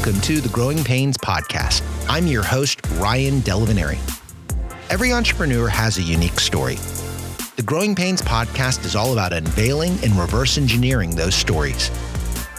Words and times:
Welcome 0.00 0.22
to 0.22 0.40
the 0.40 0.48
Growing 0.48 0.82
Pains 0.82 1.18
Podcast. 1.18 1.82
I'm 2.08 2.26
your 2.26 2.42
host, 2.42 2.80
Ryan 2.92 3.42
Delavaneri. 3.42 3.98
Every 4.88 5.12
entrepreneur 5.12 5.68
has 5.68 5.98
a 5.98 6.02
unique 6.02 6.40
story. 6.40 6.76
The 7.56 7.62
Growing 7.62 7.94
Pains 7.94 8.22
Podcast 8.22 8.86
is 8.86 8.96
all 8.96 9.12
about 9.12 9.34
unveiling 9.34 9.98
and 10.02 10.12
reverse 10.14 10.56
engineering 10.56 11.10
those 11.10 11.34
stories. 11.34 11.90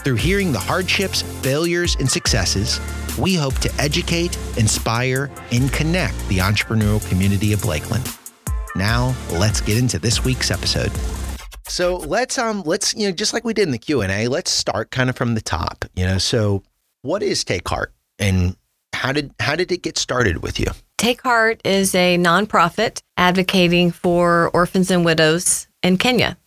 Through 0.04 0.14
hearing 0.14 0.52
the 0.52 0.60
hardships, 0.60 1.22
failures, 1.42 1.96
and 1.98 2.08
successes, 2.08 2.78
we 3.18 3.34
hope 3.34 3.54
to 3.54 3.74
educate, 3.76 4.38
inspire, 4.56 5.28
and 5.50 5.72
connect 5.72 6.16
the 6.28 6.38
entrepreneurial 6.38 7.04
community 7.08 7.52
of 7.52 7.64
Lakeland. 7.64 8.08
Now, 8.76 9.16
let's 9.32 9.60
get 9.60 9.78
into 9.78 9.98
this 9.98 10.24
week's 10.24 10.52
episode. 10.52 10.92
So 11.66 11.96
let's 11.96 12.38
um 12.38 12.62
let's 12.62 12.94
you 12.94 13.08
know 13.08 13.12
just 13.12 13.32
like 13.32 13.44
we 13.44 13.52
did 13.52 13.62
in 13.66 13.72
the 13.72 13.78
Q 13.78 14.02
and 14.02 14.12
A, 14.12 14.28
let's 14.28 14.50
start 14.52 14.92
kind 14.92 15.10
of 15.10 15.16
from 15.16 15.34
the 15.34 15.40
top. 15.40 15.84
You 15.96 16.06
know, 16.06 16.18
so 16.18 16.62
what 17.02 17.22
is 17.22 17.44
Take 17.44 17.68
Heart 17.68 17.92
and 18.18 18.56
how 18.92 19.12
did 19.12 19.34
how 19.38 19.56
did 19.56 19.70
it 19.70 19.82
get 19.82 19.98
started 19.98 20.42
with 20.42 20.58
you? 20.58 20.68
Take 20.96 21.22
Heart 21.22 21.60
is 21.64 21.94
a 21.94 22.16
nonprofit 22.16 23.02
advocating 23.16 23.90
for 23.90 24.50
orphans 24.54 24.90
and 24.90 25.04
widows 25.04 25.66
in 25.82 25.98
Kenya. 25.98 26.38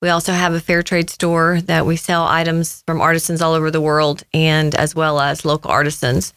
We 0.00 0.08
also 0.08 0.32
have 0.32 0.54
a 0.54 0.60
fair 0.60 0.82
trade 0.82 1.10
store 1.10 1.60
that 1.62 1.84
we 1.84 1.96
sell 1.96 2.24
items 2.24 2.82
from 2.86 3.00
artisans 3.00 3.42
all 3.42 3.52
over 3.52 3.70
the 3.70 3.80
world 3.80 4.22
and 4.32 4.74
as 4.74 4.94
well 4.94 5.20
as 5.20 5.44
local 5.44 5.70
artisans. 5.70 6.32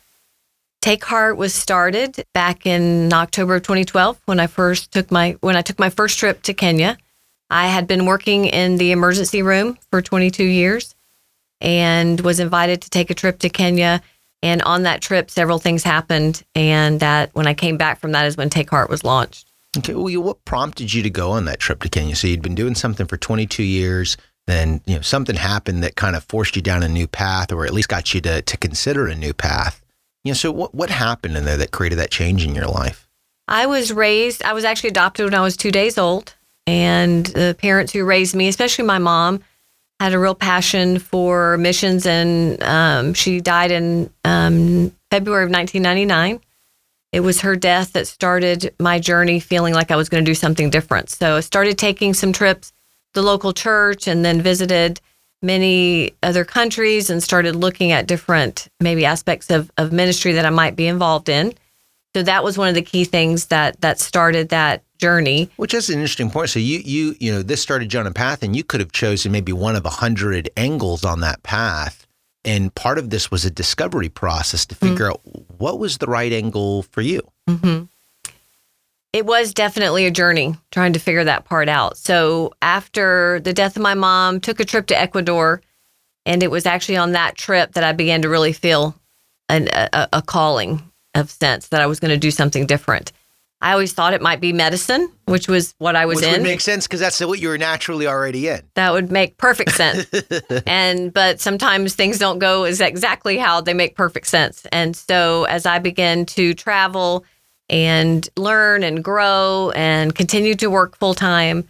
Take 0.82 1.06
Heart 1.06 1.38
was 1.38 1.54
started 1.54 2.26
back 2.34 2.66
in 2.66 3.14
October 3.14 3.56
of 3.56 3.64
2012 3.64 4.20
when 4.26 4.40
I 4.40 4.48
first 4.48 4.92
took 4.92 5.12
my 5.12 5.38
when 5.40 5.56
I 5.56 5.62
took 5.62 5.80
my 5.80 5.90
first 5.90 6.20
trip 6.20 6.42
to 6.44 6.54
Kenya. 6.54 6.98
I 7.50 7.68
had 7.68 7.86
been 7.86 8.06
working 8.06 8.46
in 8.46 8.78
the 8.78 8.92
emergency 8.92 9.42
room 9.42 9.78
for 9.92 10.02
22 10.02 10.44
years 10.44 10.96
and 11.62 12.20
was 12.22 12.40
invited 12.40 12.82
to 12.82 12.90
take 12.90 13.10
a 13.10 13.14
trip 13.16 13.40
to 13.40 13.50
Kenya. 13.50 14.02
And 14.44 14.62
on 14.64 14.84
that 14.84 15.02
trip, 15.02 15.30
several 15.30 15.60
things 15.60 15.84
happened. 15.84 16.44
And 16.56 17.00
that 17.00 17.30
when 17.34 17.48
I 17.48 17.54
came 17.54 17.78
back 17.78 18.00
from 18.00 18.12
that 18.14 18.26
is 18.26 18.38
when 18.38 18.50
Take 18.50 18.70
Heart 18.70 18.90
was 18.90 19.04
launched. 19.04 19.48
Okay, 19.78 19.94
well, 19.94 20.22
what 20.22 20.44
prompted 20.44 20.94
you 20.94 21.02
to 21.04 21.10
go 21.10 21.32
on 21.32 21.46
that 21.46 21.60
trip 21.60 21.82
to 21.84 21.90
Kenya? 21.90 22.16
So 22.16 22.28
you'd 22.28 22.42
been 22.42 22.56
doing 22.56 22.76
something 22.76 23.06
for 23.06 23.16
22 23.16 23.64
years, 23.64 24.18
then 24.48 24.82
you 24.86 24.96
know 24.96 25.02
something 25.02 25.36
happened 25.36 25.84
that 25.84 25.96
kind 25.96 26.16
of 26.16 26.24
forced 26.26 26.56
you 26.56 26.62
down 26.62 26.84
a 26.84 26.90
new 26.90 27.08
path, 27.08 27.52
or 27.52 27.66
at 27.66 27.74
least 27.74 27.90
got 27.90 28.14
you 28.14 28.22
to 28.22 28.42
to 28.42 28.58
consider 28.58 29.08
a 29.08 29.16
new 29.16 29.34
path. 29.34 29.82
You 30.24 30.32
know, 30.32 30.36
so 30.36 30.52
what 30.52 30.76
what 30.76 30.90
happened 30.90 31.38
in 31.38 31.46
there 31.46 31.58
that 31.58 31.72
created 31.72 32.00
that 32.00 32.12
change 32.12 32.44
in 32.46 32.56
your 32.56 32.68
life? 32.68 33.08
I 33.48 33.66
was 33.66 33.94
raised. 33.94 34.44
I 34.44 34.54
was 34.54 34.64
actually 34.64 34.90
adopted 34.90 35.26
when 35.26 35.36
I 35.36 35.42
was 35.42 35.56
two 35.56 35.72
days 35.72 35.98
old, 35.98 36.36
and 36.68 37.26
the 37.28 37.56
parents 37.60 37.94
who 37.94 38.04
raised 38.04 38.36
me, 38.36 38.48
especially 38.48 38.86
my 38.86 39.00
mom, 39.00 39.42
had 40.02 40.14
a 40.14 40.20
real 40.20 40.34
passion 40.34 40.98
for 40.98 41.60
missions, 41.60 42.08
and 42.08 42.62
um, 42.64 43.14
she 43.14 43.40
died 43.40 43.70
in 43.70 44.12
um, 44.26 44.92
February 45.12 45.44
of 45.44 45.52
1999. 45.52 46.42
It 47.12 47.20
was 47.20 47.42
her 47.42 47.56
death 47.56 47.94
that 47.94 48.08
started 48.08 48.74
my 48.80 48.98
journey 48.98 49.40
feeling 49.40 49.76
like 49.76 49.92
I 49.92 49.96
was 49.96 50.10
going 50.10 50.26
to 50.26 50.32
do 50.32 50.34
something 50.34 50.72
different. 50.72 51.12
So 51.12 51.36
I 51.36 51.42
started 51.42 51.78
taking 51.78 52.16
some 52.16 52.34
trips 52.34 52.74
the 53.14 53.22
local 53.22 53.54
church 53.54 54.08
and 54.08 54.26
then 54.26 54.42
visited 54.42 55.00
many 55.44 56.16
other 56.24 56.46
countries 56.46 57.12
and 57.12 57.22
started 57.22 57.56
looking 57.56 57.92
at 57.92 58.08
different 58.08 58.70
maybe 58.80 59.06
aspects 59.06 59.52
of, 59.52 59.70
of 59.78 59.92
ministry 59.92 60.32
that 60.32 60.48
I 60.48 60.50
might 60.50 60.76
be 60.76 60.88
involved 60.88 61.30
in. 61.30 61.54
So 62.16 62.24
that 62.24 62.44
was 62.44 62.58
one 62.58 62.70
of 62.70 62.76
the 62.76 62.82
key 62.82 63.04
things 63.04 63.48
that 63.48 63.80
that 63.82 64.00
started 64.00 64.50
that 64.50 64.84
journey. 65.02 65.50
Which 65.58 65.74
is 65.74 65.90
an 65.90 65.96
interesting 65.96 66.30
point. 66.30 66.50
So 66.50 66.60
you 66.60 66.80
you 66.80 67.16
you 67.20 67.32
know 67.32 67.42
this 67.42 67.62
started 67.62 67.94
you 67.94 68.00
on 68.00 68.08
a 68.08 68.12
path, 68.12 68.44
and 68.44 68.56
you 68.56 68.64
could 68.64 68.80
have 68.80 68.92
chosen 68.92 69.32
maybe 69.32 69.52
one 69.52 69.76
of 69.76 69.86
a 69.86 69.90
hundred 69.90 70.50
angles 70.56 71.04
on 71.04 71.20
that 71.22 71.44
path. 71.44 72.08
And 72.44 72.74
part 72.74 72.98
of 72.98 73.10
this 73.10 73.30
was 73.30 73.46
a 73.46 73.52
discovery 73.52 74.10
process 74.10 74.66
to 74.68 74.76
figure 74.76 75.10
mm-hmm. 75.10 75.38
out 75.38 75.60
what 75.60 75.78
was 75.78 75.98
the 75.98 76.08
right 76.08 76.32
angle 76.32 76.84
for 76.84 77.02
you. 77.02 77.22
Mm-hmm. 77.50 77.84
It 79.14 79.26
was 79.26 79.54
definitely 79.54 80.06
a 80.06 80.12
journey 80.12 80.56
trying 80.72 80.94
to 80.94 81.00
figure 81.00 81.26
that 81.26 81.44
part 81.44 81.68
out. 81.68 81.98
So 81.98 82.54
after 82.62 83.42
the 83.42 83.54
death 83.54 83.76
of 83.76 83.82
my 83.82 83.94
mom, 83.94 84.40
took 84.40 84.60
a 84.60 84.66
trip 84.66 84.88
to 84.88 85.00
Ecuador, 85.00 85.62
and 86.26 86.42
it 86.42 86.50
was 86.50 86.66
actually 86.66 86.98
on 86.98 87.12
that 87.12 87.36
trip 87.36 87.74
that 87.74 87.84
I 87.84 87.92
began 87.92 88.22
to 88.22 88.30
really 88.30 88.54
feel 88.54 88.96
an, 89.50 89.68
a, 89.74 90.08
a 90.14 90.22
calling 90.22 90.82
of 91.14 91.30
sense 91.30 91.68
that 91.68 91.82
I 91.82 91.88
was 91.88 92.00
going 92.00 92.12
to 92.12 92.18
do 92.18 92.32
something 92.32 92.66
different. 92.66 93.12
I 93.62 93.74
always 93.74 93.94
thought 93.94 94.14
it 94.14 94.22
might 94.22 94.42
be 94.42 94.54
medicine, 94.54 95.12
which 95.26 95.48
was 95.48 95.76
what 95.78 95.96
I 95.96 96.08
was 96.08 96.22
in. 96.22 96.28
which 96.28 96.36
in. 96.36 96.42
Would 96.42 96.50
make 96.50 96.62
sense 96.62 96.88
because 96.88 97.00
that's 97.00 97.20
what 97.20 97.40
you 97.40 97.50
were 97.50 97.60
naturally 97.60 98.08
already 98.08 98.48
in. 98.48 98.62
That 98.74 98.92
would 98.92 99.12
make 99.12 99.38
perfect 99.38 99.74
sense. 99.74 100.08
and 100.66 101.14
but 101.14 101.40
sometimes 101.40 101.94
things 101.94 102.18
don't 102.18 102.40
go 102.40 102.64
as 102.64 102.82
exactly 102.82 103.38
how 103.38 103.62
they 103.62 103.76
make 103.76 103.96
perfect 103.96 104.28
sense. 104.28 104.66
And 104.72 104.96
so 104.96 105.44
as 105.44 105.68
I 105.68 105.78
began 105.78 106.26
to 106.28 106.56
travel 106.56 107.24
and 107.70 108.28
learn 108.36 108.84
and 108.84 109.04
grow 109.04 109.72
and 109.76 110.16
continue 110.16 110.56
to 110.56 110.68
work 110.70 110.98
full 110.98 111.14
time, 111.14 111.68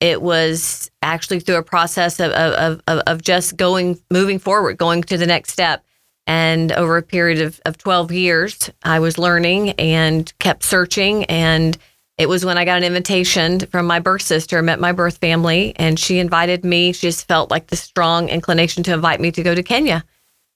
it 0.00 0.20
was 0.20 0.90
actually 1.00 1.40
through 1.40 1.56
a 1.56 1.62
process 1.62 2.20
of, 2.20 2.32
of, 2.32 2.82
of, 2.86 2.98
of 3.06 3.22
just 3.22 3.56
going, 3.56 3.98
moving 4.10 4.38
forward, 4.38 4.76
going 4.76 5.02
to 5.04 5.16
the 5.16 5.26
next 5.26 5.52
step 5.52 5.84
and 6.26 6.72
over 6.72 6.96
a 6.96 7.02
period 7.02 7.40
of, 7.40 7.60
of 7.66 7.78
12 7.78 8.12
years, 8.12 8.70
I 8.82 9.00
was 9.00 9.18
learning 9.18 9.70
and 9.70 10.32
kept 10.38 10.62
searching. 10.62 11.24
And 11.24 11.76
it 12.18 12.28
was 12.28 12.44
when 12.44 12.58
I 12.58 12.64
got 12.64 12.78
an 12.78 12.84
invitation 12.84 13.60
from 13.60 13.86
my 13.86 13.98
birth 13.98 14.22
sister, 14.22 14.62
met 14.62 14.78
my 14.78 14.92
birth 14.92 15.18
family, 15.18 15.72
and 15.76 15.98
she 15.98 16.18
invited 16.18 16.64
me. 16.64 16.92
She 16.92 17.08
just 17.08 17.26
felt 17.26 17.50
like 17.50 17.68
the 17.68 17.76
strong 17.76 18.28
inclination 18.28 18.82
to 18.84 18.92
invite 18.92 19.20
me 19.20 19.32
to 19.32 19.42
go 19.42 19.54
to 19.54 19.62
Kenya. 19.62 20.04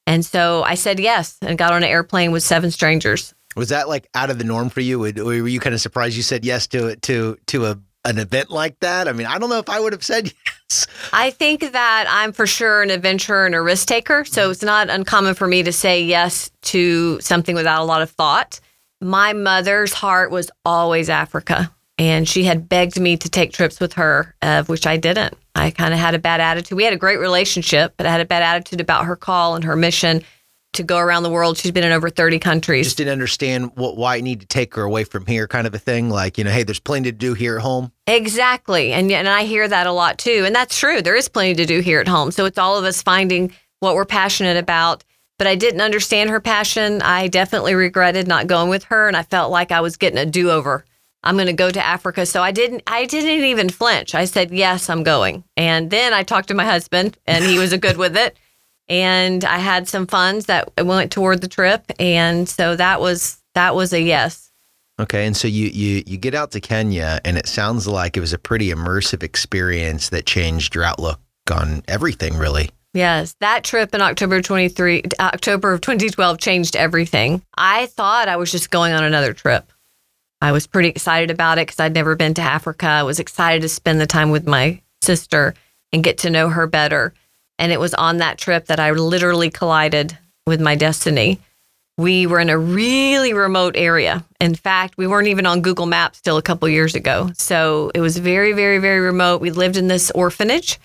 And 0.06 0.24
so 0.24 0.62
I 0.62 0.74
said 0.74 1.00
yes 1.00 1.36
and 1.42 1.58
got 1.58 1.72
on 1.72 1.82
an 1.82 1.88
airplane 1.88 2.30
with 2.30 2.44
seven 2.44 2.70
strangers. 2.70 3.34
Was 3.56 3.70
that 3.70 3.88
like 3.88 4.06
out 4.14 4.30
of 4.30 4.38
the 4.38 4.44
norm 4.44 4.68
for 4.68 4.80
you? 4.80 4.98
Were 5.00 5.48
you 5.48 5.60
kind 5.60 5.74
of 5.74 5.80
surprised 5.80 6.16
you 6.16 6.22
said 6.22 6.44
yes 6.44 6.66
to 6.68 6.94
to 6.96 7.38
to 7.46 7.66
a 7.66 7.78
an 8.06 8.18
event 8.18 8.50
like 8.50 8.78
that? 8.80 9.08
I 9.08 9.12
mean, 9.12 9.26
I 9.26 9.38
don't 9.38 9.50
know 9.50 9.58
if 9.58 9.68
I 9.68 9.80
would 9.80 9.92
have 9.92 10.04
said 10.04 10.32
yes. 10.46 10.86
I 11.12 11.30
think 11.30 11.72
that 11.72 12.06
I'm 12.08 12.32
for 12.32 12.46
sure 12.46 12.82
an 12.82 12.90
adventurer 12.90 13.46
and 13.46 13.54
a 13.54 13.60
risk 13.60 13.88
taker. 13.88 14.24
So 14.24 14.42
mm-hmm. 14.42 14.52
it's 14.52 14.62
not 14.62 14.88
uncommon 14.88 15.34
for 15.34 15.46
me 15.46 15.62
to 15.62 15.72
say 15.72 16.02
yes 16.02 16.50
to 16.62 17.20
something 17.20 17.54
without 17.54 17.82
a 17.82 17.84
lot 17.84 18.02
of 18.02 18.10
thought. 18.10 18.60
My 19.00 19.32
mother's 19.34 19.92
heart 19.92 20.30
was 20.30 20.50
always 20.64 21.10
Africa, 21.10 21.70
and 21.98 22.26
she 22.26 22.44
had 22.44 22.68
begged 22.68 22.98
me 22.98 23.18
to 23.18 23.28
take 23.28 23.52
trips 23.52 23.78
with 23.78 23.92
her, 23.94 24.34
of 24.40 24.70
which 24.70 24.86
I 24.86 24.96
didn't. 24.96 25.34
I 25.54 25.70
kind 25.70 25.92
of 25.92 26.00
had 26.00 26.14
a 26.14 26.18
bad 26.18 26.40
attitude. 26.40 26.76
We 26.76 26.84
had 26.84 26.94
a 26.94 26.98
great 26.98 27.18
relationship, 27.18 27.94
but 27.98 28.06
I 28.06 28.10
had 28.10 28.22
a 28.22 28.26
bad 28.26 28.42
attitude 28.42 28.80
about 28.80 29.04
her 29.04 29.16
call 29.16 29.54
and 29.54 29.64
her 29.64 29.76
mission 29.76 30.22
to 30.76 30.82
go 30.82 30.98
around 30.98 31.22
the 31.22 31.30
world. 31.30 31.58
She's 31.58 31.72
been 31.72 31.84
in 31.84 31.92
over 31.92 32.08
30 32.10 32.38
countries. 32.38 32.86
Just 32.86 32.96
didn't 32.96 33.12
understand 33.12 33.72
what 33.74 33.96
why 33.96 34.16
I 34.16 34.20
need 34.20 34.40
to 34.40 34.46
take 34.46 34.74
her 34.74 34.82
away 34.82 35.04
from 35.04 35.26
here, 35.26 35.46
kind 35.46 35.66
of 35.66 35.74
a 35.74 35.78
thing. 35.78 36.10
Like, 36.10 36.38
you 36.38 36.44
know, 36.44 36.50
hey, 36.50 36.62
there's 36.62 36.80
plenty 36.80 37.10
to 37.10 37.16
do 37.16 37.34
here 37.34 37.56
at 37.56 37.62
home. 37.62 37.92
Exactly. 38.06 38.92
And, 38.92 39.10
and 39.10 39.28
I 39.28 39.44
hear 39.44 39.66
that 39.66 39.86
a 39.86 39.92
lot 39.92 40.18
too. 40.18 40.44
And 40.46 40.54
that's 40.54 40.78
true. 40.78 41.02
There 41.02 41.16
is 41.16 41.28
plenty 41.28 41.54
to 41.54 41.66
do 41.66 41.80
here 41.80 42.00
at 42.00 42.08
home. 42.08 42.30
So 42.30 42.44
it's 42.44 42.58
all 42.58 42.78
of 42.78 42.84
us 42.84 43.02
finding 43.02 43.52
what 43.80 43.94
we're 43.94 44.04
passionate 44.04 44.56
about. 44.56 45.04
But 45.38 45.46
I 45.46 45.54
didn't 45.54 45.82
understand 45.82 46.30
her 46.30 46.40
passion. 46.40 47.02
I 47.02 47.28
definitely 47.28 47.74
regretted 47.74 48.26
not 48.26 48.46
going 48.46 48.70
with 48.70 48.84
her. 48.84 49.08
And 49.08 49.16
I 49.16 49.22
felt 49.22 49.50
like 49.50 49.70
I 49.70 49.80
was 49.80 49.96
getting 49.96 50.18
a 50.18 50.24
do 50.24 50.50
over. 50.50 50.84
I'm 51.22 51.34
going 51.34 51.46
to 51.46 51.52
go 51.52 51.70
to 51.70 51.84
Africa. 51.84 52.24
So 52.24 52.42
I 52.42 52.52
didn't 52.52 52.82
I 52.86 53.04
didn't 53.04 53.44
even 53.44 53.68
flinch. 53.68 54.14
I 54.14 54.26
said, 54.26 54.52
"Yes, 54.52 54.88
I'm 54.88 55.02
going." 55.02 55.42
And 55.56 55.90
then 55.90 56.14
I 56.14 56.22
talked 56.22 56.48
to 56.48 56.54
my 56.54 56.64
husband 56.64 57.18
and 57.26 57.44
he 57.44 57.58
was 57.58 57.72
a 57.72 57.78
good 57.78 57.96
with 57.96 58.16
it 58.16 58.36
and 58.88 59.44
I 59.44 59.58
had 59.58 59.88
some 59.88 60.06
funds 60.06 60.46
that 60.46 60.72
went 60.82 61.12
toward 61.12 61.40
the 61.40 61.48
trip, 61.48 61.90
and 61.98 62.48
so 62.48 62.76
that 62.76 63.00
was 63.00 63.42
that 63.54 63.74
was 63.74 63.92
a 63.92 64.00
yes. 64.00 64.50
Okay, 64.98 65.26
and 65.26 65.36
so 65.36 65.48
you 65.48 65.68
you 65.68 66.02
you 66.06 66.16
get 66.16 66.34
out 66.34 66.52
to 66.52 66.60
Kenya, 66.60 67.20
and 67.24 67.36
it 67.36 67.46
sounds 67.46 67.86
like 67.86 68.16
it 68.16 68.20
was 68.20 68.32
a 68.32 68.38
pretty 68.38 68.70
immersive 68.70 69.22
experience 69.22 70.08
that 70.10 70.26
changed 70.26 70.74
your 70.74 70.84
outlook 70.84 71.20
on 71.50 71.82
everything, 71.88 72.36
really. 72.36 72.70
Yes, 72.94 73.36
that 73.40 73.62
trip 73.62 73.94
in 73.94 74.00
October 74.00 74.40
23 74.40 75.02
October 75.20 75.72
of 75.72 75.82
2012 75.82 76.38
changed 76.38 76.76
everything. 76.76 77.42
I 77.56 77.86
thought 77.86 78.28
I 78.28 78.36
was 78.36 78.50
just 78.50 78.70
going 78.70 78.94
on 78.94 79.04
another 79.04 79.34
trip. 79.34 79.70
I 80.40 80.52
was 80.52 80.66
pretty 80.66 80.88
excited 80.88 81.30
about 81.30 81.58
it 81.58 81.66
because 81.66 81.80
I'd 81.80 81.94
never 81.94 82.16
been 82.16 82.32
to 82.34 82.42
Africa. 82.42 82.86
I 82.86 83.02
was 83.02 83.18
excited 83.18 83.62
to 83.62 83.68
spend 83.68 84.00
the 84.00 84.06
time 84.06 84.30
with 84.30 84.46
my 84.46 84.80
sister 85.02 85.54
and 85.92 86.04
get 86.04 86.18
to 86.18 86.30
know 86.30 86.48
her 86.48 86.66
better. 86.66 87.12
And 87.58 87.72
it 87.72 87.80
was 87.80 87.94
on 87.94 88.18
that 88.18 88.38
trip 88.38 88.66
that 88.66 88.80
I 88.80 88.90
literally 88.90 89.50
collided 89.50 90.16
with 90.46 90.60
my 90.60 90.74
destiny. 90.74 91.40
We 91.98 92.26
were 92.26 92.40
in 92.40 92.50
a 92.50 92.58
really 92.58 93.32
remote 93.32 93.74
area. 93.76 94.24
In 94.40 94.54
fact, 94.54 94.98
we 94.98 95.06
weren't 95.06 95.28
even 95.28 95.46
on 95.46 95.62
Google 95.62 95.86
Maps 95.86 96.20
till 96.20 96.36
a 96.36 96.42
couple 96.42 96.68
years 96.68 96.94
ago. 96.94 97.30
So 97.34 97.90
it 97.94 98.00
was 98.00 98.18
very, 98.18 98.52
very, 98.52 98.78
very 98.78 99.00
remote. 99.00 99.40
We 99.40 99.50
lived 99.50 99.76
in 99.76 99.88
this 99.88 100.10
orphanage 100.10 100.78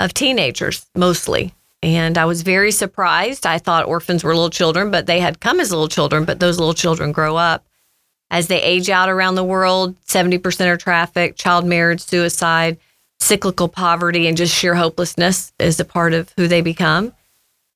of 0.00 0.14
teenagers 0.14 0.86
mostly. 0.94 1.54
And 1.82 2.16
I 2.16 2.24
was 2.24 2.42
very 2.42 2.72
surprised. 2.72 3.46
I 3.46 3.58
thought 3.58 3.86
orphans 3.86 4.24
were 4.24 4.34
little 4.34 4.50
children, 4.50 4.90
but 4.90 5.06
they 5.06 5.20
had 5.20 5.40
come 5.40 5.60
as 5.60 5.70
little 5.70 5.88
children, 5.88 6.24
but 6.24 6.40
those 6.40 6.58
little 6.58 6.74
children 6.74 7.12
grow 7.12 7.36
up. 7.36 7.66
As 8.30 8.48
they 8.48 8.60
age 8.60 8.90
out 8.90 9.08
around 9.08 9.34
the 9.34 9.44
world, 9.44 9.94
70% 10.06 10.66
are 10.66 10.76
trafficked, 10.76 11.38
child 11.38 11.64
marriage, 11.64 12.00
suicide 12.00 12.78
cyclical 13.20 13.68
poverty 13.68 14.26
and 14.26 14.36
just 14.36 14.54
sheer 14.54 14.74
hopelessness 14.74 15.52
is 15.58 15.80
a 15.80 15.84
part 15.84 16.12
of 16.12 16.32
who 16.36 16.48
they 16.48 16.60
become. 16.60 17.12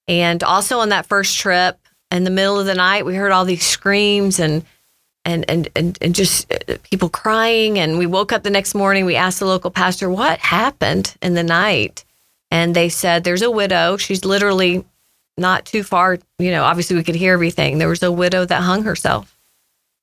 And 0.08 0.42
also 0.42 0.80
on 0.80 0.90
that 0.90 1.06
first 1.06 1.38
trip, 1.38 1.78
in 2.10 2.24
the 2.24 2.30
middle 2.30 2.58
of 2.58 2.66
the 2.66 2.74
night, 2.74 3.06
we 3.06 3.14
heard 3.14 3.32
all 3.32 3.44
these 3.44 3.64
screams 3.64 4.40
and 4.40 4.64
and 5.24 5.44
and 5.48 5.68
and, 5.76 5.98
and 6.00 6.14
just 6.14 6.52
uh, 6.52 6.76
people 6.82 7.08
crying. 7.08 7.78
And 7.78 7.98
we 7.98 8.06
woke 8.06 8.32
up 8.32 8.42
the 8.42 8.50
next 8.50 8.74
morning. 8.74 9.04
We 9.04 9.16
asked 9.16 9.38
the 9.38 9.46
local 9.46 9.70
pastor 9.70 10.10
what 10.10 10.38
happened 10.40 11.16
in 11.22 11.34
the 11.34 11.42
night, 11.42 12.04
and 12.50 12.74
they 12.74 12.88
said 12.88 13.22
there's 13.22 13.42
a 13.42 13.50
widow. 13.50 13.96
She's 13.96 14.24
literally 14.24 14.84
not 15.38 15.64
too 15.64 15.84
far. 15.84 16.18
You 16.38 16.50
know, 16.50 16.64
obviously 16.64 16.96
we 16.96 17.04
could 17.04 17.14
hear 17.14 17.34
everything. 17.34 17.78
There 17.78 17.88
was 17.88 18.02
a 18.02 18.12
widow 18.12 18.44
that 18.44 18.62
hung 18.62 18.82
herself, 18.82 19.38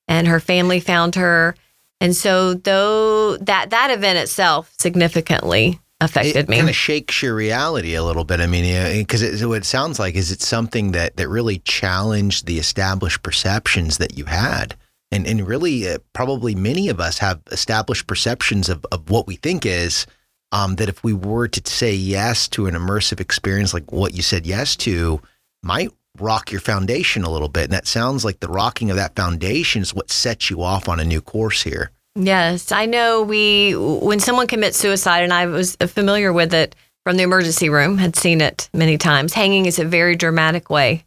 and 0.06 0.26
her 0.26 0.40
family 0.40 0.80
found 0.80 1.16
her. 1.16 1.54
And 2.00 2.14
so, 2.14 2.54
though 2.54 3.36
that 3.38 3.70
that 3.70 3.90
event 3.90 4.18
itself 4.18 4.72
significantly 4.78 5.80
affected 6.00 6.36
it 6.36 6.48
me. 6.48 6.56
kind 6.56 6.68
of 6.68 6.76
shakes 6.76 7.22
your 7.22 7.34
reality 7.34 7.94
a 7.94 8.04
little 8.04 8.24
bit. 8.24 8.40
I 8.40 8.46
mean, 8.46 8.98
because 8.98 9.22
it, 9.22 9.44
what 9.46 9.58
it 9.58 9.64
sounds 9.64 9.98
like 9.98 10.14
is 10.14 10.30
it's 10.30 10.46
something 10.46 10.92
that 10.92 11.16
that 11.16 11.28
really 11.28 11.58
challenged 11.60 12.46
the 12.46 12.58
established 12.58 13.22
perceptions 13.22 13.98
that 13.98 14.16
you 14.16 14.26
had, 14.26 14.76
and 15.10 15.26
and 15.26 15.46
really 15.46 15.88
uh, 15.88 15.98
probably 16.12 16.54
many 16.54 16.88
of 16.88 17.00
us 17.00 17.18
have 17.18 17.40
established 17.50 18.06
perceptions 18.06 18.68
of 18.68 18.84
of 18.92 19.10
what 19.10 19.26
we 19.26 19.36
think 19.36 19.66
is. 19.66 20.06
Um, 20.50 20.76
that 20.76 20.88
if 20.88 21.04
we 21.04 21.12
were 21.12 21.46
to 21.46 21.70
say 21.70 21.92
yes 21.92 22.48
to 22.48 22.68
an 22.68 22.74
immersive 22.74 23.20
experience 23.20 23.74
like 23.74 23.92
what 23.92 24.14
you 24.14 24.22
said 24.22 24.46
yes 24.46 24.76
to, 24.76 25.20
might 25.62 25.90
rock 26.20 26.50
your 26.50 26.60
foundation 26.60 27.24
a 27.24 27.30
little 27.30 27.48
bit. 27.48 27.64
And 27.64 27.72
that 27.72 27.86
sounds 27.86 28.24
like 28.24 28.40
the 28.40 28.48
rocking 28.48 28.90
of 28.90 28.96
that 28.96 29.16
foundation 29.16 29.82
is 29.82 29.94
what 29.94 30.10
sets 30.10 30.50
you 30.50 30.62
off 30.62 30.88
on 30.88 31.00
a 31.00 31.04
new 31.04 31.20
course 31.20 31.62
here. 31.62 31.90
Yes, 32.14 32.72
I 32.72 32.86
know. 32.86 33.22
We 33.22 33.76
when 33.76 34.18
someone 34.18 34.48
commits 34.48 34.76
suicide, 34.76 35.22
and 35.22 35.32
I 35.32 35.46
was 35.46 35.76
familiar 35.76 36.32
with 36.32 36.52
it 36.52 36.74
from 37.04 37.16
the 37.16 37.22
emergency 37.22 37.68
room, 37.68 37.98
had 37.98 38.16
seen 38.16 38.40
it 38.40 38.68
many 38.72 38.98
times. 38.98 39.32
Hanging 39.32 39.66
is 39.66 39.78
a 39.78 39.84
very 39.84 40.16
dramatic 40.16 40.68
way 40.68 41.04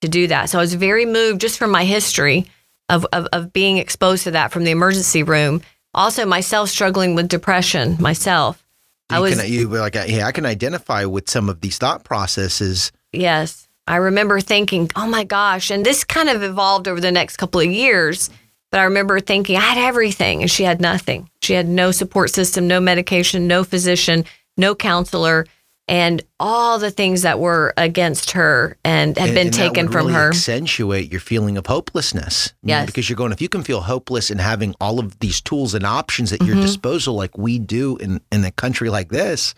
to 0.00 0.08
do 0.08 0.26
that. 0.28 0.48
So 0.48 0.58
I 0.58 0.62
was 0.62 0.74
very 0.74 1.04
moved 1.04 1.40
just 1.40 1.58
from 1.58 1.70
my 1.70 1.84
history 1.84 2.46
of 2.88 3.06
of, 3.12 3.26
of 3.32 3.52
being 3.52 3.76
exposed 3.76 4.24
to 4.24 4.30
that 4.30 4.50
from 4.50 4.64
the 4.64 4.70
emergency 4.70 5.22
room. 5.22 5.60
Also, 5.92 6.24
myself 6.26 6.70
struggling 6.70 7.14
with 7.14 7.28
depression 7.28 7.96
myself. 8.00 8.62
I 9.08 9.20
was 9.20 9.38
can, 9.38 9.50
you 9.50 9.68
were 9.68 9.78
like, 9.78 9.94
yeah, 9.94 10.26
I 10.26 10.32
can 10.32 10.46
identify 10.46 11.04
with 11.04 11.30
some 11.30 11.48
of 11.48 11.60
these 11.60 11.78
thought 11.78 12.02
processes. 12.02 12.92
Yes, 13.12 13.65
I 13.86 13.96
remember 13.96 14.40
thinking, 14.40 14.90
oh 14.96 15.06
my 15.06 15.24
gosh, 15.24 15.70
and 15.70 15.86
this 15.86 16.04
kind 16.04 16.28
of 16.28 16.42
evolved 16.42 16.88
over 16.88 17.00
the 17.00 17.12
next 17.12 17.36
couple 17.36 17.60
of 17.60 17.70
years 17.70 18.30
but 18.70 18.80
I 18.80 18.84
remember 18.84 19.20
thinking 19.20 19.56
I 19.56 19.60
had 19.60 19.78
everything 19.78 20.42
and 20.42 20.50
she 20.50 20.64
had 20.64 20.80
nothing. 20.80 21.30
She 21.40 21.52
had 21.52 21.68
no 21.68 21.92
support 21.92 22.30
system, 22.30 22.66
no 22.66 22.80
medication, 22.80 23.46
no 23.46 23.64
physician, 23.64 24.24
no 24.56 24.74
counselor, 24.74 25.46
and 25.88 26.20
all 26.40 26.78
the 26.78 26.90
things 26.90 27.22
that 27.22 27.38
were 27.38 27.72
against 27.76 28.32
her 28.32 28.76
and 28.84 29.16
had 29.16 29.28
and, 29.28 29.34
been 29.34 29.46
and 29.46 29.54
taken 29.54 29.88
from 29.88 30.08
really 30.08 30.14
her. 30.14 30.28
Accentuate 30.30 31.12
your 31.12 31.20
feeling 31.20 31.56
of 31.56 31.66
hopelessness. 31.66 32.52
Yes. 32.64 32.86
because 32.86 33.08
you're 33.08 33.16
going, 33.16 33.30
if 33.32 33.40
you 33.40 33.48
can 33.48 33.62
feel 33.62 33.80
hopeless 33.80 34.30
and 34.30 34.40
having 34.40 34.74
all 34.80 34.98
of 34.98 35.18
these 35.20 35.40
tools 35.40 35.72
and 35.72 35.86
options 35.86 36.32
at 36.32 36.40
mm-hmm. 36.40 36.52
your 36.52 36.60
disposal, 36.60 37.14
like 37.14 37.38
we 37.38 37.60
do 37.60 37.96
in, 37.98 38.20
in 38.32 38.44
a 38.44 38.50
country 38.50 38.90
like 38.90 39.10
this, 39.10 39.54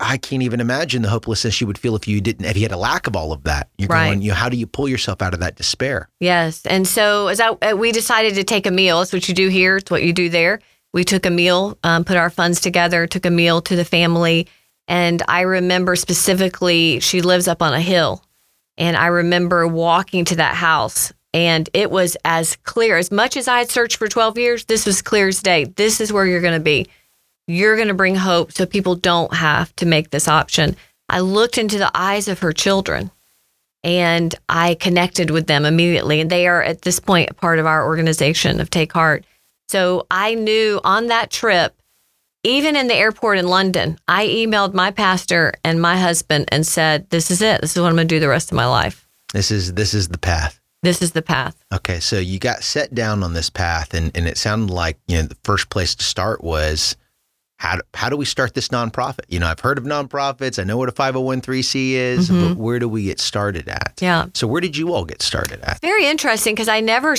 I 0.00 0.16
can't 0.16 0.42
even 0.42 0.60
imagine 0.60 1.02
the 1.02 1.08
hopelessness 1.08 1.60
you 1.60 1.66
would 1.66 1.78
feel 1.78 1.96
if 1.96 2.06
you 2.06 2.20
didn't, 2.20 2.44
if 2.44 2.56
you 2.56 2.62
had 2.62 2.72
a 2.72 2.76
lack 2.76 3.06
of 3.06 3.16
all 3.16 3.32
of 3.32 3.44
that. 3.44 3.68
You're 3.78 3.88
right. 3.88 4.08
going, 4.08 4.22
you 4.22 4.30
know, 4.30 4.34
how 4.34 4.48
do 4.48 4.56
you 4.56 4.66
pull 4.66 4.88
yourself 4.88 5.22
out 5.22 5.34
of 5.34 5.40
that 5.40 5.56
despair? 5.56 6.08
Yes. 6.20 6.64
And 6.66 6.86
so 6.86 7.28
as 7.28 7.40
I, 7.40 7.48
uh, 7.48 7.76
we 7.76 7.92
decided 7.92 8.34
to 8.36 8.44
take 8.44 8.66
a 8.66 8.70
meal, 8.70 9.00
it's 9.00 9.12
what 9.12 9.28
you 9.28 9.34
do 9.34 9.48
here, 9.48 9.76
it's 9.76 9.90
what 9.90 10.02
you 10.02 10.12
do 10.12 10.28
there. 10.28 10.60
We 10.92 11.04
took 11.04 11.26
a 11.26 11.30
meal, 11.30 11.76
um, 11.82 12.04
put 12.04 12.16
our 12.16 12.30
funds 12.30 12.60
together, 12.60 13.06
took 13.06 13.26
a 13.26 13.30
meal 13.30 13.60
to 13.62 13.76
the 13.76 13.84
family. 13.84 14.46
And 14.86 15.22
I 15.28 15.42
remember 15.42 15.96
specifically, 15.96 17.00
she 17.00 17.20
lives 17.20 17.48
up 17.48 17.60
on 17.60 17.74
a 17.74 17.80
hill. 17.80 18.24
And 18.76 18.96
I 18.96 19.06
remember 19.06 19.66
walking 19.66 20.24
to 20.26 20.36
that 20.36 20.54
house 20.54 21.12
and 21.34 21.68
it 21.74 21.90
was 21.90 22.16
as 22.24 22.56
clear 22.56 22.96
as 22.96 23.10
much 23.10 23.36
as 23.36 23.48
I 23.48 23.58
had 23.58 23.70
searched 23.70 23.96
for 23.96 24.08
12 24.08 24.38
years. 24.38 24.64
This 24.64 24.86
was 24.86 25.02
clear 25.02 25.28
as 25.28 25.42
day. 25.42 25.64
This 25.64 26.00
is 26.00 26.12
where 26.12 26.26
you're 26.26 26.40
going 26.40 26.54
to 26.54 26.60
be 26.60 26.86
you're 27.48 27.76
going 27.76 27.88
to 27.88 27.94
bring 27.94 28.14
hope 28.14 28.52
so 28.52 28.66
people 28.66 28.94
don't 28.94 29.34
have 29.34 29.74
to 29.76 29.86
make 29.86 30.10
this 30.10 30.28
option. 30.28 30.76
I 31.08 31.20
looked 31.20 31.58
into 31.58 31.78
the 31.78 31.90
eyes 31.94 32.28
of 32.28 32.40
her 32.40 32.52
children 32.52 33.10
and 33.82 34.34
I 34.48 34.74
connected 34.74 35.30
with 35.30 35.46
them 35.46 35.64
immediately. 35.64 36.20
And 36.20 36.30
they 36.30 36.46
are 36.46 36.62
at 36.62 36.82
this 36.82 37.00
point 37.00 37.30
a 37.30 37.34
part 37.34 37.58
of 37.58 37.66
our 37.66 37.86
organization 37.86 38.60
of 38.60 38.70
Take 38.70 38.92
Heart. 38.92 39.24
So 39.68 40.06
I 40.10 40.34
knew 40.34 40.80
on 40.84 41.06
that 41.06 41.30
trip, 41.30 41.74
even 42.44 42.76
in 42.76 42.86
the 42.86 42.94
airport 42.94 43.38
in 43.38 43.48
London, 43.48 43.98
I 44.06 44.26
emailed 44.26 44.74
my 44.74 44.90
pastor 44.90 45.54
and 45.64 45.80
my 45.80 45.96
husband 45.96 46.46
and 46.48 46.66
said, 46.66 47.08
This 47.10 47.30
is 47.30 47.42
it. 47.42 47.60
This 47.60 47.76
is 47.76 47.80
what 47.80 47.88
I'm 47.88 47.96
going 47.96 48.08
to 48.08 48.14
do 48.14 48.20
the 48.20 48.28
rest 48.28 48.52
of 48.52 48.56
my 48.56 48.66
life. 48.66 49.06
This 49.32 49.50
is 49.50 49.74
this 49.74 49.94
is 49.94 50.08
the 50.08 50.18
path. 50.18 50.60
This 50.82 51.02
is 51.02 51.12
the 51.12 51.22
path. 51.22 51.56
Okay. 51.72 51.98
So 52.00 52.18
you 52.18 52.38
got 52.38 52.62
set 52.62 52.94
down 52.94 53.22
on 53.22 53.32
this 53.32 53.50
path 53.50 53.94
and, 53.94 54.16
and 54.16 54.28
it 54.28 54.38
sounded 54.38 54.72
like, 54.72 54.98
you 55.08 55.16
know, 55.16 55.22
the 55.22 55.36
first 55.42 55.70
place 55.70 55.94
to 55.96 56.04
start 56.04 56.42
was 56.42 56.96
how 57.58 57.74
do, 57.76 57.82
how 57.92 58.08
do 58.08 58.16
we 58.16 58.24
start 58.24 58.54
this 58.54 58.68
nonprofit? 58.68 59.24
You 59.28 59.40
know, 59.40 59.48
I've 59.48 59.60
heard 59.60 59.78
of 59.78 59.84
nonprofits. 59.84 60.60
I 60.60 60.64
know 60.64 60.76
what 60.76 60.88
a 60.88 60.92
501c 60.92 61.90
is, 61.90 62.30
mm-hmm. 62.30 62.48
but 62.48 62.56
where 62.56 62.78
do 62.78 62.88
we 62.88 63.04
get 63.04 63.18
started 63.18 63.68
at? 63.68 63.94
Yeah. 64.00 64.26
So 64.34 64.46
where 64.46 64.60
did 64.60 64.76
you 64.76 64.94
all 64.94 65.04
get 65.04 65.22
started 65.22 65.60
at? 65.62 65.80
Very 65.80 66.06
interesting 66.06 66.54
because 66.54 66.68
I 66.68 66.80
never 66.80 67.16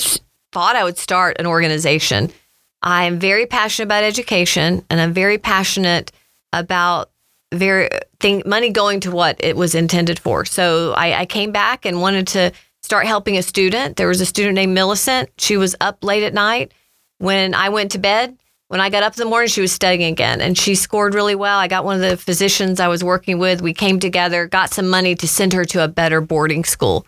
thought 0.51 0.75
I 0.77 0.83
would 0.85 0.97
start 0.97 1.37
an 1.39 1.45
organization. 1.45 2.31
I'm 2.81 3.19
very 3.19 3.45
passionate 3.45 3.87
about 3.87 4.03
education 4.03 4.85
and 4.89 5.01
I'm 5.01 5.11
very 5.11 5.37
passionate 5.37 6.13
about 6.53 7.11
very 7.53 7.89
thing 8.21 8.41
money 8.45 8.69
going 8.69 9.01
to 9.01 9.11
what 9.11 9.35
it 9.39 9.57
was 9.57 9.75
intended 9.75 10.19
for. 10.19 10.45
So 10.45 10.93
I, 10.93 11.21
I 11.21 11.25
came 11.25 11.51
back 11.51 11.85
and 11.85 11.99
wanted 11.99 12.27
to 12.27 12.53
start 12.81 13.07
helping 13.07 13.37
a 13.37 13.43
student. 13.43 13.97
There 13.97 14.07
was 14.07 14.21
a 14.21 14.25
student 14.25 14.55
named 14.55 14.73
Millicent. 14.73 15.29
She 15.37 15.57
was 15.57 15.75
up 15.81 16.01
late 16.03 16.23
at 16.23 16.33
night. 16.33 16.71
When 17.17 17.53
I 17.53 17.67
went 17.67 17.91
to 17.91 17.99
bed, 17.99 18.37
when 18.69 18.79
I 18.79 18.89
got 18.91 19.01
up 19.01 19.13
in 19.13 19.19
the 19.19 19.29
morning, 19.29 19.49
she 19.49 19.61
was 19.61 19.71
studying 19.71 20.11
again 20.11 20.41
and 20.41 20.55
she 20.55 20.75
scored 20.75 21.15
really 21.15 21.33
well. 21.33 21.57
I 21.57 21.67
got 21.67 21.83
one 21.83 21.95
of 21.95 22.07
the 22.07 22.15
physicians 22.17 22.79
I 22.79 22.87
was 22.87 23.03
working 23.03 23.39
with. 23.39 23.63
We 23.63 23.73
came 23.73 23.99
together, 23.99 24.47
got 24.47 24.71
some 24.71 24.87
money 24.87 25.15
to 25.15 25.27
send 25.27 25.53
her 25.53 25.65
to 25.65 25.83
a 25.83 25.87
better 25.87 26.21
boarding 26.21 26.63
school. 26.63 27.05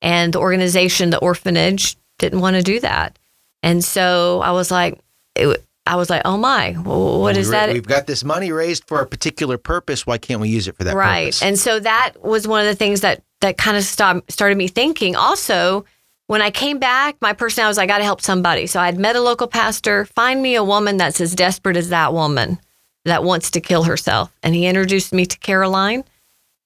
And 0.00 0.32
the 0.32 0.38
organization, 0.38 1.10
the 1.10 1.18
orphanage, 1.18 1.96
didn't 2.18 2.40
want 2.40 2.54
to 2.56 2.62
do 2.62 2.78
that. 2.80 3.18
And 3.62 3.84
so 3.84 4.40
I 4.40 4.52
was 4.52 4.70
like, 4.70 5.00
it, 5.34 5.64
I 5.84 5.96
was 5.96 6.10
like, 6.10 6.22
oh 6.24 6.36
my, 6.36 6.74
what 6.74 7.36
is 7.36 7.50
that? 7.50 7.72
We've 7.72 7.84
got 7.84 8.06
this 8.06 8.22
money 8.22 8.52
raised 8.52 8.84
for 8.84 9.00
a 9.00 9.06
particular 9.06 9.58
purpose. 9.58 10.06
Why 10.06 10.16
can't 10.16 10.40
we 10.40 10.48
use 10.48 10.68
it 10.68 10.76
for 10.76 10.84
that 10.84 10.94
right. 10.94 11.24
Purpose? 11.24 11.42
And 11.42 11.58
so 11.58 11.80
that 11.80 12.22
was 12.22 12.46
one 12.46 12.60
of 12.60 12.66
the 12.66 12.76
things 12.76 13.00
that 13.00 13.24
that 13.40 13.58
kind 13.58 13.76
of 13.76 13.82
stopped, 13.82 14.30
started 14.30 14.56
me 14.56 14.68
thinking. 14.68 15.16
Also, 15.16 15.84
when 16.30 16.42
I 16.42 16.52
came 16.52 16.78
back, 16.78 17.16
my 17.20 17.32
personality 17.32 17.70
was 17.70 17.78
I 17.78 17.86
got 17.86 17.98
to 17.98 18.04
help 18.04 18.20
somebody. 18.20 18.68
So 18.68 18.78
I'd 18.78 18.96
met 18.96 19.16
a 19.16 19.20
local 19.20 19.48
pastor, 19.48 20.04
find 20.04 20.40
me 20.40 20.54
a 20.54 20.62
woman 20.62 20.96
that's 20.96 21.20
as 21.20 21.34
desperate 21.34 21.76
as 21.76 21.88
that 21.88 22.12
woman 22.12 22.60
that 23.04 23.24
wants 23.24 23.50
to 23.50 23.60
kill 23.60 23.82
herself. 23.82 24.32
And 24.44 24.54
he 24.54 24.66
introduced 24.66 25.12
me 25.12 25.26
to 25.26 25.36
Caroline. 25.40 26.04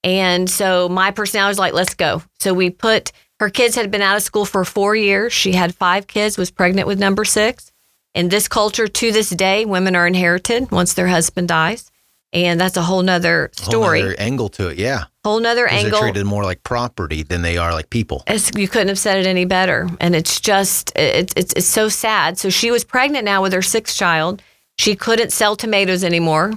And 0.02 0.50
so 0.50 0.90
my 0.90 1.12
personality 1.12 1.52
was 1.52 1.58
like, 1.58 1.72
let's 1.72 1.94
go. 1.94 2.22
So 2.40 2.52
we 2.52 2.68
put 2.68 3.10
her 3.40 3.48
kids 3.48 3.74
had 3.74 3.90
been 3.90 4.02
out 4.02 4.16
of 4.16 4.22
school 4.22 4.44
for 4.44 4.66
four 4.66 4.94
years. 4.94 5.32
She 5.32 5.52
had 5.52 5.74
five 5.74 6.08
kids, 6.08 6.36
was 6.36 6.50
pregnant 6.50 6.86
with 6.86 6.98
number 6.98 7.24
six. 7.24 7.72
In 8.14 8.28
this 8.28 8.48
culture, 8.48 8.86
to 8.86 9.12
this 9.12 9.30
day, 9.30 9.64
women 9.64 9.96
are 9.96 10.06
inherited 10.06 10.72
once 10.72 10.92
their 10.92 11.08
husband 11.08 11.48
dies 11.48 11.90
and 12.34 12.60
that's 12.60 12.76
a 12.76 12.82
whole 12.82 13.00
nother 13.00 13.50
story. 13.54 14.00
Whole 14.00 14.10
nother 14.10 14.20
angle 14.20 14.48
to 14.50 14.68
it, 14.68 14.78
yeah. 14.78 15.04
Whole 15.24 15.40
nother 15.40 15.66
angle. 15.66 16.00
They're 16.00 16.10
treated 16.10 16.26
more 16.26 16.44
like 16.44 16.62
property 16.64 17.22
than 17.22 17.40
they 17.40 17.56
are 17.56 17.72
like 17.72 17.88
people. 17.88 18.22
It's, 18.26 18.50
you 18.54 18.68
couldn't 18.68 18.88
have 18.88 18.98
said 18.98 19.18
it 19.18 19.26
any 19.26 19.46
better, 19.46 19.88
and 19.98 20.14
it's 20.14 20.38
just 20.38 20.92
it's, 20.96 21.32
it's 21.34 21.54
it's 21.54 21.66
so 21.66 21.88
sad. 21.88 22.36
So 22.36 22.50
she 22.50 22.70
was 22.70 22.84
pregnant 22.84 23.24
now 23.24 23.40
with 23.40 23.54
her 23.54 23.62
sixth 23.62 23.96
child. 23.96 24.42
She 24.76 24.94
couldn't 24.96 25.32
sell 25.32 25.56
tomatoes 25.56 26.04
anymore, 26.04 26.52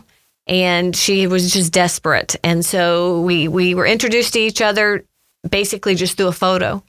and 0.48 0.94
she 0.96 1.28
was 1.28 1.54
just 1.54 1.72
desperate. 1.72 2.36
And 2.44 2.66
so 2.66 3.22
we 3.22 3.48
we 3.48 3.74
were 3.74 3.86
introduced 3.86 4.34
to 4.34 4.40
each 4.40 4.62
other 4.62 5.06
basically 5.50 5.96
just 5.96 6.18
through 6.18 6.28
a 6.28 6.34
photo, 6.34 6.84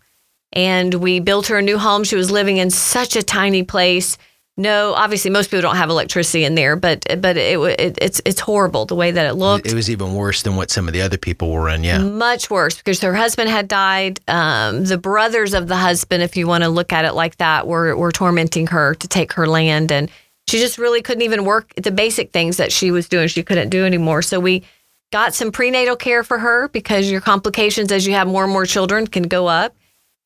and 0.53 0.95
we 0.95 1.21
built 1.21 1.47
her 1.47 1.59
a 1.59 1.63
new 1.63 1.79
home. 1.79 2.03
She 2.03 2.17
was 2.17 2.31
living 2.31 2.57
in 2.57 2.71
such 2.71 3.15
a 3.15 3.23
tiny 3.23 3.63
place 3.63 4.19
no, 4.59 4.93
obviously 4.95 5.31
most 5.31 5.51
people 5.51 5.63
don't 5.63 5.77
have 5.77 5.89
electricity 5.89 6.45
in 6.45 6.57
there, 6.57 6.75
but 6.75 7.07
but 7.23 7.37
it, 7.37 7.61
it, 7.61 7.99
it's 8.03 8.21
it's 8.25 8.41
horrible 8.41 8.87
the 8.87 8.97
way 8.97 9.13
that 9.13 9.25
it 9.25 9.35
looked. 9.35 9.67
It 9.67 9.73
was 9.73 9.89
even 9.89 10.15
worse 10.15 10.43
than 10.43 10.57
what 10.57 10.69
some 10.73 10.89
of 10.89 10.93
the 10.93 11.01
other 11.01 11.17
people 11.17 11.53
were 11.53 11.69
in. 11.69 11.85
Yeah, 11.85 11.99
much 11.99 12.51
worse 12.51 12.77
because 12.77 13.01
her 13.03 13.15
husband 13.15 13.49
had 13.49 13.69
died. 13.69 14.19
Um, 14.27 14.85
the 14.85 14.99
brothers 14.99 15.55
of 15.55 15.69
the 15.69 15.77
husband, 15.77 16.25
if 16.25 16.37
you 16.37 16.49
want 16.49 16.65
to 16.65 16.71
look 16.71 16.93
at 16.93 17.05
it 17.05 17.13
like 17.15 17.37
that, 17.37 17.69
were 17.69 17.97
were 17.97 18.11
tormenting 18.11 18.67
her 18.67 18.97
to 18.97 19.07
take 19.07 19.33
her 19.35 19.47
land, 19.47 19.93
and 19.93 20.11
she 20.49 20.59
just 20.59 20.77
really 20.77 21.03
couldn't 21.03 21.23
even 21.23 21.45
work 21.45 21.73
the 21.77 21.93
basic 21.93 22.33
things 22.33 22.57
that 22.57 22.73
she 22.73 22.91
was 22.91 23.09
doing. 23.09 23.29
She 23.29 23.45
couldn't 23.45 23.69
do 23.69 23.87
anymore. 23.87 24.23
So 24.23 24.41
we 24.41 24.65
got 25.13 25.35
some 25.35 25.53
prenatal 25.53 25.95
care 25.95 26.25
for 26.25 26.37
her 26.37 26.67
because 26.67 27.09
your 27.09 27.21
complications 27.21 27.93
as 27.93 28.09
you 28.09 28.15
have 28.15 28.27
more 28.27 28.43
and 28.43 28.53
more 28.53 28.67
children 28.67 29.07
can 29.07 29.23
go 29.23 29.47
up. 29.47 29.77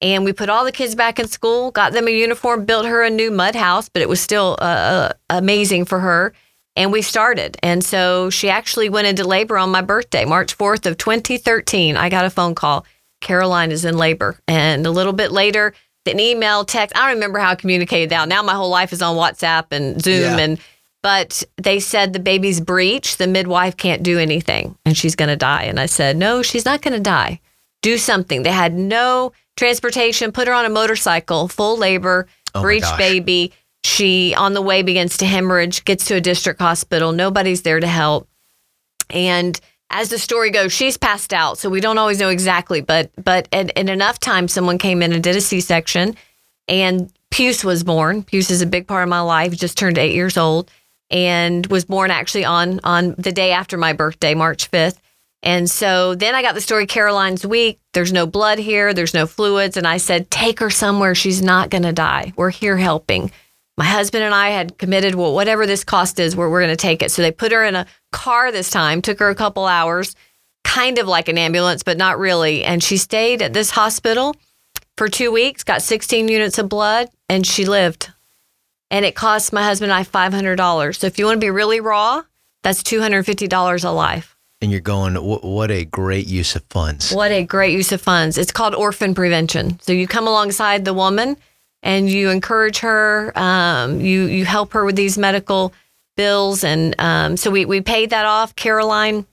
And 0.03 0.25
we 0.25 0.33
put 0.33 0.51
all 0.51 0.65
the 0.65 0.73
kids 0.73 0.95
back 0.95 1.19
in 1.19 1.29
school, 1.29 1.71
got 1.71 1.93
them 1.93 2.09
a 2.09 2.11
uniform, 2.11 2.65
built 2.67 2.85
her 2.87 3.03
a 3.03 3.09
new 3.11 3.31
mud 3.31 3.55
house, 3.55 3.89
but 3.89 4.03
it 4.03 4.09
was 4.09 4.21
still 4.21 4.57
uh, 4.61 4.65
uh, 4.65 5.13
amazing 5.31 5.85
for 5.87 6.01
her. 6.01 6.35
And 6.75 6.91
we 6.91 7.03
started. 7.03 7.57
And 7.63 7.85
so 7.85 8.29
she 8.31 8.51
actually 8.51 8.89
went 8.89 9.07
into 9.07 9.25
labor 9.25 9.57
on 9.59 9.71
my 9.71 9.81
birthday, 9.83 10.25
March 10.25 10.59
4th 10.59 10.87
of 10.87 10.99
2013. 10.99 11.97
I 11.97 12.09
got 12.09 12.25
a 12.25 12.31
phone 12.31 12.55
call. 12.55 12.85
Caroline 13.21 13.71
is 13.71 13.85
in 13.85 13.97
labor. 13.97 14.39
And 14.49 14.85
a 14.87 14.91
little 14.91 15.13
bit 15.13 15.31
later, 15.31 15.73
an 16.07 16.19
email, 16.19 16.65
text. 16.65 16.97
I 16.97 17.07
don't 17.07 17.15
remember 17.17 17.39
how 17.39 17.51
I 17.51 17.55
communicated 17.55 18.11
that. 18.11 18.29
Now 18.29 18.43
my 18.43 18.55
whole 18.55 18.71
life 18.71 18.93
is 18.93 19.03
on 19.03 19.17
WhatsApp 19.17 19.67
and 19.71 20.03
Zoom 20.03 20.37
Yeah. 20.37 20.39
and 20.39 20.59
but 21.03 21.43
they 21.61 21.79
said 21.81 22.13
the 22.13 22.21
baby's 22.21 22.61
breech, 22.61 23.17
the 23.17 23.27
midwife 23.27 23.77
can't 23.77 24.03
do 24.05 24.19
anything 24.19 24.77
and 24.85 24.97
she's 24.97 25.15
going 25.17 25.29
to 25.29 25.37
die. 25.37 25.65
And 25.65 25.79
I 25.81 25.87
said, 25.87 26.17
"No, 26.17 26.43
she's 26.43 26.65
not 26.65 26.81
going 26.81 26.95
to 26.95 27.01
die. 27.01 27.41
Do 27.83 27.99
something." 27.99 28.43
They 28.43 28.51
had 28.51 28.75
no 28.75 29.33
transportation, 29.57 30.33
put 30.33 30.49
her 30.49 30.55
on 30.55 30.65
a 30.65 30.71
motorcycle, 30.71 31.49
full 31.49 31.77
labor, 31.77 32.27
Oh 32.55 32.62
breech 32.62 32.85
baby. 32.97 33.53
She 33.85 34.35
on 34.35 34.55
the 34.55 34.62
way 34.62 34.83
begins 34.83 35.17
to 35.19 35.27
hemorrhage, 35.27 35.85
gets 35.85 36.05
to 36.07 36.15
a 36.15 36.21
district 36.21 36.61
hospital. 36.61 37.12
Nobody's 37.12 37.62
there 37.62 37.81
to 37.81 37.87
help. 37.87 38.29
And 39.11 39.61
as 39.91 40.09
the 40.09 40.19
story 40.19 40.51
goes, 40.51 40.73
she's 40.73 40.97
passed 40.97 41.35
out, 41.35 41.59
so 41.59 41.69
we 41.69 41.81
don't 41.81 41.99
always 41.99 42.19
know 42.19 42.31
exactly. 42.31 42.81
But 42.81 43.11
but 43.23 43.49
in, 43.53 43.69
in 43.71 43.89
enough 43.89 44.19
time, 44.19 44.49
someone 44.49 44.79
came 44.79 45.03
in 45.03 45.12
and 45.12 45.23
did 45.23 45.37
a 45.37 45.41
C-section, 45.41 46.17
and 46.69 47.12
Puce 47.31 47.65
was 47.65 47.83
born. 47.83 48.23
Puce 48.23 48.51
is 48.51 48.62
a 48.62 48.67
big 48.67 48.87
part 48.87 49.03
of 49.03 49.09
my 49.09 49.21
life. 49.21 49.55
Just 49.57 49.77
turned 49.77 49.99
eight 49.99 50.15
years 50.15 50.37
old, 50.39 50.71
and 51.11 51.67
was 51.67 51.85
born 51.85 52.11
actually 52.11 52.45
on 52.45 52.81
on 52.85 53.15
the 53.19 53.33
day 53.33 53.53
after 53.53 53.77
my 53.77 53.93
birthday, 53.93 54.35
March 54.35 54.69
fifth. 54.69 55.01
And 55.43 55.69
so 55.69 56.15
then 56.15 56.35
I 56.35 56.43
got 56.43 56.55
the 56.55 56.61
story 56.61 56.87
Caroline's 56.87 57.45
weak. 57.45 57.81
There's 57.95 58.13
no 58.13 58.27
blood 58.27 58.59
here. 58.59 58.95
There's 58.95 59.15
no 59.15 59.27
fluids. 59.27 59.77
And 59.77 59.87
I 59.87 59.97
said, 59.97 60.31
take 60.31 60.61
her 60.61 60.71
somewhere. 60.71 61.15
She's 61.15 61.43
not 61.43 61.71
going 61.71 61.83
to 61.83 61.93
die. 61.93 62.33
We're 62.37 62.51
here 62.51 62.77
helping. 62.77 63.33
My 63.77 63.85
husband 63.85 64.23
and 64.23 64.35
I 64.35 64.51
had 64.51 64.79
committed, 64.79 65.15
well, 65.15 65.35
whatever 65.35 65.67
this 65.67 65.83
cost 65.83 66.21
is, 66.21 66.37
we're, 66.37 66.49
we're 66.49 66.61
going 66.61 66.71
to 66.71 66.77
take 66.77 67.03
it. 67.03 67.11
So 67.11 67.23
they 67.23 67.33
put 67.33 67.53
her 67.53 67.65
in 67.65 67.75
a 67.75 67.87
car 68.13 68.53
this 68.53 68.71
time, 68.71 69.03
took 69.03 69.19
her 69.19 69.31
a 69.31 69.35
couple 69.35 69.65
hours, 69.67 70.15
kind 70.63 70.99
of 70.99 71.09
like 71.09 71.29
an 71.29 71.39
ambulance, 71.39 71.83
but 71.83 71.97
not 71.97 72.19
really. 72.19 72.65
And 72.65 72.83
she 72.83 72.97
stayed 72.97 73.43
at 73.43 73.53
this 73.53 73.71
hospital 73.71 74.37
for 74.97 75.09
two 75.09 75.33
weeks, 75.33 75.65
got 75.65 75.83
16 75.83 76.29
units 76.29 76.59
of 76.59 76.69
blood, 76.69 77.09
and 77.29 77.47
she 77.47 77.65
lived. 77.65 78.13
And 78.91 79.05
it 79.05 79.15
cost 79.15 79.53
my 79.53 79.65
husband 79.65 79.91
and 79.91 79.99
I 79.99 80.05
$500. 80.05 80.97
So 80.97 81.07
if 81.07 81.19
you 81.19 81.25
want 81.25 81.41
to 81.41 81.45
be 81.45 81.51
really 81.51 81.81
raw, 81.81 82.23
that's 82.63 82.83
$250 82.83 83.85
a 83.85 83.89
life. 83.89 84.32
And 84.62 84.71
you're 84.71 84.81
going, 84.81 85.16
what 85.16 85.71
a 85.73 85.85
great 85.85 86.28
use 86.28 86.54
of 86.54 86.62
funds. 86.71 87.12
What 87.12 87.33
a 87.33 87.42
great 87.42 87.73
use 87.73 87.90
of 87.90 88.00
funds. 88.00 88.38
It's 88.38 88.52
called 88.52 88.76
orphan 88.76 89.12
prevention. 89.12 89.81
So 89.81 89.92
you 89.92 90.07
come 90.07 90.28
alongside 90.28 90.85
the 90.85 90.95
woman 90.95 91.37
and 91.83 92.09
you 92.09 92.31
encourage 92.31 92.78
her, 92.78 93.33
um, 93.37 94.00
you, 94.00 94.23
you 94.26 94.45
help 94.45 94.73
her 94.75 94.85
with 94.85 94.95
these 94.95 95.19
medical 95.19 95.75
bills. 96.16 96.62
And 96.62 96.95
um, 97.00 97.37
so 97.37 97.50
we, 97.50 97.64
we 97.64 97.81
paid 97.81 98.11
that 98.11 98.25
off. 98.25 98.54
Caroline 98.54 99.26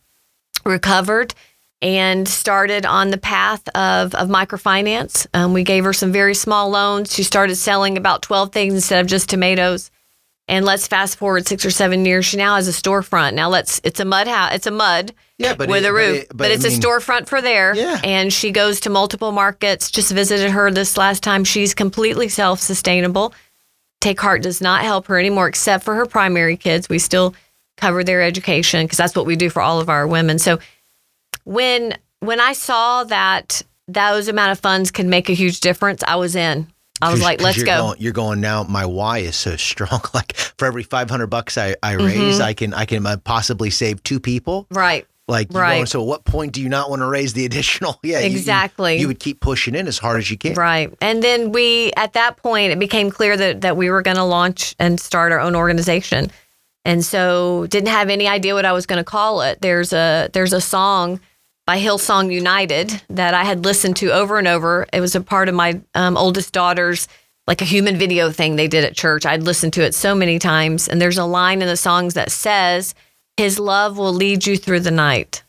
recovered 0.65 1.35
and 1.81 2.27
started 2.27 2.85
on 2.85 3.11
the 3.11 3.17
path 3.17 3.67
of, 3.69 4.15
of 4.15 4.29
microfinance. 4.29 5.27
Um, 5.33 5.53
we 5.53 5.63
gave 5.63 5.83
her 5.83 5.93
some 5.93 6.11
very 6.11 6.33
small 6.33 6.69
loans. 6.69 7.13
She 7.13 7.23
started 7.23 7.55
selling 7.55 7.97
about 7.97 8.21
12 8.23 8.51
things 8.51 8.73
instead 8.73 8.99
of 8.99 9.07
just 9.07 9.29
tomatoes. 9.29 9.91
And 10.49 10.65
let's 10.65 10.87
fast 10.87 11.17
forward 11.17 11.47
six 11.47 11.63
or 11.63 11.69
seven 11.71 12.03
years. 12.05 12.25
She 12.25 12.35
now 12.35 12.55
has 12.55 12.67
a 12.67 12.71
storefront. 12.71 13.35
Now 13.35 13.47
let's, 13.49 13.79
it's 13.83 13.99
a 14.01 14.05
mud 14.05 14.27
house. 14.27 14.53
It's 14.55 14.65
a 14.67 14.71
mud 14.71 15.13
Yeah, 15.37 15.53
but 15.53 15.69
with 15.69 15.85
it- 15.85 15.89
a 15.89 15.91
but 15.91 15.95
roof, 15.95 16.17
it- 16.23 16.27
but, 16.29 16.37
but 16.37 16.51
I 16.51 16.53
it's 16.55 16.63
mean- 16.63 16.73
a 16.73 16.81
storefront 16.81 17.27
for 17.27 17.39
there. 17.41 17.73
Yeah. 17.75 18.01
And 18.03 18.33
she 18.33 18.51
goes 18.51 18.79
to 18.81 18.89
multiple 18.89 19.31
markets. 19.31 19.91
Just 19.91 20.11
visited 20.11 20.49
her 20.51 20.71
this 20.71 20.97
last 20.97 21.21
time. 21.23 21.43
She's 21.45 21.73
completely 21.73 22.27
self 22.29 22.59
sustainable. 22.59 23.33
Take 24.01 24.19
Heart 24.19 24.41
does 24.43 24.59
not 24.59 24.81
help 24.81 25.07
her 25.07 25.19
anymore, 25.19 25.47
except 25.47 25.83
for 25.83 25.93
her 25.95 26.05
primary 26.05 26.57
kids. 26.57 26.89
We 26.89 26.99
still 26.99 27.35
cover 27.77 28.03
their 28.03 28.21
education 28.23 28.85
because 28.85 28.97
that's 28.97 29.15
what 29.15 29.25
we 29.25 29.35
do 29.35 29.49
for 29.49 29.61
all 29.61 29.79
of 29.79 29.87
our 29.89 30.07
women. 30.07 30.39
So 30.39 30.59
when 31.43 31.95
when 32.21 32.39
I 32.39 32.53
saw 32.53 33.03
that 33.05 33.61
those 33.87 34.27
amount 34.27 34.51
of 34.51 34.59
funds 34.59 34.91
can 34.91 35.09
make 35.09 35.29
a 35.29 35.33
huge 35.33 35.59
difference, 35.59 36.03
I 36.07 36.15
was 36.15 36.35
in. 36.35 36.67
I 37.01 37.11
was 37.11 37.21
like, 37.21 37.41
let's 37.41 37.57
you're 37.57 37.65
go. 37.65 37.77
Going, 37.77 38.01
you're 38.01 38.13
going 38.13 38.41
now. 38.41 38.63
My 38.63 38.85
why 38.85 39.19
is 39.19 39.35
so 39.35 39.55
strong. 39.55 40.01
Like 40.13 40.33
for 40.35 40.65
every 40.65 40.83
500 40.83 41.27
bucks 41.27 41.57
I, 41.57 41.75
I 41.81 41.95
Mm-hmm. 41.95 42.05
raise, 42.05 42.39
I 42.39 42.53
can 42.53 42.73
I 42.73 42.85
can 42.85 43.05
uh, 43.05 43.17
possibly 43.17 43.69
save 43.69 44.03
two 44.03 44.19
people. 44.19 44.67
right. 44.71 45.05
Like 45.27 45.47
Right. 45.51 45.75
going, 45.75 45.85
so 45.85 46.01
at 46.01 46.07
what 46.07 46.25
point 46.25 46.53
do 46.53 46.61
you 46.61 46.69
not 46.69 46.89
want 46.89 47.01
to 47.03 47.05
raise 47.05 47.33
the 47.33 47.45
additional? 47.49 47.99
Yeah, 48.03 48.19
you- 48.21 48.31
you- 48.31 48.37
Exactly. 48.37 48.97
You, 48.97 49.07
would 49.07 49.19
keep 49.19 49.39
pushing 49.41 49.75
in 49.75 49.87
as 49.87 49.99
hard 49.99 50.17
as 50.19 50.31
you 50.31 50.37
can. 50.37 50.55
Right. 50.55 50.91
And 51.01 51.21
then 51.21 51.51
we, 51.51 51.91
at 51.95 52.13
that 52.13 52.37
point, 52.37 52.71
it 52.71 52.79
became 52.79 53.11
clear 53.11 53.37
that, 53.37 53.61
that 53.61 53.77
we 53.77 53.91
were 53.91 54.01
going 54.01 54.17
to 54.17 54.23
launch 54.23 54.75
and 54.79 54.99
start 54.99 55.31
our 55.31 55.39
own 55.39 55.55
organization. 55.55 56.31
And 56.83 57.05
so 57.05 57.67
didn't 57.67 57.89
have 57.89 58.09
any 58.09 58.27
idea 58.27 58.55
what 58.55 58.65
I 58.65 58.71
was 58.71 58.87
going 58.87 58.97
to 58.97 59.03
call 59.03 59.41
it. 59.41 59.61
There's 59.61 59.93
a, 59.93 60.29
there's 60.33 60.51
a 60.53 60.61
song 60.61 61.19
by 61.69 61.79
Hillsong 61.79 62.33
United 62.33 62.99
that 63.11 63.35
I 63.35 63.43
had 63.43 63.63
listened 63.63 63.95
to 63.97 64.11
over 64.11 64.39
and 64.39 64.47
over. 64.47 64.87
It 64.91 65.01
was 65.01 65.13
a 65.13 65.21
part 65.21 65.49
of 65.49 65.53
my 65.53 65.79
um, 65.93 66.17
oldest 66.17 66.51
daughter's, 66.51 67.07
like 67.45 67.61
a 67.61 67.65
human 67.65 67.95
video 67.95 68.31
thing 68.31 68.55
they 68.55 68.67
did 68.67 68.83
at 68.83 68.95
church. 68.95 69.23
I'd 69.23 69.43
listened 69.43 69.73
to 69.73 69.83
it 69.83 69.93
so 69.93 70.15
many 70.15 70.39
times. 70.39 70.87
And 70.87 70.99
there's 70.99 71.19
a 71.19 71.25
line 71.25 71.61
in 71.61 71.67
the 71.67 71.77
songs 71.77 72.15
that 72.15 72.31
says, 72.31 72.95
His 73.37 73.59
love 73.59 73.99
will 73.99 74.11
lead 74.11 74.47
you 74.47 74.57
through 74.57 74.79
the 74.79 74.89
night. 74.89 75.43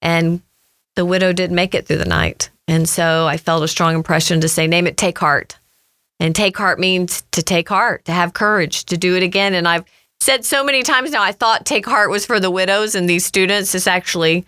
And 0.00 0.42
the 0.96 1.04
widow 1.04 1.32
didn't 1.32 1.54
make 1.54 1.76
it 1.76 1.86
through 1.86 1.98
the 1.98 2.06
night. 2.06 2.50
And 2.66 2.88
so 2.88 3.28
I 3.28 3.36
felt 3.36 3.62
a 3.62 3.68
strong 3.68 3.94
impression 3.94 4.40
to 4.40 4.48
say, 4.48 4.66
name 4.66 4.88
it 4.88 4.96
Take 4.96 5.20
Heart. 5.20 5.60
And 6.18 6.34
take 6.34 6.56
heart 6.56 6.80
means 6.80 7.22
to 7.30 7.40
take 7.40 7.68
heart, 7.68 8.04
to 8.06 8.12
have 8.12 8.34
courage, 8.34 8.86
to 8.86 8.96
do 8.96 9.14
it 9.16 9.22
again. 9.22 9.54
And 9.54 9.68
I've 9.68 9.84
said 10.18 10.44
so 10.44 10.64
many 10.64 10.82
times 10.82 11.12
now, 11.12 11.22
I 11.22 11.30
thought 11.30 11.64
take 11.64 11.86
heart 11.86 12.10
was 12.10 12.26
for 12.26 12.40
the 12.40 12.50
widows 12.50 12.96
and 12.96 13.08
these 13.08 13.24
students. 13.24 13.76
It's 13.76 13.86
actually 13.86 14.44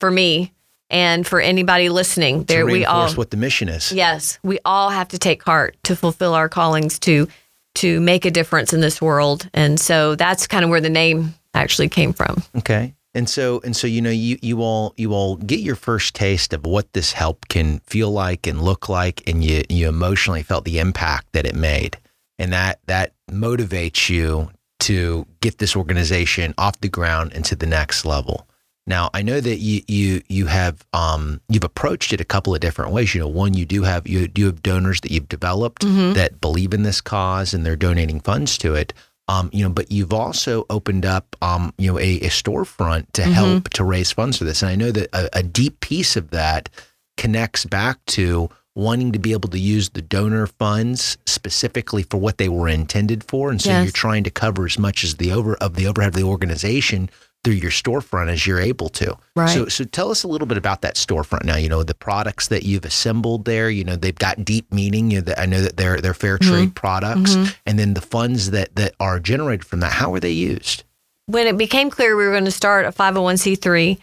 for 0.00 0.10
me 0.10 0.52
and 0.90 1.26
for 1.26 1.40
anybody 1.40 1.88
listening. 1.88 2.44
There 2.44 2.66
we 2.66 2.84
all 2.84 3.12
what 3.14 3.30
the 3.30 3.36
mission 3.36 3.68
is. 3.68 3.92
Yes, 3.92 4.38
we 4.42 4.58
all 4.64 4.90
have 4.90 5.08
to 5.08 5.18
take 5.18 5.42
heart 5.42 5.76
to 5.84 5.96
fulfill 5.96 6.34
our 6.34 6.48
callings 6.48 6.98
to 7.00 7.28
to 7.76 8.00
make 8.00 8.24
a 8.24 8.30
difference 8.30 8.72
in 8.72 8.80
this 8.80 9.02
world. 9.02 9.48
And 9.52 9.78
so 9.78 10.14
that's 10.14 10.46
kind 10.46 10.64
of 10.64 10.70
where 10.70 10.80
the 10.80 10.90
name 10.90 11.34
actually 11.52 11.88
came 11.88 12.12
from. 12.12 12.42
Okay. 12.56 12.94
And 13.14 13.28
so 13.28 13.60
and 13.64 13.74
so 13.74 13.86
you 13.86 14.02
know 14.02 14.10
you 14.10 14.38
you 14.42 14.60
all 14.60 14.92
you 14.96 15.12
all 15.12 15.36
get 15.36 15.60
your 15.60 15.74
first 15.74 16.14
taste 16.14 16.52
of 16.52 16.66
what 16.66 16.92
this 16.92 17.12
help 17.12 17.48
can 17.48 17.80
feel 17.80 18.10
like 18.10 18.46
and 18.46 18.60
look 18.60 18.88
like 18.88 19.22
and 19.26 19.42
you 19.42 19.62
you 19.68 19.88
emotionally 19.88 20.42
felt 20.42 20.64
the 20.64 20.78
impact 20.78 21.32
that 21.32 21.46
it 21.46 21.54
made. 21.54 21.98
And 22.38 22.52
that 22.52 22.80
that 22.86 23.14
motivates 23.30 24.10
you 24.10 24.50
to 24.80 25.26
get 25.40 25.58
this 25.58 25.74
organization 25.74 26.52
off 26.58 26.78
the 26.80 26.88
ground 26.88 27.32
and 27.34 27.44
to 27.46 27.56
the 27.56 27.66
next 27.66 28.04
level. 28.04 28.46
Now, 28.86 29.10
I 29.12 29.22
know 29.22 29.40
that 29.40 29.58
you 29.58 29.82
you 29.88 30.22
you 30.28 30.46
have 30.46 30.84
um 30.92 31.40
you've 31.48 31.64
approached 31.64 32.12
it 32.12 32.20
a 32.20 32.24
couple 32.24 32.54
of 32.54 32.60
different 32.60 32.92
ways. 32.92 33.14
You 33.14 33.20
know, 33.22 33.28
one 33.28 33.54
you 33.54 33.66
do 33.66 33.82
have 33.82 34.06
you 34.06 34.28
do 34.28 34.46
have 34.46 34.62
donors 34.62 35.00
that 35.00 35.10
you've 35.10 35.28
developed 35.28 35.82
that 36.14 36.40
believe 36.40 36.72
in 36.72 36.82
this 36.84 37.00
cause 37.00 37.52
and 37.52 37.66
they're 37.66 37.76
donating 37.76 38.20
funds 38.20 38.56
to 38.58 38.74
it. 38.74 38.92
Um, 39.28 39.50
you 39.52 39.64
know, 39.64 39.70
but 39.70 39.90
you've 39.90 40.12
also 40.12 40.66
opened 40.70 41.04
up, 41.04 41.34
um, 41.42 41.74
you 41.78 41.90
know, 41.90 41.98
a, 41.98 42.20
a 42.20 42.28
storefront 42.28 43.10
to 43.14 43.22
help 43.24 43.70
to 43.70 43.82
raise 43.82 44.12
funds 44.12 44.38
for 44.38 44.44
this. 44.44 44.62
And 44.62 44.70
I 44.70 44.76
know 44.76 44.92
that 44.92 45.08
a, 45.12 45.38
a 45.40 45.42
deep 45.42 45.80
piece 45.80 46.14
of 46.16 46.30
that 46.30 46.68
connects 47.16 47.64
back 47.64 47.98
to 48.06 48.48
wanting 48.76 49.10
to 49.10 49.18
be 49.18 49.32
able 49.32 49.48
to 49.48 49.58
use 49.58 49.88
the 49.90 50.02
donor 50.02 50.46
funds 50.46 51.18
specifically 51.26 52.04
for 52.04 52.18
what 52.18 52.38
they 52.38 52.48
were 52.48 52.68
intended 52.68 53.24
for. 53.24 53.50
And 53.50 53.60
so 53.60 53.70
Yes. 53.70 53.84
you're 53.84 53.92
trying 53.92 54.22
to 54.24 54.30
cover 54.30 54.64
as 54.66 54.78
much 54.78 55.02
as 55.02 55.16
the 55.16 55.32
over 55.32 55.56
of 55.56 55.74
the 55.74 55.88
overhead 55.88 56.10
of 56.10 56.14
the 56.14 56.22
organization 56.28 57.10
through 57.46 57.54
your 57.54 57.70
storefront 57.70 58.28
as 58.28 58.46
you're 58.46 58.60
able 58.60 58.88
to. 58.88 59.16
Right. 59.36 59.48
So 59.48 59.68
so 59.68 59.84
tell 59.84 60.10
us 60.10 60.24
a 60.24 60.28
little 60.28 60.46
bit 60.46 60.58
about 60.58 60.82
that 60.82 60.96
storefront 60.96 61.44
now. 61.44 61.56
You 61.56 61.68
know, 61.68 61.82
the 61.82 61.94
products 61.94 62.48
that 62.48 62.64
you've 62.64 62.84
assembled 62.84 63.44
there, 63.44 63.70
you 63.70 63.84
know, 63.84 63.96
they've 63.96 64.14
got 64.14 64.44
deep 64.44 64.72
meaning. 64.72 65.10
You 65.10 65.22
know, 65.22 65.34
I 65.38 65.46
know 65.46 65.62
that 65.62 65.76
they're 65.76 66.00
they're 66.00 66.14
fair 66.14 66.38
trade 66.38 66.74
products. 66.74 67.36
And 67.64 67.78
then 67.78 67.94
the 67.94 68.00
funds 68.00 68.50
that 68.50 68.74
that 68.74 68.94
are 68.98 69.20
generated 69.20 69.64
from 69.64 69.80
that, 69.80 69.92
how 69.92 70.12
are 70.12 70.20
they 70.20 70.32
used? 70.32 70.82
when 71.26 71.46
it 71.46 71.58
became 71.58 71.90
clear 71.90 72.16
we 72.16 72.24
were 72.24 72.32
going 72.32 72.44
to 72.44 72.50
start 72.50 72.86
a 72.86 72.90
501c3 72.90 73.98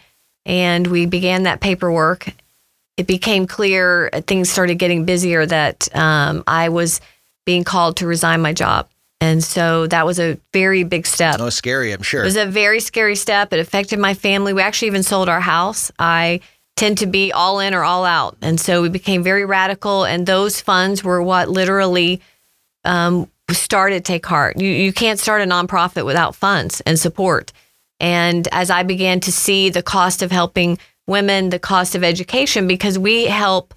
and 0.46 0.86
we 0.86 1.06
began 1.06 1.44
that 1.44 1.60
paperwork, 1.60 2.28
it 2.96 3.06
became 3.06 3.46
clear 3.46 4.10
uh, 4.12 4.20
things 4.20 4.50
started 4.50 4.76
getting 4.76 5.04
busier 5.04 5.44
that 5.44 5.94
um, 5.96 6.44
I 6.46 6.68
was 6.68 7.00
being 7.44 7.64
called 7.64 7.96
to 7.98 8.06
resign 8.06 8.40
my 8.40 8.52
job. 8.52 8.88
And 9.24 9.42
so 9.42 9.86
that 9.86 10.04
was 10.04 10.20
a 10.20 10.38
very 10.52 10.84
big 10.84 11.06
step. 11.06 11.36
Oh, 11.40 11.48
scary, 11.48 11.92
I'm 11.92 12.02
sure. 12.02 12.20
It 12.20 12.26
was 12.26 12.36
a 12.36 12.44
very 12.44 12.78
scary 12.78 13.16
step. 13.16 13.54
It 13.54 13.58
affected 13.58 13.98
my 13.98 14.12
family. 14.12 14.52
We 14.52 14.60
actually 14.60 14.88
even 14.88 15.02
sold 15.02 15.30
our 15.30 15.40
house. 15.40 15.90
I 15.98 16.40
tend 16.76 16.98
to 16.98 17.06
be 17.06 17.32
all 17.32 17.58
in 17.58 17.72
or 17.72 17.84
all 17.84 18.04
out. 18.04 18.36
And 18.42 18.60
so 18.60 18.82
we 18.82 18.90
became 18.90 19.22
very 19.22 19.46
radical. 19.46 20.04
And 20.04 20.26
those 20.26 20.60
funds 20.60 21.02
were 21.02 21.22
what 21.22 21.48
literally 21.48 22.20
um, 22.84 23.30
started 23.50 24.04
Take 24.04 24.26
Heart. 24.26 24.60
You, 24.60 24.68
you 24.68 24.92
can't 24.92 25.18
start 25.18 25.40
a 25.40 25.46
nonprofit 25.46 26.04
without 26.04 26.34
funds 26.34 26.82
and 26.82 26.98
support. 26.98 27.50
And 28.00 28.46
as 28.52 28.68
I 28.68 28.82
began 28.82 29.20
to 29.20 29.32
see 29.32 29.70
the 29.70 29.82
cost 29.82 30.20
of 30.20 30.32
helping 30.32 30.78
women, 31.06 31.48
the 31.48 31.58
cost 31.58 31.94
of 31.94 32.04
education, 32.04 32.66
because 32.66 32.98
we 32.98 33.24
help 33.24 33.72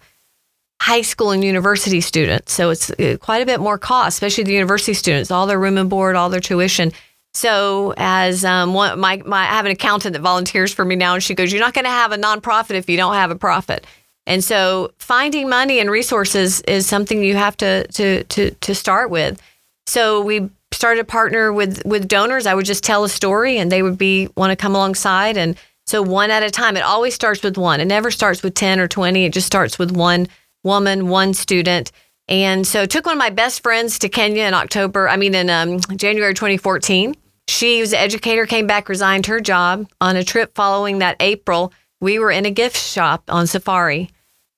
high 0.82 1.02
school 1.02 1.32
and 1.32 1.44
university 1.44 2.02
students. 2.02 2.54
So 2.54 2.70
it's 2.70 2.90
uh, 2.92 3.18
quite 3.20 3.42
a 3.42 3.46
bit 3.46 3.60
more 3.60 3.78
cost, 3.78 4.16
especially 4.16 4.44
the 4.44 4.54
university 4.54 4.94
students, 4.94 5.32
all 5.32 5.48
their 5.48 5.60
room 5.60 5.78
and 5.78 5.90
board, 5.90 6.16
all 6.16 6.30
their 6.30 6.40
tuition. 6.40 6.92
So 7.34 7.94
as 7.98 8.46
um, 8.46 8.74
one, 8.74 9.00
my, 9.00 9.22
my, 9.26 9.42
I 9.42 9.56
have 9.56 9.66
an 9.66 9.72
accountant 9.72 10.14
that 10.14 10.22
volunteers 10.22 10.74
for 10.74 10.86
me 10.86 10.96
now, 10.96 11.14
and 11.14 11.24
she 11.24 11.36
goes, 11.36 11.52
"You're 11.52 11.62
not 11.62 11.74
going 11.74 11.86
to 11.86 11.92
have 11.92 12.12
a 12.12 12.18
nonprofit 12.18 12.72
if 12.72 12.90
you 12.90 12.98
don't 12.98 13.14
have 13.14 13.32
a 13.32 13.36
profit." 13.36 13.86
And 14.26 14.44
so 14.44 14.92
finding 14.98 15.48
money 15.48 15.80
and 15.80 15.90
resources 15.90 16.62
is 16.62 16.88
something 16.88 17.24
you 17.24 17.36
have 17.36 17.56
to 17.58 17.86
to 17.88 18.24
to 18.24 18.52
to 18.52 18.76
start 18.76 19.10
with. 19.10 19.42
So 19.86 20.22
we 20.22 20.50
started 20.72 21.02
to 21.02 21.06
partner 21.06 21.54
with 21.54 21.86
with 21.86 22.08
donors. 22.08 22.46
I 22.46 22.54
would 22.54 22.66
just 22.66 22.84
tell 22.84 23.04
a 23.04 23.10
story 23.10 23.58
and 23.58 23.72
they 23.72 23.84
would 23.84 23.98
be 23.98 24.30
want 24.36 24.52
to 24.52 24.56
come 24.56 24.76
alongside 24.76 25.38
and 25.38 25.58
so 25.86 26.02
one 26.02 26.32
at 26.32 26.44
a 26.44 26.52
time. 26.52 26.76
It 26.76 26.84
always 26.84 27.14
starts 27.14 27.42
with 27.42 27.58
one. 27.58 27.80
It 27.80 27.86
never 27.86 28.12
starts 28.12 28.44
with 28.44 28.54
10 28.56 28.82
or 28.82 28.90
20. 28.90 29.24
It 29.24 29.32
just 29.32 29.48
starts 29.48 29.80
with 29.80 29.92
one 29.92 30.28
woman, 30.64 31.08
one 31.08 31.34
student. 31.34 31.92
And 32.28 32.68
so 32.68 32.86
took 32.86 33.06
one 33.06 33.16
of 33.16 33.20
my 33.20 33.30
best 33.30 33.64
friends 33.64 34.00
to 34.00 34.10
Kenya 34.10 34.44
in 34.44 34.54
October, 34.54 35.08
I 35.08 35.18
mean 35.18 35.34
in 35.34 35.50
um, 35.50 35.80
January 35.96 36.34
2014. 36.34 37.16
She 37.48 37.80
was 37.80 37.94
an 37.94 38.00
educator, 38.00 38.46
came 38.46 38.68
back, 38.68 38.90
resigned 38.90 39.28
her 39.28 39.40
job 39.40 39.88
on 40.02 40.18
a 40.18 40.24
trip 40.24 40.54
following 40.54 41.00
that 41.00 41.16
April. 41.22 41.72
We 42.02 42.20
were 42.20 42.32
in 42.32 42.46
a 42.46 42.52
gift 42.52 42.78
shop 42.78 43.24
on 43.30 43.48
safari. 43.48 44.10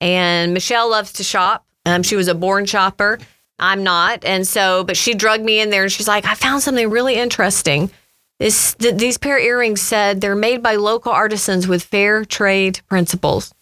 And 0.01 0.53
Michelle 0.53 0.89
loves 0.89 1.13
to 1.13 1.24
shop. 1.24 1.65
Um, 1.86 2.03
she 2.03 2.15
was 2.15 2.27
a 2.27 2.36
born 2.36 2.65
shopper. 2.65 3.20
I'm 3.60 3.84
not. 3.84 4.24
And 4.25 4.48
so, 4.48 4.84
but 4.84 4.98
she 4.98 5.13
drugged 5.13 5.44
me 5.44 5.60
in 5.60 5.70
there 5.70 5.84
and 5.84 5.91
she's 5.91 6.08
like, 6.08 6.25
I 6.25 6.34
found 6.36 6.63
something 6.63 6.89
really 6.89 7.15
interesting. 7.15 7.91
This, 8.39 8.74
th- 8.75 8.96
these 8.96 9.18
pair 9.18 9.38
of 9.38 9.44
earrings 9.44 9.82
said 9.82 10.22
they're 10.22 10.36
made 10.36 10.63
by 10.63 10.75
local 10.75 11.12
artisans 11.12 11.68
with 11.68 11.84
fair 11.84 12.24
trade 12.24 12.79
principles. 12.88 13.53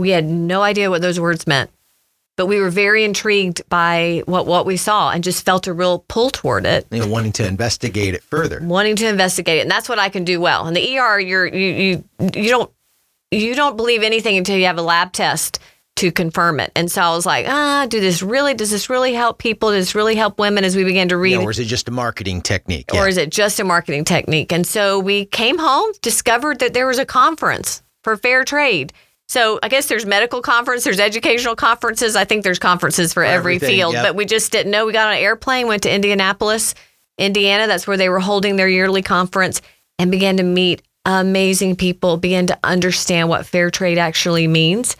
We 0.00 0.10
had 0.10 0.24
no 0.24 0.62
idea 0.62 0.90
what 0.90 1.02
those 1.02 1.20
words 1.20 1.46
meant, 1.46 1.70
but 2.36 2.46
we 2.46 2.58
were 2.58 2.70
very 2.70 3.04
intrigued 3.04 3.68
by 3.68 4.22
what, 4.26 4.46
what 4.46 4.66
we 4.66 4.76
saw 4.76 5.10
and 5.10 5.22
just 5.22 5.44
felt 5.44 5.66
a 5.66 5.72
real 5.72 6.04
pull 6.08 6.30
toward 6.30 6.66
it. 6.66 6.86
You 6.90 7.00
know, 7.00 7.08
wanting 7.08 7.32
to 7.32 7.46
investigate 7.46 8.14
it 8.14 8.22
further. 8.22 8.60
Wanting 8.62 8.96
to 8.96 9.08
investigate 9.08 9.58
it. 9.58 9.62
And 9.62 9.70
that's 9.70 9.88
what 9.88 9.98
I 9.98 10.08
can 10.08 10.24
do 10.24 10.40
well. 10.40 10.66
In 10.66 10.74
the 10.74 10.98
ER, 10.98 11.20
you're, 11.20 11.46
you, 11.46 11.70
you, 11.70 12.04
you 12.34 12.48
don't, 12.48 12.70
you 13.30 13.54
don't 13.54 13.76
believe 13.76 14.02
anything 14.02 14.36
until 14.36 14.56
you 14.56 14.66
have 14.66 14.78
a 14.78 14.82
lab 14.82 15.12
test 15.12 15.60
to 15.96 16.10
confirm 16.10 16.60
it. 16.60 16.72
And 16.74 16.90
so 16.90 17.02
I 17.02 17.14
was 17.14 17.26
like, 17.26 17.46
ah, 17.46 17.86
do 17.86 18.00
this 18.00 18.22
really, 18.22 18.54
does 18.54 18.70
this 18.70 18.88
really 18.88 19.12
help 19.12 19.38
people? 19.38 19.70
Does 19.70 19.86
this 19.86 19.94
really 19.94 20.14
help 20.14 20.38
women 20.38 20.64
as 20.64 20.74
we 20.74 20.82
began 20.82 21.08
to 21.10 21.16
read? 21.18 21.32
Yeah, 21.32 21.42
or 21.42 21.50
is 21.50 21.58
it 21.58 21.66
just 21.66 21.88
a 21.88 21.90
marketing 21.90 22.40
technique? 22.40 22.94
Or 22.94 23.06
is 23.06 23.18
it 23.18 23.30
just 23.30 23.60
a 23.60 23.64
marketing 23.64 24.04
technique? 24.04 24.50
And 24.50 24.66
so 24.66 24.98
we 24.98 25.26
came 25.26 25.58
home, 25.58 25.92
discovered 26.00 26.60
that 26.60 26.72
there 26.72 26.86
was 26.86 26.98
a 26.98 27.04
conference 27.04 27.82
for 28.02 28.16
fair 28.16 28.44
trade. 28.44 28.94
So 29.30 29.60
I 29.62 29.68
guess 29.68 29.86
there's 29.86 30.04
medical 30.04 30.42
conference, 30.42 30.82
there's 30.82 30.98
educational 30.98 31.54
conferences. 31.54 32.16
I 32.16 32.24
think 32.24 32.42
there's 32.42 32.58
conferences 32.58 33.12
for, 33.12 33.22
for 33.22 33.24
every 33.24 33.60
field, 33.60 33.92
yep. 33.92 34.04
but 34.04 34.16
we 34.16 34.26
just 34.26 34.50
didn't 34.50 34.72
know. 34.72 34.86
We 34.86 34.92
got 34.92 35.06
on 35.06 35.12
an 35.12 35.20
airplane, 35.20 35.68
went 35.68 35.84
to 35.84 35.94
Indianapolis, 35.94 36.74
Indiana. 37.16 37.68
That's 37.68 37.86
where 37.86 37.96
they 37.96 38.08
were 38.08 38.18
holding 38.18 38.56
their 38.56 38.68
yearly 38.68 39.02
conference 39.02 39.62
and 40.00 40.10
began 40.10 40.38
to 40.38 40.42
meet 40.42 40.82
amazing 41.04 41.76
people, 41.76 42.16
began 42.16 42.48
to 42.48 42.58
understand 42.64 43.28
what 43.28 43.46
fair 43.46 43.70
trade 43.70 43.98
actually 43.98 44.48
means 44.48 44.96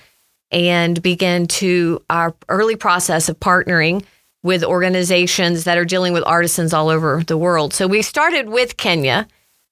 and 0.53 1.03
began 1.03 1.49
to 1.49 2.01
our 2.09 2.33
early 2.49 2.77
process 2.77 3.29
of 3.29 3.41
partnering 3.41 4.05
with 4.45 4.63
organizations 4.63 5.65
that 5.65 5.77
are 5.77 5.85
dealing 5.85 6.13
with 6.13 6.23
artisans 6.25 6.73
all 6.73 6.89
over 6.89 7.25
the 7.25 7.37
world. 7.37 7.75
So 7.75 7.89
we 7.89 8.01
started 8.01 8.49
with 8.49 8.77
Kenya. 8.77 9.27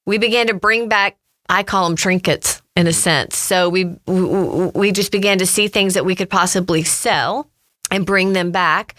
We 0.04 0.18
began 0.18 0.48
to 0.48 0.54
bring 0.54 0.88
back, 0.88 1.16
I 1.48 1.62
call 1.62 1.86
them 1.86 1.94
trinkets 1.94 2.57
in 2.78 2.86
a 2.86 2.92
sense. 2.92 3.36
So 3.36 3.68
we 3.68 3.86
we 4.06 4.92
just 4.92 5.10
began 5.10 5.38
to 5.38 5.46
see 5.46 5.66
things 5.66 5.94
that 5.94 6.04
we 6.04 6.14
could 6.14 6.30
possibly 6.30 6.84
sell 6.84 7.50
and 7.90 8.06
bring 8.06 8.34
them 8.34 8.52
back. 8.52 8.94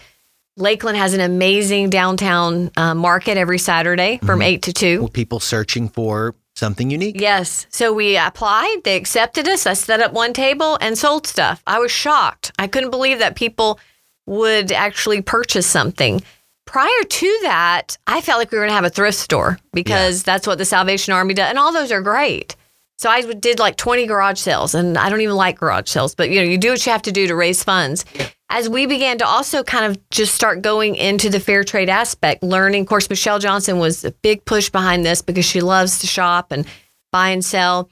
Lakeland 0.58 0.98
has 0.98 1.14
an 1.14 1.20
amazing 1.20 1.88
downtown 1.88 2.70
uh, 2.76 2.94
market 2.94 3.38
every 3.38 3.56
Saturday 3.58 4.18
from 4.18 4.40
mm-hmm. 4.40 4.54
8 4.54 4.62
to 4.62 4.72
2. 4.74 5.00
Well, 5.00 5.08
people 5.08 5.40
searching 5.40 5.88
for 5.88 6.34
something 6.54 6.90
unique. 6.90 7.18
Yes. 7.18 7.66
So 7.70 7.94
we 7.94 8.18
applied, 8.18 8.80
they 8.84 8.96
accepted 8.96 9.48
us. 9.48 9.66
I 9.66 9.72
set 9.72 10.00
up 10.00 10.12
one 10.12 10.34
table 10.34 10.76
and 10.82 10.98
sold 10.98 11.26
stuff. 11.26 11.62
I 11.66 11.78
was 11.78 11.90
shocked. 11.90 12.52
I 12.58 12.66
couldn't 12.66 12.90
believe 12.90 13.20
that 13.20 13.36
people 13.36 13.80
would 14.26 14.72
actually 14.72 15.22
purchase 15.22 15.66
something. 15.66 16.20
Prior 16.66 17.04
to 17.08 17.38
that, 17.42 17.96
I 18.06 18.20
felt 18.20 18.38
like 18.38 18.50
we 18.50 18.58
were 18.58 18.64
going 18.64 18.72
to 18.72 18.74
have 18.74 18.84
a 18.84 18.90
thrift 18.90 19.16
store 19.16 19.58
because 19.72 20.20
yeah. 20.20 20.34
that's 20.34 20.46
what 20.46 20.58
the 20.58 20.66
Salvation 20.66 21.14
Army 21.14 21.32
does. 21.32 21.48
And 21.48 21.58
all 21.58 21.72
those 21.72 21.92
are 21.92 22.02
great. 22.02 22.56
So 23.00 23.08
I 23.08 23.22
did 23.22 23.58
like 23.58 23.76
20 23.76 24.04
garage 24.04 24.38
sales, 24.38 24.74
and 24.74 24.98
I 24.98 25.08
don't 25.08 25.22
even 25.22 25.34
like 25.34 25.58
garage 25.58 25.88
sales, 25.88 26.14
but 26.14 26.28
you 26.28 26.36
know, 26.36 26.42
you 26.42 26.58
do 26.58 26.68
what 26.68 26.84
you 26.84 26.92
have 26.92 27.00
to 27.02 27.12
do 27.12 27.26
to 27.28 27.34
raise 27.34 27.64
funds. 27.64 28.04
As 28.50 28.68
we 28.68 28.84
began 28.84 29.16
to 29.18 29.26
also 29.26 29.62
kind 29.62 29.86
of 29.86 30.10
just 30.10 30.34
start 30.34 30.60
going 30.60 30.96
into 30.96 31.30
the 31.30 31.40
fair 31.40 31.64
trade 31.64 31.88
aspect, 31.88 32.42
learning, 32.42 32.82
of 32.82 32.88
course, 32.88 33.08
Michelle 33.08 33.38
Johnson 33.38 33.78
was 33.78 34.04
a 34.04 34.10
big 34.10 34.44
push 34.44 34.68
behind 34.68 35.06
this 35.06 35.22
because 35.22 35.46
she 35.46 35.62
loves 35.62 36.00
to 36.00 36.06
shop 36.06 36.52
and 36.52 36.66
buy 37.10 37.30
and 37.30 37.42
sell. 37.42 37.88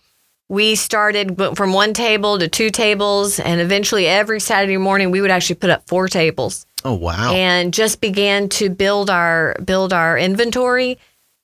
We 0.51 0.75
started 0.75 1.41
from 1.57 1.73
one 1.73 1.95
table 1.95 2.39
to 2.39 2.47
two 2.47 2.69
tables, 2.69 3.41
and 3.41 3.63
eventually 3.63 4.07
every 4.07 4.41
Saturday 4.41 4.77
morning 4.77 5.11
we 5.11 5.23
would 5.23 5.31
actually 5.31 5.57
put 5.57 5.71
up 5.71 5.89
four 5.89 6.09
tables. 6.09 6.67
Oh 6.85 6.93
wow! 6.93 7.33
And 7.33 7.73
just 7.73 8.03
began 8.03 8.51
to 8.51 8.69
build 8.69 9.09
our 9.09 9.57
build 9.65 9.95
our 9.95 10.19
inventory 10.19 10.99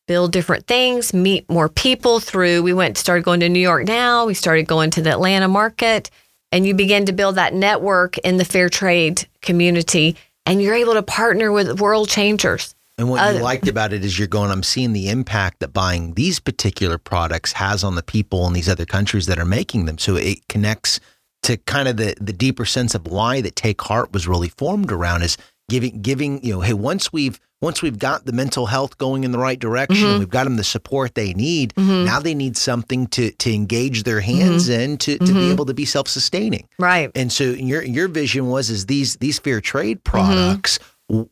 build 0.06 0.32
different 0.32 0.66
things, 0.66 1.14
meet 1.14 1.48
more 1.48 1.68
people 1.68 2.20
through. 2.20 2.62
We 2.62 2.72
went 2.72 2.98
started 2.98 3.24
going 3.24 3.40
to 3.40 3.48
New 3.48 3.60
York 3.60 3.86
now. 3.86 4.26
We 4.26 4.34
started 4.34 4.66
going 4.66 4.90
to 4.92 5.02
the 5.02 5.10
Atlanta 5.10 5.48
market, 5.48 6.10
and 6.52 6.66
you 6.66 6.74
begin 6.74 7.06
to 7.06 7.12
build 7.12 7.36
that 7.36 7.54
network 7.54 8.18
in 8.18 8.36
the 8.36 8.44
fair 8.44 8.68
trade 8.68 9.26
community, 9.42 10.16
and 10.46 10.62
you're 10.62 10.74
able 10.74 10.94
to 10.94 11.02
partner 11.02 11.52
with 11.52 11.80
world 11.80 12.08
changers. 12.08 12.74
And 12.96 13.10
what 13.10 13.20
uh, 13.20 13.36
you 13.36 13.42
liked 13.42 13.66
about 13.66 13.92
it 13.92 14.04
is 14.04 14.18
you're 14.18 14.28
going, 14.28 14.52
I'm 14.52 14.62
seeing 14.62 14.92
the 14.92 15.08
impact 15.08 15.60
that 15.60 15.72
buying 15.72 16.14
these 16.14 16.38
particular 16.38 16.96
products 16.96 17.52
has 17.54 17.82
on 17.82 17.96
the 17.96 18.04
people 18.04 18.46
in 18.46 18.52
these 18.52 18.68
other 18.68 18.86
countries 18.86 19.26
that 19.26 19.38
are 19.38 19.44
making 19.44 19.86
them. 19.86 19.98
So 19.98 20.14
it 20.14 20.46
connects 20.48 21.00
to 21.42 21.56
kind 21.58 21.88
of 21.88 21.96
the 21.96 22.14
the 22.20 22.32
deeper 22.32 22.64
sense 22.64 22.94
of 22.94 23.06
why 23.06 23.40
that 23.42 23.56
Take 23.56 23.82
Heart 23.82 24.12
was 24.12 24.26
really 24.26 24.48
formed 24.48 24.90
around 24.90 25.22
is 25.22 25.36
giving 25.68 26.00
giving 26.02 26.44
you 26.44 26.52
know 26.52 26.60
hey 26.60 26.74
once 26.74 27.12
we've 27.12 27.40
once 27.60 27.80
we've 27.80 27.98
got 27.98 28.26
the 28.26 28.32
mental 28.32 28.66
health 28.66 28.98
going 28.98 29.24
in 29.24 29.32
the 29.32 29.38
right 29.38 29.58
direction 29.58 30.06
mm-hmm. 30.06 30.18
we've 30.18 30.30
got 30.30 30.44
them 30.44 30.56
the 30.56 30.64
support 30.64 31.14
they 31.14 31.32
need 31.32 31.74
mm-hmm. 31.74 32.04
now 32.04 32.20
they 32.20 32.34
need 32.34 32.56
something 32.56 33.06
to 33.06 33.30
to 33.32 33.52
engage 33.52 34.02
their 34.02 34.20
hands 34.20 34.68
mm-hmm. 34.68 34.80
in 34.80 34.98
to, 34.98 35.18
to 35.18 35.24
be 35.24 35.32
mm-hmm. 35.32 35.52
able 35.52 35.64
to 35.64 35.74
be 35.74 35.84
self-sustaining 35.84 36.68
right 36.78 37.10
and 37.14 37.32
so 37.32 37.44
your 37.44 37.82
your 37.82 38.08
vision 38.08 38.48
was 38.48 38.68
is 38.70 38.86
these 38.86 39.16
these 39.16 39.38
fair 39.38 39.60
trade 39.60 39.98
mm-hmm. 40.04 40.10
products 40.10 40.78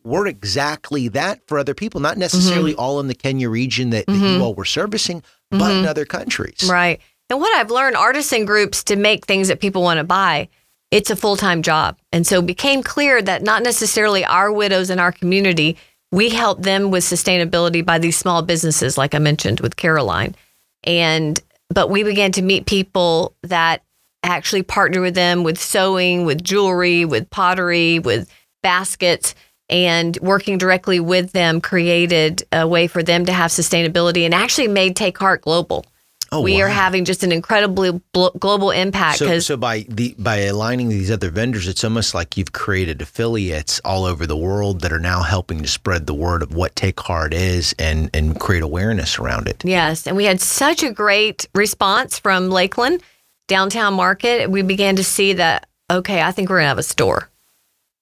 were 0.05 0.27
exactly 0.27 1.09
that 1.09 1.41
for 1.47 1.59
other 1.59 1.75
people 1.75 2.01
not 2.01 2.17
necessarily 2.17 2.73
mm-hmm. 2.73 2.81
all 2.81 3.01
in 3.01 3.07
the 3.07 3.15
Kenya 3.15 3.49
region 3.49 3.91
that, 3.91 4.07
that 4.07 4.17
you 4.17 4.43
all 4.43 4.55
were 4.55 4.67
servicing 4.67 5.23
but 5.51 5.71
in 5.71 5.87
other 5.87 6.05
countries 6.05 6.69
right 6.71 7.01
and 7.29 7.41
what 7.41 7.55
I've 7.57 7.71
learned 7.71 7.97
artisan 7.97 8.45
groups 8.45 8.85
to 8.85 8.97
make 8.97 9.25
things 9.25 9.49
that 9.49 9.61
people 9.61 9.83
want 9.83 9.99
to 9.99 10.05
buy 10.05 10.49
it's 10.93 11.11
a 11.11 11.17
full 11.17 11.37
time 11.37 11.63
job. 11.63 11.99
And 12.13 12.25
so 12.25 12.39
it 12.39 12.47
became 12.47 12.83
clear 12.85 13.21
that 13.23 13.43
not 13.43 13.65
necessarily 13.65 14.25
our 14.25 14.53
widows 14.53 14.91
in 14.91 15.01
our 15.01 15.11
community, 15.11 15.77
we 16.13 16.29
help 16.29 16.63
them 16.63 16.91
with 16.91 17.03
sustainability 17.03 17.85
by 17.85 17.99
these 17.99 18.17
small 18.17 18.43
businesses, 18.43 18.97
like 18.99 19.15
I 19.15 19.19
mentioned 19.19 19.61
with 19.61 19.77
Caroline. 19.77 20.37
And 20.85 21.41
but 21.71 21.89
we 21.89 22.03
began 22.05 22.31
to 22.33 22.43
meet 22.43 22.67
people 22.67 23.35
that 23.43 23.83
actually 24.23 24.63
partner 24.63 25.01
with 25.01 25.15
them 25.15 25.43
with 25.43 25.59
sewing, 25.59 26.27
with 26.27 26.45
jewelry, 26.45 27.07
with 27.07 27.29
pottery, 27.31 27.99
with 27.99 28.31
baskets 28.63 29.35
and 29.71 30.19
working 30.21 30.59
directly 30.59 31.01
with 31.01 31.33
them 31.33 31.61
created 31.61 32.45
a 32.53 32.69
way 32.69 32.87
for 32.87 33.03
them 33.03 33.25
to 33.25 33.33
have 33.33 33.51
sustainability 33.51 34.25
and 34.25 34.35
actually 34.35 34.69
made 34.69 34.95
Take 34.95 35.17
Heart 35.17 35.41
global. 35.41 35.87
Oh, 36.33 36.41
we 36.41 36.55
wow. 36.55 36.63
are 36.63 36.69
having 36.69 37.05
just 37.05 37.23
an 37.23 37.31
incredibly 37.31 37.91
bl- 38.13 38.29
global 38.39 38.71
impact. 38.71 39.19
So, 39.19 39.39
so 39.39 39.59
by 39.59 39.85
the 39.87 40.15
by 40.19 40.39
aligning 40.39 40.89
these 40.89 41.11
other 41.11 41.29
vendors, 41.29 41.69
it's 41.69 41.85
almost 41.85 42.15
like 42.15 42.39
you've 42.39 42.53
created 42.53 43.03
affiliates 43.03 43.81
all 43.85 44.07
over 44.07 44.27
the 44.27 44.37
world 44.37 44.81
that 44.81 44.93
are 44.95 44.99
now 44.99 45.23
helping 45.23 45.61
to 45.61 45.69
spread 45.69 46.07
the 46.07 46.15
word 46.15 46.43
of 46.43 46.55
what 46.55 46.75
Take 46.75 46.99
Heart 47.01 47.35
is 47.35 47.75
and 47.79 48.09
and 48.15 48.41
create 48.41 48.63
awareness 48.63 49.19
around 49.19 49.47
it. 49.47 49.63
Yes, 49.63 50.07
and 50.07 50.17
we 50.17 50.25
had 50.25 50.41
such 50.41 50.83
a 50.83 50.91
great 50.91 51.47
response 51.55 52.19
from 52.19 52.49
Lakeland 52.49 53.03
downtown 53.47 53.93
market. 53.93 54.51
We 54.51 54.63
began 54.63 54.97
to 54.97 55.05
see 55.05 55.35
that 55.35 55.69
okay, 55.91 56.23
I 56.23 56.33
think 56.33 56.49
we're 56.49 56.61
gonna 56.61 56.69
have 56.69 56.79
a 56.79 56.83
store, 56.83 57.29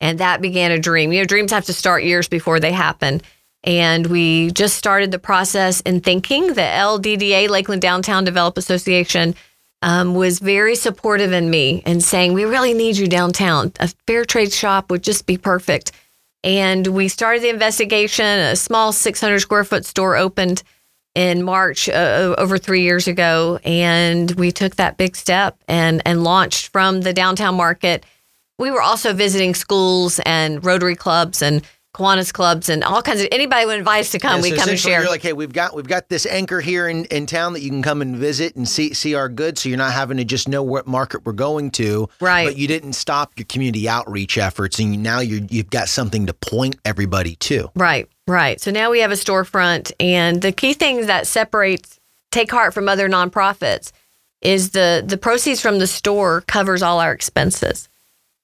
and 0.00 0.20
that 0.20 0.40
began 0.40 0.70
a 0.70 0.78
dream. 0.78 1.12
You 1.12 1.22
know, 1.22 1.26
dreams 1.26 1.50
have 1.50 1.64
to 1.64 1.72
start 1.72 2.04
years 2.04 2.28
before 2.28 2.60
they 2.60 2.70
happen. 2.70 3.22
And 3.62 4.06
we 4.06 4.50
just 4.52 4.76
started 4.76 5.10
the 5.10 5.18
process 5.18 5.80
in 5.82 6.00
thinking. 6.00 6.48
The 6.48 6.62
LDDA, 6.62 7.48
Lakeland 7.48 7.82
Downtown 7.82 8.24
Develop 8.24 8.56
Association, 8.56 9.34
um, 9.82 10.14
was 10.14 10.38
very 10.38 10.74
supportive 10.74 11.32
in 11.32 11.50
me 11.50 11.82
and 11.84 12.02
saying, 12.02 12.32
We 12.32 12.44
really 12.44 12.74
need 12.74 12.96
you 12.96 13.06
downtown. 13.06 13.72
A 13.80 13.88
fair 14.06 14.24
trade 14.24 14.52
shop 14.52 14.90
would 14.90 15.02
just 15.02 15.26
be 15.26 15.36
perfect. 15.36 15.92
And 16.42 16.86
we 16.86 17.08
started 17.08 17.42
the 17.42 17.50
investigation. 17.50 18.24
A 18.24 18.56
small 18.56 18.92
600 18.92 19.40
square 19.40 19.64
foot 19.64 19.84
store 19.84 20.16
opened 20.16 20.62
in 21.14 21.42
March 21.42 21.88
uh, 21.88 22.34
over 22.38 22.56
three 22.56 22.82
years 22.82 23.08
ago. 23.08 23.58
And 23.64 24.30
we 24.32 24.52
took 24.52 24.76
that 24.76 24.96
big 24.96 25.16
step 25.16 25.58
and, 25.68 26.00
and 26.06 26.24
launched 26.24 26.68
from 26.68 27.02
the 27.02 27.12
downtown 27.12 27.56
market. 27.56 28.04
We 28.58 28.70
were 28.70 28.82
also 28.82 29.12
visiting 29.12 29.54
schools 29.54 30.20
and 30.24 30.64
Rotary 30.64 30.94
clubs 30.94 31.42
and 31.42 31.62
Kiwanis 31.94 32.32
clubs 32.32 32.68
and 32.68 32.84
all 32.84 33.02
kinds 33.02 33.20
of 33.20 33.26
anybody 33.32 33.64
who 33.64 33.70
invites 33.70 34.12
to 34.12 34.20
come, 34.20 34.36
Yeah, 34.36 34.42
we 34.42 34.50
so 34.50 34.56
come 34.56 34.68
and 34.68 34.78
share. 34.78 35.00
You're 35.00 35.10
like, 35.10 35.22
hey, 35.22 35.32
we've 35.32 35.52
got 35.52 35.74
we've 35.74 35.88
got 35.88 36.08
this 36.08 36.24
anchor 36.24 36.60
here 36.60 36.88
in, 36.88 37.04
in 37.06 37.26
town 37.26 37.52
that 37.54 37.62
you 37.62 37.70
can 37.70 37.82
come 37.82 38.00
and 38.00 38.16
visit 38.16 38.54
and 38.54 38.68
see 38.68 38.94
see 38.94 39.16
our 39.16 39.28
goods. 39.28 39.62
So 39.62 39.68
you're 39.68 39.78
not 39.78 39.92
having 39.92 40.16
to 40.18 40.24
just 40.24 40.48
know 40.48 40.62
what 40.62 40.86
market 40.86 41.26
we're 41.26 41.32
going 41.32 41.72
to, 41.72 42.08
Right. 42.20 42.46
But 42.46 42.56
you 42.56 42.68
didn't 42.68 42.92
stop 42.92 43.32
your 43.36 43.46
community 43.46 43.88
outreach 43.88 44.38
efforts, 44.38 44.78
and 44.78 44.94
you, 44.94 45.00
now 45.00 45.18
you're 45.20 45.40
you've 45.50 45.70
got 45.70 45.88
something 45.88 46.26
to 46.26 46.34
point 46.34 46.76
everybody 46.84 47.34
to. 47.36 47.70
Right, 47.74 48.08
right. 48.28 48.60
So 48.60 48.70
now 48.70 48.90
we 48.90 49.00
have 49.00 49.10
a 49.10 49.14
storefront, 49.14 49.92
and 49.98 50.42
the 50.42 50.52
key 50.52 50.74
thing 50.74 51.06
that 51.06 51.26
separates 51.26 51.98
Take 52.30 52.52
Heart 52.52 52.72
from 52.72 52.88
other 52.88 53.08
nonprofits 53.08 53.90
is 54.40 54.70
the 54.70 55.02
the 55.04 55.18
proceeds 55.18 55.60
from 55.60 55.80
the 55.80 55.88
store 55.88 56.42
covers 56.42 56.82
all 56.82 57.00
our 57.00 57.12
expenses. 57.12 57.89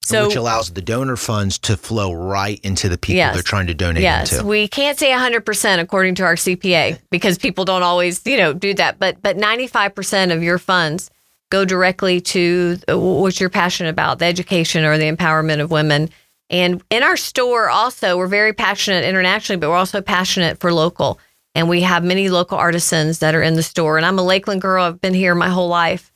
So 0.06 0.26
which 0.26 0.36
allows 0.36 0.70
the 0.72 0.80
donor 0.82 1.16
funds 1.16 1.58
to 1.60 1.76
flow 1.76 2.12
right 2.12 2.60
into 2.62 2.88
the 2.88 2.96
people 2.98 3.16
Yes. 3.16 3.34
they're 3.34 3.42
trying 3.42 3.66
to 3.66 3.74
donate 3.74 3.96
to. 3.96 4.02
yes, 4.02 4.32
into. 4.32 4.46
we 4.46 4.68
can't 4.68 4.98
say 4.98 5.10
100% 5.10 5.80
according 5.80 6.14
to 6.16 6.24
our 6.24 6.36
CPA 6.36 6.98
because 7.10 7.38
people 7.38 7.64
don't 7.64 7.82
always, 7.82 8.20
you 8.24 8.36
know, 8.36 8.52
do 8.52 8.72
that, 8.74 8.98
but 8.98 9.20
but 9.22 9.36
95% 9.36 10.32
of 10.32 10.42
your 10.42 10.58
funds 10.58 11.10
go 11.50 11.64
directly 11.64 12.20
to 12.20 12.76
what 12.88 13.38
you're 13.40 13.50
passionate 13.50 13.90
about, 13.90 14.18
the 14.18 14.24
education 14.24 14.84
or 14.84 14.98
the 14.98 15.10
empowerment 15.10 15.60
of 15.60 15.70
women. 15.70 16.10
And 16.50 16.82
in 16.90 17.02
our 17.02 17.16
store 17.16 17.68
also, 17.68 18.16
we're 18.16 18.26
very 18.28 18.52
passionate 18.52 19.04
internationally, 19.04 19.58
but 19.58 19.70
we're 19.70 19.76
also 19.76 20.00
passionate 20.00 20.58
for 20.60 20.72
local. 20.72 21.18
And 21.54 21.68
we 21.68 21.82
have 21.82 22.04
many 22.04 22.28
local 22.28 22.58
artisans 22.58 23.20
that 23.20 23.34
are 23.34 23.42
in 23.42 23.54
the 23.54 23.62
store. 23.62 23.96
And 23.96 24.04
I'm 24.04 24.18
a 24.18 24.22
Lakeland 24.22 24.60
girl. 24.60 24.84
I've 24.84 25.00
been 25.00 25.14
here 25.14 25.34
my 25.34 25.48
whole 25.48 25.68
life. 25.68 26.12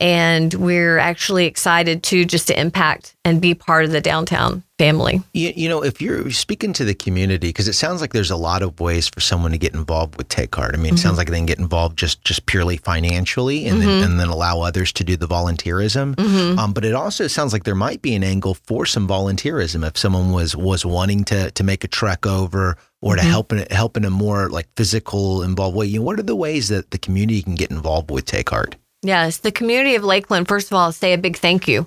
And 0.00 0.54
we're 0.54 0.98
actually 0.98 1.46
excited 1.46 2.04
to 2.04 2.24
just 2.24 2.46
to 2.48 2.58
impact 2.58 3.16
and 3.24 3.40
be 3.40 3.54
part 3.54 3.84
of 3.84 3.90
the 3.90 4.00
downtown 4.00 4.62
family. 4.78 5.20
You, 5.34 5.52
you 5.56 5.68
know, 5.68 5.82
if 5.82 6.00
you're 6.00 6.30
speaking 6.30 6.72
to 6.74 6.84
the 6.84 6.94
community, 6.94 7.48
because 7.48 7.66
it 7.66 7.72
sounds 7.72 8.00
like 8.00 8.12
there's 8.12 8.30
a 8.30 8.36
lot 8.36 8.62
of 8.62 8.78
ways 8.78 9.08
for 9.08 9.20
someone 9.20 9.50
to 9.50 9.58
get 9.58 9.74
involved 9.74 10.16
with 10.16 10.28
Take 10.28 10.54
Heart. 10.54 10.74
I 10.74 10.76
mean, 10.76 10.86
it 10.86 10.88
mm-hmm. 10.88 10.96
sounds 10.98 11.18
like 11.18 11.28
they 11.28 11.36
can 11.36 11.46
get 11.46 11.58
involved 11.58 11.98
just 11.98 12.24
just 12.24 12.46
purely 12.46 12.76
financially, 12.76 13.66
and 13.66 13.80
then 13.80 13.88
mm-hmm. 13.88 14.10
and 14.10 14.20
then 14.20 14.28
allow 14.28 14.60
others 14.60 14.92
to 14.92 15.04
do 15.04 15.16
the 15.16 15.26
volunteerism. 15.26 16.14
Mm-hmm. 16.14 16.58
Um, 16.58 16.72
but 16.72 16.84
it 16.84 16.94
also 16.94 17.26
sounds 17.26 17.52
like 17.52 17.64
there 17.64 17.74
might 17.74 18.00
be 18.00 18.14
an 18.14 18.22
angle 18.22 18.54
for 18.54 18.86
some 18.86 19.08
volunteerism 19.08 19.86
if 19.86 19.98
someone 19.98 20.30
was 20.30 20.56
was 20.56 20.86
wanting 20.86 21.24
to 21.24 21.50
to 21.50 21.64
make 21.64 21.82
a 21.82 21.88
trek 21.88 22.24
over 22.24 22.76
or 23.00 23.16
to 23.16 23.22
help 23.22 23.52
in 23.52 23.66
help 23.70 23.96
in 23.96 24.04
a 24.04 24.10
more 24.10 24.48
like 24.48 24.68
physical 24.76 25.42
involved 25.42 25.76
way. 25.76 25.86
You 25.86 25.98
know, 25.98 26.04
what 26.04 26.20
are 26.20 26.22
the 26.24 26.36
ways 26.36 26.68
that 26.68 26.92
the 26.92 26.98
community 26.98 27.42
can 27.42 27.56
get 27.56 27.70
involved 27.70 28.10
with 28.10 28.26
Take 28.26 28.50
Heart? 28.50 28.76
Yes, 29.02 29.38
the 29.38 29.52
community 29.52 29.94
of 29.94 30.02
Lakeland, 30.04 30.48
first 30.48 30.68
of 30.70 30.74
all, 30.76 30.90
say 30.92 31.12
a 31.12 31.18
big 31.18 31.36
thank 31.36 31.68
you 31.68 31.86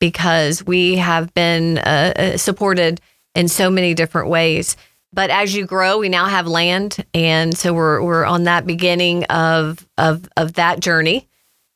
because 0.00 0.64
we 0.64 0.96
have 0.96 1.32
been 1.34 1.78
uh, 1.78 2.12
uh, 2.16 2.36
supported 2.36 3.00
in 3.34 3.48
so 3.48 3.70
many 3.70 3.94
different 3.94 4.28
ways. 4.28 4.76
But 5.12 5.30
as 5.30 5.54
you 5.54 5.66
grow, 5.66 5.98
we 5.98 6.08
now 6.08 6.26
have 6.26 6.46
land, 6.46 7.04
and 7.14 7.56
so 7.56 7.72
we're 7.72 8.02
we're 8.02 8.24
on 8.26 8.44
that 8.44 8.66
beginning 8.66 9.24
of 9.24 9.86
of 9.96 10.28
of 10.36 10.54
that 10.54 10.80
journey 10.80 11.26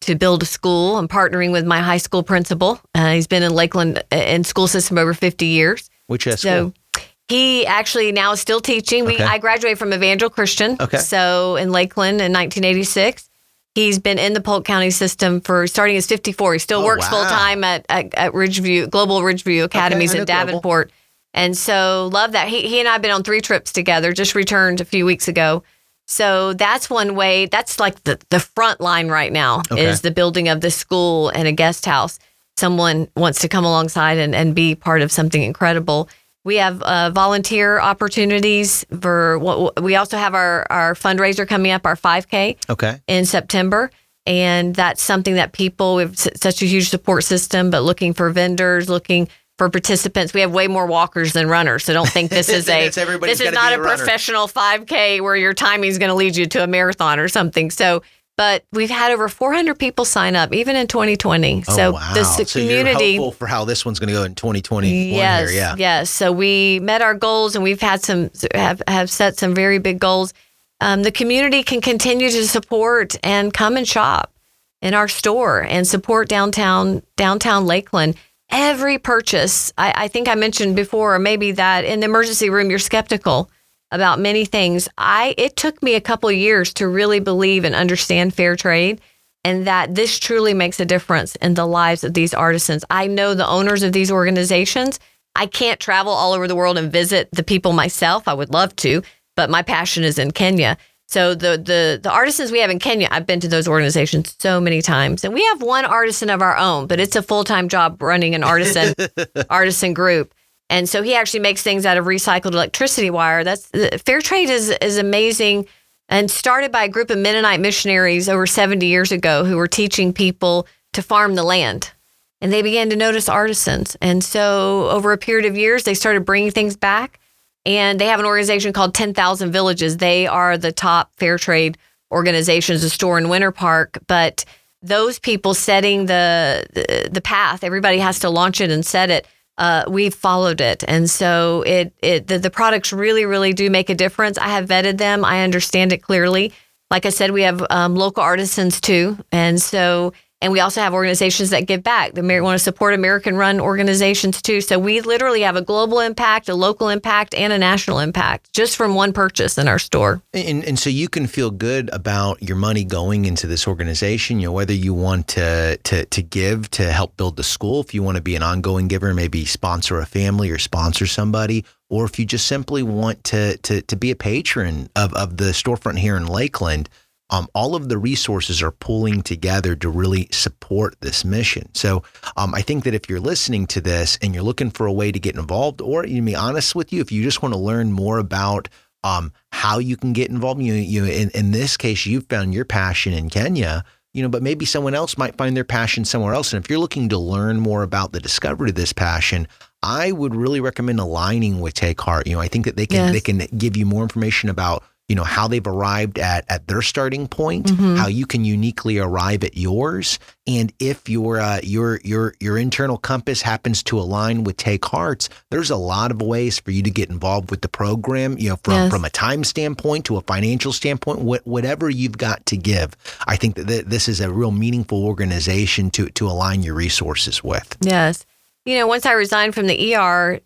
to 0.03 0.15
build 0.17 0.43
a 0.43 0.47
school. 0.47 0.99
I'm 0.99 1.09
partnering 1.09 1.51
with 1.53 1.65
my 1.65 1.79
high 1.79 1.97
school 1.99 2.23
principal. 2.23 2.79
Uh, 2.95 3.13
he's 3.13 3.27
been 3.29 3.43
in 3.43 3.55
Lakeland 3.55 4.03
uh, 4.13 4.17
in 4.17 4.45
school 4.45 4.67
system 4.67 4.99
over 4.99 5.15
50 5.15 5.47
years. 5.47 5.89
Which 6.09 6.27
uh, 6.27 6.37
So 6.37 6.73
school? 6.95 7.05
he 7.29 7.65
actually 7.67 8.13
now 8.13 8.33
is 8.33 8.41
still 8.41 8.61
teaching. 8.61 9.07
We 9.07 9.15
Okay. 9.15 9.25
I 9.25 9.39
graduated 9.39 9.79
from 9.79 9.93
Evangel 9.95 10.29
Christian. 10.29 10.77
Okay. 10.79 10.99
So 10.99 11.57
in 11.57 11.71
Lakeland 11.71 12.21
in 12.21 12.33
1986. 12.33 13.31
He's 13.75 13.99
been 13.99 14.19
in 14.19 14.35
the 14.35 14.41
Polk 14.43 14.65
County 14.67 14.91
system 14.91 15.41
for 15.41 15.67
starting 15.67 15.97
as 15.97 16.07
54. 16.07 16.53
He 16.55 16.59
still 16.59 16.81
Oh, 16.81 16.85
works 16.85 17.05
wow. 17.07 17.11
full 17.21 17.25
time 17.25 17.65
at, 17.65 17.87
at 17.89 18.15
at 18.15 18.33
Ridgeview 18.33 18.91
Global 18.91 19.21
Ridgeview 19.23 19.65
Academies 19.65 20.11
I 20.13 20.15
know 20.19 20.21
in 20.23 20.27
Global. 20.27 20.45
Davenport, 20.47 20.93
and 21.33 21.57
so 21.57 22.11
love 22.13 22.33
that. 22.33 22.49
He 22.49 22.69
he 22.69 22.81
and 22.81 22.89
I've 22.89 23.01
been 23.03 23.11
on 23.11 23.23
three 23.23 23.41
trips 23.41 23.73
together. 23.73 24.13
Just 24.13 24.35
returned 24.35 24.81
a 24.81 24.85
few 24.85 25.07
weeks 25.07 25.27
ago. 25.29 25.63
So 26.07 26.53
that's 26.53 26.91
one 26.91 27.15
way. 27.15 27.47
That's 27.47 27.81
like 27.81 28.03
the 28.05 28.21
the 28.29 28.41
front 28.41 28.81
line 28.81 29.09
right 29.09 29.33
now 29.33 29.63
Okay. 29.71 29.85
is 29.87 30.03
the 30.03 30.11
building 30.11 30.49
of 30.49 30.61
the 30.61 30.71
school 30.71 31.31
and 31.31 31.49
a 31.49 31.53
guest 31.53 31.87
house. 31.87 32.19
Someone 32.59 33.09
wants 33.17 33.41
to 33.41 33.49
come 33.49 33.65
alongside 33.65 34.19
and, 34.19 34.35
and 34.35 34.55
be 34.55 34.75
part 34.75 35.01
of 35.01 35.11
something 35.11 35.43
incredible. 35.43 36.11
We 36.45 36.57
have 36.57 36.83
uh, 36.83 37.11
volunteer 37.11 37.79
opportunities 37.81 38.85
for 39.01 39.39
what 39.39 39.83
we 39.83 39.95
also 39.97 40.17
have 40.17 40.35
our, 40.35 40.67
our 40.71 40.95
fundraiser 40.95 41.47
coming 41.47 41.71
up, 41.71 41.87
our 41.87 41.95
5K 41.97 42.59
Okay. 42.69 43.01
in 43.07 43.25
September. 43.25 43.91
And 44.27 44.75
that's 44.75 45.03
something 45.03 45.35
that 45.35 45.53
people, 45.53 45.97
we 45.97 46.03
have 46.03 46.19
such 46.19 46.63
a 46.63 46.67
huge 46.67 46.89
support 46.91 47.25
system, 47.25 47.71
but 47.71 47.83
looking 47.83 48.13
for 48.13 48.31
vendors, 48.31 48.89
looking 48.89 49.29
for 49.59 49.69
participants. 49.69 50.33
We 50.33 50.41
have 50.41 50.53
way 50.53 50.67
more 50.69 50.87
walkers 50.87 51.33
than 51.33 51.49
runners. 51.49 51.85
So 51.85 51.93
don't 51.93 52.09
think 52.09 52.31
this 52.31 52.49
is 52.49 52.69
a, 52.69 52.89
this 52.89 53.41
is 53.41 53.53
not 53.53 53.73
a, 53.73 53.81
a 53.81 53.85
professional 53.85 54.49
5K 54.49 55.21
where 55.21 55.37
your 55.37 55.55
timing 55.55 55.91
is 55.91 55.99
going 55.99 56.09
to 56.09 56.15
lead 56.15 56.37
you 56.37 56.47
to 56.47 56.65
a 56.65 56.67
marathon 56.67 57.19
or 57.21 57.29
something. 57.29 57.71
So, 57.71 58.03
but 58.37 58.65
we've 58.73 58.91
had 58.91 59.13
over 59.13 59.29
400 59.29 59.79
people 59.79 60.05
sign 60.05 60.37
up, 60.37 60.55
even 60.55 60.75
in 60.77 60.87
2020. 60.87 61.65
Oh, 61.69 61.73
so 61.77 61.93
wow. 61.93 62.15
the 62.15 62.21
s- 62.21 62.37
so 62.37 62.61
community. 62.61 63.17
hopeful 63.17 63.33
for 63.33 63.47
how 63.47 63.65
this 63.65 63.85
one's 63.85 63.99
going 63.99 64.09
to 64.09 64.15
go 64.15 64.25
in 64.25 64.35
2020 64.35 65.13
Yes, 65.15 65.51
here. 65.51 65.59
Yeah. 65.59 65.75
yes. 65.79 66.11
So 66.11 66.33
we 66.33 66.81
met 66.81 67.03
our 67.03 67.15
goals, 67.15 67.55
and 67.55 67.63
we've 67.63 67.81
had 67.81 68.03
some 68.03 68.31
have 68.55 68.83
have 68.89 69.11
set 69.11 69.37
some 69.39 69.55
very 69.55 69.79
big 69.79 69.99
goals. 70.01 70.33
Um, 70.81 71.03
the 71.03 71.13
community 71.13 71.63
can 71.63 71.81
continue 71.81 72.31
to 72.31 72.47
support 72.49 73.17
and 73.23 73.53
come 73.55 73.77
and 73.77 73.87
shop 73.87 74.33
in 74.81 74.95
our 74.95 75.07
store 75.09 75.63
and 75.63 75.87
support 75.87 76.29
downtown 76.29 77.03
downtown 77.17 77.67
Lakeland. 77.67 78.17
Every 78.51 78.99
purchase, 78.99 79.73
I, 79.79 79.95
I 79.97 80.09
think 80.09 80.29
I 80.29 80.35
mentioned 80.35 80.77
before, 80.77 81.15
or 81.15 81.19
maybe 81.19 81.53
that 81.53 81.85
in 81.85 82.01
the 82.01 82.05
emergency 82.07 82.51
room, 82.51 82.69
you're 82.69 82.79
skeptical 82.79 83.51
about 83.93 84.19
many 84.19 84.45
things. 84.45 84.89
I 84.99 85.35
it 85.39 85.55
took 85.57 85.83
me 85.83 85.95
a 85.95 86.01
couple 86.01 86.29
of 86.29 86.35
years 86.35 86.75
to 86.75 86.89
really 86.89 87.21
believe 87.21 87.65
and 87.65 87.75
understand 87.75 88.35
fair 88.35 88.57
trade 88.57 89.01
and 89.45 89.67
that 89.67 89.95
this 89.95 90.19
truly 90.19 90.55
makes 90.55 90.81
a 90.81 90.85
difference 90.85 91.37
in 91.37 91.55
the 91.55 91.67
lives 91.67 92.05
of 92.05 92.15
these 92.15 92.35
artisans. 92.35 92.85
I 92.91 93.07
know 93.07 93.35
the 93.35 93.47
owners 93.47 93.83
of 93.83 93.93
these 93.93 94.11
organizations. 94.11 95.01
I 95.35 95.47
can't 95.47 95.81
travel 95.81 96.13
all 96.13 96.33
over 96.33 96.47
the 96.47 96.55
world 96.55 96.79
and 96.79 96.93
visit 96.93 97.29
the 97.33 97.43
people 97.43 97.73
myself. 97.73 98.29
I 98.29 98.35
would 98.35 98.51
love 98.51 98.77
to, 98.77 99.03
but 99.37 99.51
my 99.51 99.63
passion 99.63 100.05
is 100.05 100.19
in 100.19 100.31
Kenya. 100.31 100.77
So 101.09 101.35
the 101.35 101.59
the 101.59 102.01
the 102.03 102.11
artisans 102.11 102.53
we 102.53 102.61
have 102.61 102.71
in 102.71 102.79
Kenya, 102.79 103.09
I've 103.11 103.27
been 103.27 103.41
to 103.41 103.49
those 103.49 103.69
organizations 103.69 104.35
so 104.39 104.61
many 104.61 104.81
times, 104.81 105.25
and 105.25 105.35
we 105.35 105.45
have 105.45 105.61
one 105.61 105.85
artisan 105.85 106.31
of 106.31 106.41
our 106.41 106.57
own, 106.57 106.87
but 106.87 107.01
it's 107.01 107.17
a 107.17 107.23
full 107.23 107.45
time 107.45 107.69
job 107.69 108.01
running 108.01 108.35
an 108.35 108.45
artisan 108.45 108.95
artisan 109.51 109.93
group. 109.93 110.35
And 110.73 110.89
so 110.89 111.03
he 111.03 111.15
actually 111.15 111.41
makes 111.41 111.63
things 111.63 111.85
out 111.85 111.99
of 111.99 112.07
recycled 112.07 112.55
electricity 112.55 113.11
wire. 113.11 113.45
That's 113.45 113.67
fair 114.03 114.23
trade 114.23 114.49
is 114.49 114.71
is 114.81 114.97
amazing 114.97 115.67
and 116.09 116.31
started 116.31 116.73
by 116.73 116.85
a 116.85 116.89
group 116.89 117.11
of 117.11 117.19
Mennonite 117.19 117.61
missionaries 117.61 118.27
over 118.27 118.47
70 118.47 118.87
years 118.87 119.13
ago 119.13 119.45
who 119.45 119.59
were 119.59 119.69
teaching 119.69 120.15
people 120.15 120.67
to 120.95 121.03
farm 121.03 121.35
the 121.35 121.43
land. 121.43 121.93
And 122.41 122.51
they 122.51 122.63
began 122.63 122.89
to 122.89 122.97
notice 122.97 123.29
artisans. 123.29 123.99
And 124.01 124.25
so 124.25 124.89
over 124.89 125.13
a 125.13 125.19
period 125.19 125.45
of 125.45 125.59
years, 125.59 125.85
they 125.85 125.93
started 125.93 126.25
bringing 126.25 126.51
things 126.51 126.75
back. 126.75 127.21
And 127.67 128.01
they 128.01 128.07
have 128.07 128.19
an 128.19 128.27
organization 128.27 128.73
called 128.73 128.95
10,000 128.95 129.53
Villages. 129.53 129.99
They 129.99 130.27
are 130.27 130.57
the 130.57 130.73
top 130.73 131.13
fair 131.17 131.37
trade 131.37 131.77
organizations, 132.11 132.83
a 132.83 132.89
store 132.89 133.19
in 133.19 133.29
Winter 133.29 133.53
Park. 133.53 133.99
But 134.07 134.47
those 134.81 135.19
people 135.19 135.53
setting 135.53 136.07
the, 136.07 136.65
the 136.73 137.11
the 137.13 137.21
path, 137.21 137.63
everybody 137.63 137.99
has 137.99 138.21
to 138.21 138.31
launch 138.31 138.63
it 138.63 138.71
and 138.71 138.87
set 138.87 139.11
it. 139.11 139.27
Uh, 139.59 139.85
we've 139.89 140.15
followed 140.15 140.61
it, 140.61 140.83
and 140.89 141.09
so 141.11 141.63
it 141.67 141.93
it 142.03 142.27
the, 142.27 142.39
the 142.39 142.51
products 142.51 142.93
really 142.93 143.27
really 143.27 143.53
do 143.53 143.69
make 143.71 143.91
a 143.91 143.95
difference. 143.95 144.39
I 144.39 144.49
have 144.49 144.69
vetted 144.69 144.99
them. 144.99 145.25
I 145.25 145.43
understand 145.43 145.93
it 145.93 146.03
clearly. 146.03 146.53
Like 146.91 147.07
I 147.07 147.11
said, 147.11 147.31
we 147.31 147.43
have 147.43 147.65
um, 147.71 147.95
local 147.95 148.23
artisans 148.23 148.81
too, 148.81 149.19
and 149.31 149.61
so 149.61 150.13
and 150.43 150.53
we 150.53 150.61
also 150.61 150.81
have 150.81 150.93
organizations 150.93 151.51
that 151.51 151.67
give 151.67 151.83
back. 151.83 152.13
They 152.13 152.41
want 152.41 152.59
to 152.59 152.63
support 152.63 152.93
American-run 152.95 153.61
organizations 153.61 154.43
too. 154.43 154.61
So 154.61 154.79
we 154.79 155.01
literally 155.01 155.43
have 155.43 155.57
a 155.57 155.63
global 155.63 156.01
impact, 156.01 156.49
a 156.49 156.55
local 156.55 156.89
impact, 156.89 157.35
and 157.35 157.53
a 157.53 157.59
national 157.59 158.01
impact 158.01 158.53
just 158.53 158.77
from 158.77 158.95
one 158.95 159.13
purchase 159.13 159.57
in 159.57 159.69
our 159.69 159.79
store. 159.79 160.21
And, 160.35 160.65
and 160.65 160.79
so 160.79 160.91
you 160.91 161.09
can 161.09 161.27
feel 161.27 161.51
good 161.51 161.89
about 161.93 162.43
your 162.43 162.57
money 162.57 162.85
going 162.85 163.25
into 163.25 163.47
this 163.47 163.67
organization, 163.67 164.41
you 164.41 164.49
know, 164.49 164.53
whether 164.53 164.75
you 164.75 164.93
want 164.93 165.29
to, 165.29 165.79
to, 165.85 166.05
to 166.07 166.23
give 166.23 166.71
to 166.73 166.91
help 166.91 167.17
build 167.17 167.37
the 167.37 167.45
school, 167.45 167.81
if 167.81 167.95
you 167.95 168.03
want 168.03 168.17
to 168.17 168.23
be 168.23 168.35
an 168.35 168.43
ongoing 168.43 168.89
giver, 168.89 169.15
maybe 169.15 169.45
sponsor 169.45 170.01
a 170.01 170.07
family 170.07 170.51
or 170.51 170.59
sponsor 170.59 171.07
somebody, 171.07 171.65
or 171.89 172.05
if 172.05 172.19
you 172.19 172.25
just 172.25 172.49
simply 172.49 172.83
want 172.83 173.23
to, 173.25 173.57
to, 173.59 173.83
to 173.83 173.97
be 173.97 174.11
a 174.11 174.17
patron 174.17 174.89
of, 174.97 175.13
of 175.15 175.37
the 175.37 175.53
storefront 175.53 175.99
here 175.99 176.17
in 176.17 176.27
Lakeland, 176.27 176.89
um, 177.33 177.49
all 177.55 177.75
of 177.75 177.89
the 177.89 177.99
resources 177.99 178.63
are 178.63 178.71
pulling 178.71 179.23
together 179.23 179.75
to 179.75 179.89
really 179.89 180.29
support 180.31 180.95
this 181.01 181.25
mission. 181.25 181.69
So 181.75 182.05
um, 182.37 182.55
I 182.55 182.61
think 182.63 182.85
that 182.85 182.95
if 182.95 183.09
you're 183.09 183.21
listening 183.21 183.67
to 183.69 183.81
this 183.81 184.19
and 184.23 184.35
you're 184.35 184.45
looking 184.45 184.71
for 184.71 184.87
a 184.87 184.93
way 184.93 185.11
to 185.11 185.19
get 185.19 185.35
involved, 185.35 185.81
or 185.81 186.03
to 186.03 186.23
be 186.23 186.37
honest 186.37 186.75
with 186.75 186.93
you, 186.93 187.01
if 187.01 187.11
you 187.11 187.23
just 187.23 187.43
want 187.43 187.55
to 187.55 187.59
learn 187.59 187.91
more 187.91 188.19
about 188.19 188.69
um, 189.03 189.33
how 189.51 189.79
you 189.79 189.97
can 189.97 190.13
get 190.13 190.31
involved, 190.31 190.63
you 190.63 190.75
you 190.75 191.07
in, 191.07 191.31
in 191.31 191.51
this 191.51 191.77
case, 191.77 192.07
you 192.07 192.21
found 192.21 192.55
your 192.55 192.65
passion 192.65 193.13
in 193.13 193.29
Kenya. 193.31 193.85
You 194.15 194.23
know, 194.23 194.29
but 194.29 194.43
maybe 194.43 194.67
someone 194.67 194.95
else 194.95 195.17
might 195.17 195.39
find 195.39 195.57
their 195.57 195.65
passion 195.65 196.05
somewhere 196.05 196.35
else. 196.35 196.53
And 196.53 196.63
if 196.63 196.69
you're 196.69 196.79
looking 196.79 197.09
to 197.09 197.17
learn 197.17 197.61
more 197.61 197.83
about 197.83 198.13
the 198.13 198.21
discovery 198.21 198.69
of 198.69 198.77
this 198.77 198.93
passion, 198.93 199.49
I 199.83 200.13
would 200.13 200.35
really 200.35 200.61
recommend 200.61 201.01
aligning 201.01 201.61
with 201.61 201.73
Take 201.73 201.99
Heart. 201.99 202.27
You 202.27 202.35
know, 202.35 202.41
I 202.41 202.49
think 202.49 202.67
that 202.67 202.77
they 202.77 202.87
can 202.87 203.07
Yes. 203.07 203.13
they 203.15 203.21
can 203.21 203.39
give 203.57 203.75
you 203.75 203.87
more 203.87 204.03
information 204.03 204.51
about 204.51 204.85
you 205.13 205.17
know 205.17 205.25
how 205.25 205.47
they've 205.47 205.67
arrived 205.67 206.19
at 206.19 206.47
at 206.49 206.67
their 206.69 206.81
starting 206.81 207.29
point, 207.29 207.67
Mhm. 207.67 207.99
how 207.99 208.07
you 208.09 208.25
can 208.25 208.47
uniquely 208.47 208.97
arrive 208.99 209.45
at 209.45 209.59
yours, 209.59 210.19
and 210.47 210.73
if 210.79 211.07
your 211.07 211.39
uh, 211.39 211.61
your 211.63 212.01
your 212.03 212.33
your 212.41 212.57
internal 212.57 212.97
compass 212.97 213.43
happens 213.43 213.83
to 213.83 213.99
align 214.01 214.43
with 214.43 214.57
Take 214.57 214.87
Heart's, 214.87 215.29
there's 215.51 215.69
a 215.69 215.77
lot 215.77 216.11
of 216.11 216.23
ways 216.23 216.59
for 216.59 216.71
you 216.71 216.83
to 216.83 216.91
get 216.91 217.11
involved 217.11 217.51
with 217.51 217.61
the 217.61 217.69
program. 217.69 218.39
You 218.39 218.49
know, 218.49 218.59
from 218.65 218.73
Yes. 218.75 218.91
from 218.91 219.05
a 219.05 219.11
time 219.11 219.45
standpoint 219.45 220.07
to 220.07 220.17
a 220.17 220.23
financial 220.23 220.73
standpoint, 220.73 221.19
what, 221.21 221.47
whatever 221.47 221.91
you've 221.91 222.17
got 222.17 222.47
to 222.47 222.57
give. 222.57 222.97
I 223.27 223.37
think 223.37 223.57
that 223.57 223.69
th- 223.69 223.85
this 223.85 224.09
is 224.09 224.21
a 224.21 224.33
real 224.33 224.51
meaningful 224.51 225.05
organization 225.05 225.91
to 225.91 226.09
to 226.09 226.27
align 226.27 226.63
your 226.63 226.75
resources 226.75 227.45
with. 227.45 227.77
Yes. 227.83 228.25
You 228.65 228.79
know, 228.79 228.87
once 228.87 229.05
I 229.05 229.13
resigned 229.13 229.55
from 229.55 229.67
the 229.67 229.95
ER, 229.95 230.41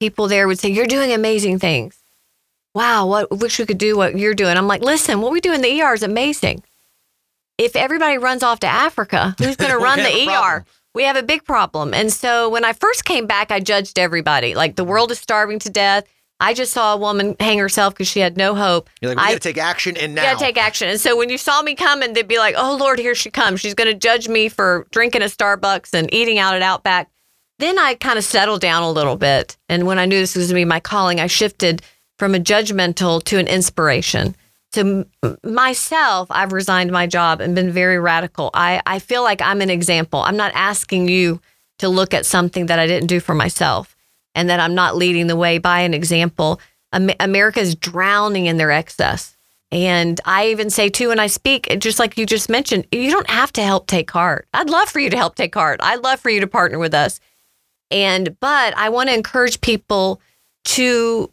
people 0.00 0.28
there 0.28 0.46
would 0.46 0.58
say, 0.58 0.68
You're 0.68 0.86
doing 0.86 1.12
amazing 1.12 1.58
things. 1.60 1.96
Wow, 2.74 3.06
what 3.06 3.30
wish 3.38 3.58
we 3.58 3.66
could 3.66 3.78
do 3.78 3.96
what 3.96 4.18
you're 4.18 4.34
doing. 4.34 4.56
I'm 4.56 4.66
like, 4.66 4.82
listen, 4.82 5.20
what 5.20 5.32
we 5.32 5.40
do 5.40 5.52
in 5.52 5.60
the 5.62 5.80
ER 5.80 5.94
is 5.94 6.02
amazing. 6.02 6.62
If 7.56 7.76
everybody 7.76 8.18
runs 8.18 8.42
off 8.42 8.60
to 8.60 8.66
Africa, 8.66 9.34
who's 9.38 9.56
gonna 9.56 9.78
run 9.88 9.98
the 9.98 10.22
ER? 10.22 10.26
problem. 10.26 10.64
We 10.94 11.04
have 11.04 11.16
a 11.16 11.22
big 11.22 11.44
problem. 11.44 11.92
And 11.94 12.12
so 12.12 12.48
when 12.48 12.64
I 12.64 12.72
first 12.72 13.04
came 13.04 13.26
back, 13.26 13.50
I 13.50 13.60
judged 13.60 13.98
everybody. 13.98 14.54
Like 14.54 14.76
the 14.76 14.84
world 14.84 15.10
is 15.10 15.18
starving 15.18 15.58
to 15.60 15.70
death. 15.70 16.04
I 16.40 16.52
just 16.52 16.72
saw 16.72 16.94
a 16.94 16.96
woman 16.96 17.36
hang 17.38 17.58
herself 17.58 17.94
because 17.94 18.08
she 18.08 18.18
had 18.20 18.36
no 18.36 18.54
hope. 18.56 18.90
You're 19.00 19.14
like, 19.14 19.18
we 19.18 19.24
I- 19.24 19.32
got 19.34 19.42
to 19.42 19.48
take 19.48 19.58
action 19.58 19.96
and 19.96 20.14
now. 20.16 20.22
You 20.22 20.28
gotta 20.30 20.44
take 20.44 20.56
action. 20.58 20.88
And 20.88 21.00
so 21.00 21.16
when 21.16 21.30
you 21.30 21.38
saw 21.38 21.62
me 21.62 21.76
coming, 21.76 22.12
they'd 22.12 22.26
be 22.28 22.38
like, 22.38 22.56
"Oh 22.58 22.76
Lord, 22.76 22.98
here 22.98 23.14
she 23.14 23.30
comes. 23.30 23.60
She's 23.60 23.74
gonna 23.74 23.94
judge 23.94 24.28
me 24.28 24.48
for 24.48 24.86
drinking 24.90 25.22
at 25.22 25.30
Starbucks 25.30 25.94
and 25.94 26.12
eating 26.12 26.38
out 26.40 26.54
at 26.56 26.62
Outback." 26.62 27.08
Then 27.60 27.78
I 27.78 27.94
kind 27.94 28.18
of 28.18 28.24
settled 28.24 28.60
down 28.60 28.82
a 28.82 28.90
little 28.90 29.16
bit, 29.16 29.56
and 29.68 29.86
when 29.86 30.00
I 30.00 30.06
knew 30.06 30.18
this 30.18 30.34
was 30.34 30.48
gonna 30.48 30.58
be 30.58 30.64
my 30.64 30.80
calling, 30.80 31.20
I 31.20 31.28
shifted 31.28 31.82
from 32.24 32.34
a 32.34 32.38
judgmental 32.38 33.22
to 33.22 33.36
an 33.38 33.46
inspiration. 33.46 34.34
To 34.72 35.06
myself, 35.44 36.26
I've 36.30 36.54
resigned 36.54 36.90
my 36.90 37.06
job 37.06 37.42
and 37.42 37.54
been 37.54 37.70
very 37.70 37.98
radical. 37.98 38.48
I 38.54 38.80
I 38.86 38.98
feel 38.98 39.22
like 39.22 39.42
I'm 39.42 39.60
an 39.60 39.68
example. 39.68 40.20
I'm 40.20 40.38
not 40.38 40.52
asking 40.54 41.10
you 41.10 41.42
to 41.80 41.90
look 41.90 42.14
at 42.14 42.24
something 42.24 42.64
that 42.64 42.78
I 42.78 42.86
didn't 42.86 43.08
do 43.08 43.20
for 43.20 43.34
myself, 43.34 43.94
and 44.34 44.48
that 44.48 44.58
I'm 44.58 44.74
not 44.74 44.96
leading 44.96 45.26
the 45.26 45.36
way 45.36 45.58
by 45.58 45.80
an 45.80 45.92
example. 45.92 46.62
Am- 46.94 47.10
America 47.20 47.60
is 47.60 47.74
drowning 47.74 48.46
in 48.46 48.56
their 48.56 48.70
excess. 48.70 49.36
And 49.70 50.18
I 50.24 50.46
even 50.46 50.70
say 50.70 50.88
too, 50.88 51.08
when 51.08 51.20
I 51.20 51.26
speak, 51.26 51.78
just 51.78 51.98
like 51.98 52.16
you 52.16 52.24
just 52.24 52.48
mentioned, 52.48 52.86
you 52.90 53.10
don't 53.10 53.28
have 53.28 53.52
to 53.52 53.62
help 53.62 53.86
take 53.86 54.10
heart. 54.10 54.48
I'd 54.54 54.70
love 54.70 54.88
for 54.88 54.98
you 54.98 55.10
to 55.10 55.16
help 55.18 55.34
take 55.34 55.54
heart. 55.54 55.80
I'd 55.82 56.02
love 56.02 56.20
for 56.20 56.30
you 56.30 56.40
to 56.40 56.46
partner 56.46 56.78
with 56.78 56.94
us. 56.94 57.20
And 57.90 58.40
but 58.40 58.74
I 58.78 58.88
want 58.88 59.10
to 59.10 59.14
encourage 59.14 59.60
people 59.60 60.22
to 60.64 61.30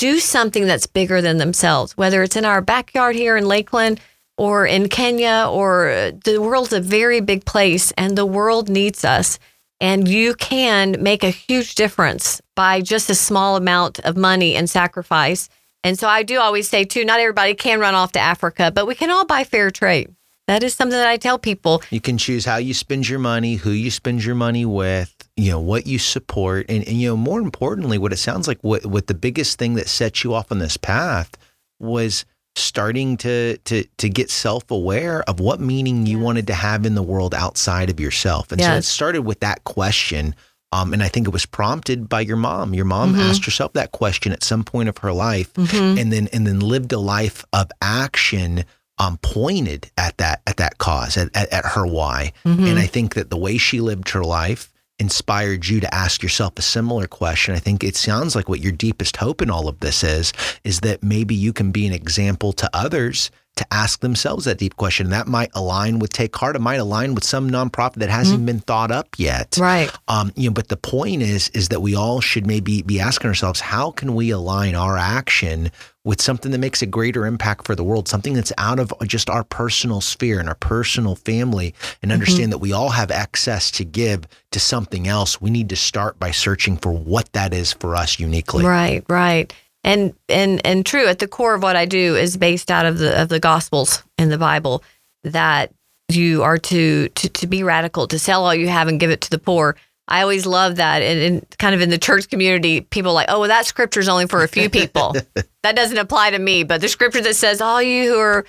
do 0.00 0.18
something 0.18 0.64
that's 0.64 0.86
bigger 0.86 1.20
than 1.20 1.36
themselves, 1.36 1.94
whether 1.94 2.22
it's 2.22 2.34
in 2.34 2.46
our 2.46 2.62
backyard 2.62 3.14
here 3.14 3.36
in 3.36 3.44
Lakeland 3.44 4.00
or 4.38 4.66
in 4.66 4.88
Kenya 4.88 5.46
or 5.50 5.90
uh, 5.90 6.12
the 6.24 6.40
world's 6.40 6.72
a 6.72 6.80
very 6.80 7.20
big 7.20 7.44
place 7.44 7.92
and 7.98 8.16
the 8.16 8.24
world 8.24 8.70
needs 8.70 9.04
us. 9.04 9.38
And 9.78 10.08
you 10.08 10.32
can 10.34 10.96
make 11.02 11.22
a 11.22 11.28
huge 11.28 11.74
difference 11.74 12.40
by 12.56 12.80
just 12.80 13.10
a 13.10 13.14
small 13.14 13.56
amount 13.56 13.98
of 14.00 14.16
money 14.16 14.56
and 14.56 14.70
sacrifice. 14.70 15.50
And 15.84 15.98
so 15.98 16.08
I 16.08 16.22
do 16.22 16.40
always 16.40 16.66
say, 16.66 16.84
too, 16.84 17.04
not 17.04 17.20
everybody 17.20 17.54
can 17.54 17.78
run 17.78 17.94
off 17.94 18.12
to 18.12 18.20
Africa, 18.20 18.72
but 18.74 18.86
we 18.86 18.94
can 18.94 19.10
all 19.10 19.26
buy 19.26 19.44
fair 19.44 19.70
trade. 19.70 20.14
That 20.50 20.64
is 20.64 20.74
something 20.74 20.98
that 20.98 21.06
I 21.06 21.16
tell 21.16 21.38
people. 21.38 21.80
You 21.90 22.00
can 22.00 22.18
choose 22.18 22.44
how 22.44 22.56
you 22.56 22.74
spend 22.74 23.08
your 23.08 23.20
money, 23.20 23.54
who 23.54 23.70
you 23.70 23.88
spend 23.88 24.24
your 24.24 24.34
money 24.34 24.66
with, 24.66 25.14
you 25.36 25.48
know, 25.52 25.60
what 25.60 25.86
you 25.86 25.96
support. 26.00 26.66
And, 26.68 26.82
and 26.88 27.00
you 27.00 27.06
know, 27.10 27.16
more 27.16 27.38
importantly, 27.40 27.98
what 27.98 28.12
it 28.12 28.16
sounds 28.16 28.48
like 28.48 28.58
what, 28.62 28.84
what 28.84 29.06
the 29.06 29.14
biggest 29.14 29.58
thing 29.60 29.74
that 29.74 29.88
set 29.88 30.24
you 30.24 30.34
off 30.34 30.50
on 30.50 30.58
this 30.58 30.76
path 30.76 31.30
was 31.78 32.24
starting 32.56 33.16
to 33.18 33.58
to 33.58 33.84
to 33.98 34.08
get 34.08 34.28
self-aware 34.28 35.22
of 35.30 35.38
what 35.38 35.60
meaning 35.60 36.04
you 36.06 36.18
wanted 36.18 36.48
to 36.48 36.54
have 36.54 36.84
in 36.84 36.96
the 36.96 37.02
world 37.02 37.32
outside 37.32 37.88
of 37.88 38.00
yourself. 38.00 38.50
And 38.50 38.60
so 38.60 38.72
it 38.74 38.82
started 38.82 39.22
with 39.22 39.38
that 39.40 39.62
question. 39.62 40.34
Um, 40.72 40.92
and 40.92 41.00
I 41.00 41.06
think 41.08 41.28
it 41.28 41.32
was 41.32 41.46
prompted 41.46 42.08
by 42.08 42.22
your 42.22 42.36
mom. 42.36 42.74
Your 42.74 42.84
mom 42.84 43.14
Mhm. 43.14 43.20
asked 43.30 43.44
herself 43.44 43.72
that 43.74 43.92
question 43.92 44.32
at 44.32 44.42
some 44.42 44.64
point 44.64 44.88
of 44.88 44.98
her 44.98 45.12
life 45.12 45.52
Mhm. 45.54 46.00
and 46.00 46.12
then 46.12 46.28
and 46.32 46.44
then 46.44 46.58
lived 46.58 46.92
a 46.92 46.98
life 46.98 47.44
of 47.52 47.70
action 47.80 48.64
um, 49.00 49.18
pointed 49.22 49.90
at 49.96 50.16
that 50.18 50.42
at 50.46 50.58
that 50.58 50.78
cause 50.78 51.16
at, 51.16 51.34
at, 51.34 51.48
at 51.52 51.64
her 51.64 51.84
why. 51.86 52.32
Mhm. 52.44 52.68
and 52.70 52.78
i 52.78 52.86
think 52.86 53.14
that 53.14 53.30
the 53.30 53.36
way 53.36 53.56
she 53.58 53.80
lived 53.80 54.10
her 54.10 54.22
life 54.22 54.70
inspired 55.00 55.66
you 55.66 55.80
to 55.80 55.94
ask 55.94 56.22
yourself 56.22 56.52
a 56.58 56.62
similar 56.62 57.06
question. 57.06 57.54
I 57.54 57.58
think 57.58 57.82
it 57.82 57.96
sounds 57.96 58.36
like 58.36 58.50
what 58.50 58.60
your 58.60 58.72
deepest 58.72 59.16
hope 59.16 59.40
in 59.40 59.48
all 59.48 59.66
of 59.66 59.80
this 59.80 60.04
is 60.04 60.34
is 60.62 60.80
that 60.80 61.02
maybe 61.02 61.34
you 61.34 61.54
can 61.54 61.72
be 61.72 61.86
an 61.86 61.94
example 61.94 62.52
to 62.52 62.68
others 62.74 63.30
to 63.56 63.66
ask 63.72 64.00
themselves 64.00 64.44
that 64.44 64.58
deep 64.58 64.76
question. 64.76 65.08
That 65.08 65.26
might 65.26 65.50
align 65.54 66.00
with 66.00 66.12
take 66.12 66.36
heart. 66.36 66.54
It 66.54 66.60
might 66.60 66.76
align 66.80 67.14
with 67.14 67.24
some 67.24 67.48
nonprofit 67.50 67.94
that 67.94 68.10
hasn't 68.10 68.44
been 68.44 68.60
thought 68.60 68.90
up 68.90 69.08
yet. 69.16 69.56
Right. 69.58 69.90
um, 70.08 70.32
you 70.36 70.50
know, 70.50 70.54
but 70.54 70.68
the 70.68 70.76
point 70.76 71.22
is, 71.22 71.48
is 71.54 71.68
that 71.68 71.80
we 71.80 71.94
all 71.96 72.20
should 72.20 72.46
maybe 72.46 72.82
be 72.82 73.00
asking 73.00 73.28
ourselves, 73.28 73.60
how 73.60 73.90
can 73.92 74.14
we 74.14 74.28
align 74.30 74.74
our 74.74 74.98
action 74.98 75.70
with 76.04 76.20
something 76.20 76.50
that 76.52 76.58
makes 76.58 76.80
a 76.80 76.86
greater 76.86 77.26
impact 77.26 77.66
for 77.66 77.74
the 77.74 77.84
world, 77.84 78.08
something 78.08 78.32
that's 78.32 78.52
out 78.56 78.78
of 78.78 78.92
just 79.06 79.28
our 79.28 79.44
personal 79.44 80.00
sphere 80.00 80.40
and 80.40 80.48
our 80.48 80.54
personal 80.54 81.14
family, 81.14 81.74
and 82.02 82.10
mm-hmm. 82.10 82.12
understand 82.12 82.52
that 82.52 82.58
we 82.58 82.72
all 82.72 82.90
have 82.90 83.10
access 83.10 83.70
to 83.72 83.84
give 83.84 84.26
to 84.50 84.60
something 84.60 85.06
else. 85.06 85.40
We 85.40 85.50
need 85.50 85.68
to 85.68 85.76
start 85.76 86.18
by 86.18 86.30
searching 86.30 86.76
for 86.76 86.92
what 86.92 87.32
that 87.32 87.52
is 87.52 87.72
for 87.72 87.94
us 87.94 88.18
uniquely. 88.18 88.64
Right, 88.64 89.04
right. 89.08 89.52
And 89.84 90.14
and 90.28 90.64
and 90.64 90.84
true 90.84 91.06
at 91.06 91.18
the 91.20 91.28
core 91.28 91.54
of 91.54 91.62
what 91.62 91.76
I 91.76 91.86
do 91.86 92.16
is 92.16 92.36
based 92.36 92.70
out 92.70 92.86
of 92.86 92.98
the 92.98 93.20
of 93.20 93.28
the 93.28 93.40
gospels 93.40 94.02
in 94.18 94.28
the 94.28 94.38
Bible 94.38 94.82
that 95.24 95.72
you 96.08 96.42
are 96.42 96.58
to 96.58 97.08
to 97.08 97.28
to 97.28 97.46
be 97.46 97.62
radical, 97.62 98.06
to 98.08 98.18
sell 98.18 98.44
all 98.44 98.54
you 98.54 98.68
have 98.68 98.88
and 98.88 99.00
give 99.00 99.10
it 99.10 99.22
to 99.22 99.30
the 99.30 99.38
poor. 99.38 99.76
I 100.08 100.22
always 100.22 100.44
love 100.46 100.76
that. 100.76 101.02
And, 101.02 101.20
and 101.20 101.58
kind 101.58 101.74
of 101.74 101.80
in 101.80 101.90
the 101.90 101.98
church 101.98 102.28
community, 102.28 102.80
people 102.80 103.12
are 103.12 103.14
like, 103.14 103.28
oh, 103.28 103.40
well, 103.40 103.48
that 103.48 103.66
scripture 103.66 104.00
is 104.00 104.08
only 104.08 104.26
for 104.26 104.42
a 104.42 104.48
few 104.48 104.68
people. 104.68 105.14
that 105.62 105.76
doesn't 105.76 105.98
apply 105.98 106.30
to 106.30 106.38
me. 106.38 106.64
But 106.64 106.80
the 106.80 106.88
scripture 106.88 107.20
that 107.20 107.36
says 107.36 107.60
all 107.60 107.80
you 107.80 108.12
who 108.12 108.18
are 108.18 108.44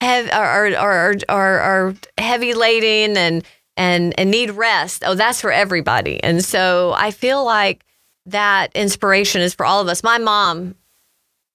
heavy 0.00 0.30
are 0.30 0.66
are, 0.66 0.74
are, 0.76 1.14
are, 1.28 1.60
are 1.60 1.94
heavy 2.18 2.54
laden 2.54 3.16
and 3.16 3.44
and 3.76 4.18
and 4.18 4.30
need 4.30 4.50
rest. 4.50 5.02
Oh, 5.06 5.14
that's 5.14 5.40
for 5.40 5.52
everybody. 5.52 6.22
And 6.22 6.44
so 6.44 6.94
I 6.96 7.10
feel 7.10 7.44
like 7.44 7.84
that 8.26 8.74
inspiration 8.74 9.42
is 9.42 9.54
for 9.54 9.64
all 9.64 9.80
of 9.80 9.88
us. 9.88 10.02
My 10.02 10.18
mom 10.18 10.74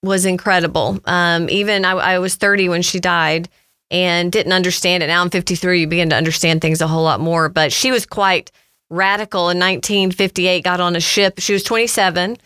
was 0.04 0.26
incredible. 0.26 1.00
Um, 1.06 1.50
even 1.50 1.86
I, 1.86 1.92
I 1.92 2.20
was 2.20 2.36
30 2.36 2.70
when 2.70 2.82
she 2.82 3.00
died 3.00 3.50
and 3.90 4.32
didn't 4.32 4.54
understand 4.54 5.04
it. 5.04 5.08
Now 5.08 5.22
I'm 5.22 5.30
53. 5.30 5.82
You 5.82 5.88
begin 5.88 6.10
to 6.10 6.16
understand 6.16 6.62
things 6.62 6.82
a 6.82 6.88
whole 6.88 7.04
lot 7.04 7.20
more. 7.20 7.50
But 7.50 7.74
she 7.74 7.92
was 7.92 8.06
quite 8.06 8.52
radical 8.92 9.50
in 9.50 9.58
1958. 9.58 10.64
Got 10.64 10.80
on 10.80 10.96
a 10.96 11.00
ship. 11.00 11.40
She 11.40 11.54
was 11.54 11.64
27. 11.64 12.38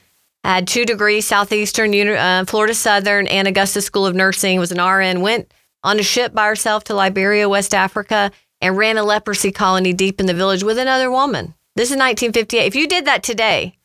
Had 0.44 0.68
two 0.68 0.86
degrees, 0.86 1.26
Southeastern, 1.26 1.94
uh, 2.08 2.46
Florida 2.48 2.76
Southern, 2.76 3.28
and 3.28 3.48
Augusta 3.48 3.82
School 3.82 4.06
of 4.06 4.16
Nursing. 4.16 4.60
Was 4.60 4.72
an 4.72 4.82
RN. 4.82 5.22
Went 5.22 5.52
on 5.84 6.00
a 6.00 6.04
ship 6.04 6.34
by 6.34 6.46
herself 6.46 6.84
to 6.86 6.94
Liberia, 6.94 7.50
West 7.50 7.74
Africa, 7.74 8.32
and 8.62 8.78
ran 8.78 8.98
a 8.98 9.04
leprosy 9.04 9.52
colony 9.52 9.92
deep 9.92 10.20
in 10.20 10.28
the 10.28 10.34
village 10.34 10.64
with 10.64 10.78
another 10.78 11.12
woman. 11.12 11.54
This 11.76 11.90
is 11.90 11.98
1958. 11.98 12.66
If 12.66 12.76
you 12.76 12.88
did 12.88 13.06
that 13.06 13.24
today, 13.24 13.78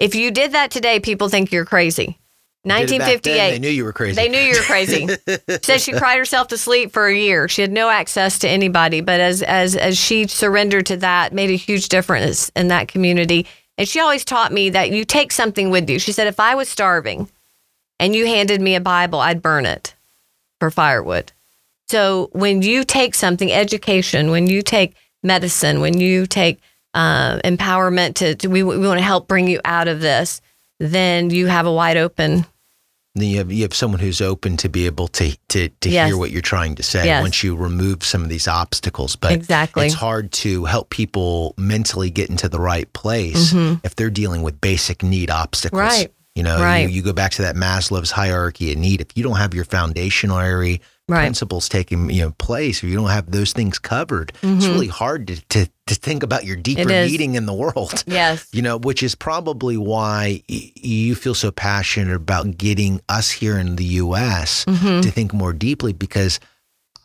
if 0.00 0.14
you 0.14 0.30
did 0.30 0.52
that 0.52 0.70
today, 0.70 1.00
people 1.00 1.28
think 1.28 1.52
you're 1.52 1.64
crazy. 1.64 2.18
Did 2.64 2.92
it 2.92 2.98
back 2.98 3.22
then, 3.22 3.36
1958. 3.36 3.50
They 3.50 3.58
knew 3.58 3.68
you 3.68 3.84
were 3.84 3.92
crazy. 3.92 4.14
They 4.16 4.28
knew 4.28 4.38
you 4.38 4.54
were 4.54 4.62
crazy. 4.62 5.08
Said 5.62 5.80
she 5.80 5.92
cried 5.92 6.18
herself 6.18 6.48
to 6.48 6.58
sleep 6.58 6.92
for 6.92 7.06
a 7.06 7.14
year. 7.16 7.48
She 7.48 7.62
had 7.62 7.72
no 7.72 7.90
access 7.90 8.38
to 8.40 8.48
anybody, 8.48 9.00
but 9.00 9.20
as 9.20 9.42
as 9.42 9.76
as 9.76 9.98
she 9.98 10.26
surrendered 10.26 10.86
to 10.86 10.96
that, 10.98 11.32
made 11.32 11.50
a 11.50 11.56
huge 11.56 11.88
difference 11.88 12.50
in 12.56 12.68
that 12.68 12.88
community. 12.88 13.46
And 13.76 13.88
she 13.88 14.00
always 14.00 14.24
taught 14.24 14.52
me 14.52 14.70
that 14.70 14.90
you 14.90 15.04
take 15.04 15.32
something 15.32 15.70
with 15.70 15.90
you. 15.90 15.98
She 15.98 16.12
said, 16.12 16.26
if 16.26 16.38
I 16.38 16.54
was 16.54 16.68
starving 16.68 17.28
and 17.98 18.14
you 18.14 18.26
handed 18.26 18.60
me 18.60 18.74
a 18.76 18.80
Bible, 18.80 19.18
I'd 19.18 19.42
burn 19.42 19.66
it 19.66 19.94
for 20.60 20.70
firewood. 20.70 21.32
So 21.88 22.30
when 22.32 22.62
you 22.62 22.84
take 22.84 23.14
something, 23.14 23.52
education, 23.52 24.30
when 24.30 24.46
you 24.46 24.62
take 24.62 24.94
medicine, 25.22 25.80
when 25.80 26.00
you 26.00 26.26
take 26.26 26.60
uh, 26.94 27.38
empowerment 27.40 28.14
to, 28.14 28.34
to 28.36 28.48
we, 28.48 28.62
we 28.62 28.78
want 28.78 28.98
to 28.98 29.04
help 29.04 29.26
bring 29.26 29.48
you 29.48 29.60
out 29.64 29.88
of 29.88 30.00
this, 30.00 30.40
then 30.78 31.30
you 31.30 31.46
have 31.46 31.66
a 31.66 31.72
wide 31.72 31.96
open 31.96 32.46
Then 33.16 33.28
you 33.28 33.38
have 33.38 33.52
you 33.52 33.62
have 33.62 33.74
someone 33.74 34.00
who's 34.00 34.20
open 34.20 34.56
to 34.58 34.68
be 34.68 34.86
able 34.86 35.06
to 35.08 35.36
to, 35.48 35.68
to 35.68 35.88
Yes. 35.88 36.08
hear 36.08 36.16
what 36.16 36.32
you're 36.32 36.42
trying 36.42 36.74
to 36.76 36.82
say 36.82 37.04
Yes. 37.06 37.22
once 37.22 37.44
you 37.44 37.54
remove 37.54 38.02
some 38.02 38.22
of 38.24 38.28
these 38.28 38.48
obstacles. 38.48 39.14
But 39.14 39.32
Exactly. 39.32 39.86
it's 39.86 39.94
hard 39.94 40.32
to 40.32 40.64
help 40.64 40.90
people 40.90 41.54
mentally 41.56 42.10
get 42.10 42.28
into 42.28 42.48
the 42.48 42.58
right 42.58 42.92
place 42.92 43.52
if 43.84 43.94
they're 43.94 44.10
dealing 44.10 44.42
with 44.42 44.60
basic 44.60 45.02
need 45.04 45.30
obstacles. 45.30 45.80
Mm-hmm. 45.80 45.88
Right. 46.00 46.12
You 46.34 46.42
know, 46.42 46.60
Right. 46.60 46.78
you, 46.80 46.88
you 46.88 47.02
go 47.02 47.12
back 47.12 47.30
to 47.32 47.42
that 47.42 47.54
Maslow's 47.54 48.10
hierarchy 48.10 48.72
of 48.72 48.78
need. 48.78 49.00
If 49.00 49.08
you 49.16 49.22
don't 49.22 49.36
have 49.36 49.54
your 49.54 49.64
foundational 49.64 50.38
area 50.40 50.78
Right. 51.06 51.20
principles 51.24 51.68
taking 51.68 52.08
you 52.08 52.22
know 52.22 52.30
place, 52.38 52.82
or 52.82 52.86
you 52.86 52.96
don't 52.96 53.10
have 53.10 53.30
those 53.30 53.52
things 53.52 53.78
covered, 53.78 54.32
it's 54.42 54.66
really 54.66 54.86
hard 54.88 55.26
to, 55.28 55.36
to 55.50 55.68
to 55.86 55.94
think 55.94 56.22
about 56.22 56.44
your 56.46 56.56
deeper 56.56 56.80
Mm-hmm. 56.84 57.12
meaning 57.12 57.34
in 57.34 57.44
the 57.44 57.52
world. 57.52 58.02
Yes. 58.06 58.48
You 58.52 58.62
know, 58.62 58.78
which 58.78 59.02
is 59.02 59.14
probably 59.14 59.76
why 59.76 60.42
y- 60.48 60.72
you 60.76 61.14
feel 61.14 61.34
so 61.34 61.50
passionate 61.50 62.14
about 62.14 62.56
getting 62.56 63.02
us 63.10 63.30
here 63.30 63.58
in 63.58 63.76
the 63.76 63.84
U.S. 64.00 64.64
Mm-hmm. 64.64 65.02
to 65.02 65.10
think 65.10 65.34
more 65.34 65.52
deeply 65.52 65.92
because 65.92 66.40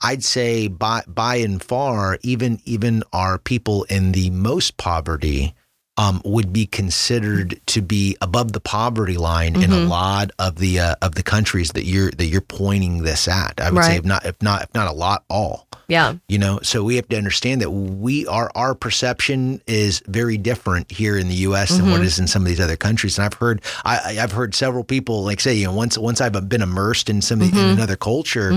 I'd 0.01 0.23
say 0.23 0.69
by 0.69 1.03
by 1.05 1.35
and 1.35 1.61
far, 1.61 2.19
even 2.21 2.61
even 2.63 3.03
our 3.11 3.37
people 3.37 3.83
in 3.89 4.13
the 4.13 4.29
most 4.29 4.77
poverty 4.77 5.53
um, 5.99 6.21
would 6.23 6.51
be 6.53 6.65
considered 6.65 7.59
to 7.67 7.81
be 7.81 8.15
above 8.21 8.53
the 8.53 8.59
poverty 8.61 9.17
line 9.17 9.55
in 9.61 9.69
Mm-hmm. 9.69 9.85
a 9.85 9.89
lot 9.89 10.31
of 10.39 10.55
the 10.55 10.79
uh, 10.79 10.95
of 11.01 11.15
the 11.15 11.23
countries 11.23 11.71
that 11.73 11.83
you're 11.83 12.09
that 12.11 12.25
you're 12.27 12.39
pointing 12.41 13.03
this 13.03 13.27
at. 13.27 13.59
I 13.59 13.69
would 13.69 13.83
say 13.83 13.97
if 13.97 14.05
not 14.05 14.25
if 14.25 14.41
not 14.41 14.63
if 14.63 14.73
not 14.73 14.87
a 14.87 14.93
lot, 14.93 15.23
all. 15.29 15.67
Yeah. 15.89 16.15
You 16.27 16.37
know, 16.37 16.59
so 16.63 16.83
we 16.83 16.95
have 16.97 17.07
to 17.09 17.17
understand 17.17 17.61
that 17.61 17.71
we 17.71 18.25
are 18.27 18.49
our 18.55 18.75
perception 18.75 19.61
is 19.67 20.01
very 20.07 20.37
different 20.37 20.89
here 20.91 21.17
in 21.17 21.27
the 21.27 21.35
U.S. 21.49 21.69
than 21.71 21.81
Mm-hmm. 21.81 21.91
what 21.91 22.01
it 22.01 22.05
is 22.05 22.19
in 22.19 22.27
some 22.27 22.43
of 22.43 22.47
these 22.47 22.59
other 22.61 22.77
countries. 22.77 23.17
And 23.17 23.25
I've 23.25 23.33
heard 23.33 23.61
I, 23.83 24.17
I've 24.21 24.31
heard 24.31 24.55
several 24.55 24.83
people 24.85 25.23
like 25.25 25.39
say, 25.41 25.53
you 25.55 25.65
know, 25.65 25.73
once 25.73 25.97
once 25.97 26.21
I've 26.21 26.47
been 26.47 26.61
immersed 26.61 27.09
in 27.09 27.21
some 27.21 27.39
Mm-hmm. 27.41 27.57
in 27.57 27.65
another 27.69 27.95
culture, 27.97 28.51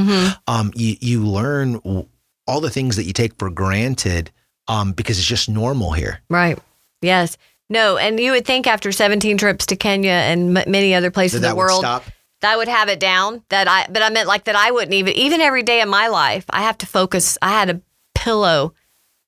um, 0.46 0.72
you 0.76 0.96
you 1.00 1.24
learn 1.26 1.80
all 2.46 2.60
the 2.60 2.70
things 2.70 2.96
that 2.96 3.04
you 3.04 3.12
take 3.12 3.36
for 3.38 3.50
granted 3.50 4.30
um, 4.68 4.92
because 4.92 5.18
it's 5.18 5.26
just 5.26 5.48
normal 5.48 5.92
here. 5.92 6.20
Right. 6.30 6.58
Yes. 7.02 7.36
No, 7.68 7.96
and 7.96 8.18
you 8.18 8.32
would 8.32 8.44
think 8.44 8.66
after 8.66 8.92
17 8.92 9.38
trips 9.38 9.66
to 9.66 9.76
Kenya 9.76 10.10
and 10.10 10.56
m- 10.56 10.70
many 10.70 10.94
other 10.94 11.10
places 11.10 11.36
in 11.36 11.42
the 11.42 11.56
world 11.56 11.82
that 12.40 12.52
I 12.52 12.56
would 12.56 12.68
have 12.68 12.88
it 12.88 13.00
down. 13.00 13.42
That 13.48 13.68
I, 13.68 13.86
but 13.90 14.02
I 14.02 14.10
meant 14.10 14.28
like 14.28 14.44
that 14.44 14.56
I 14.56 14.70
wouldn't 14.70 14.92
even, 14.94 15.14
even 15.14 15.40
every 15.40 15.62
day 15.62 15.80
of 15.80 15.88
my 15.88 16.08
life, 16.08 16.44
I 16.50 16.62
have 16.62 16.78
to 16.78 16.86
focus. 16.86 17.38
I 17.40 17.50
had 17.50 17.70
a 17.70 17.80
pillow 18.14 18.74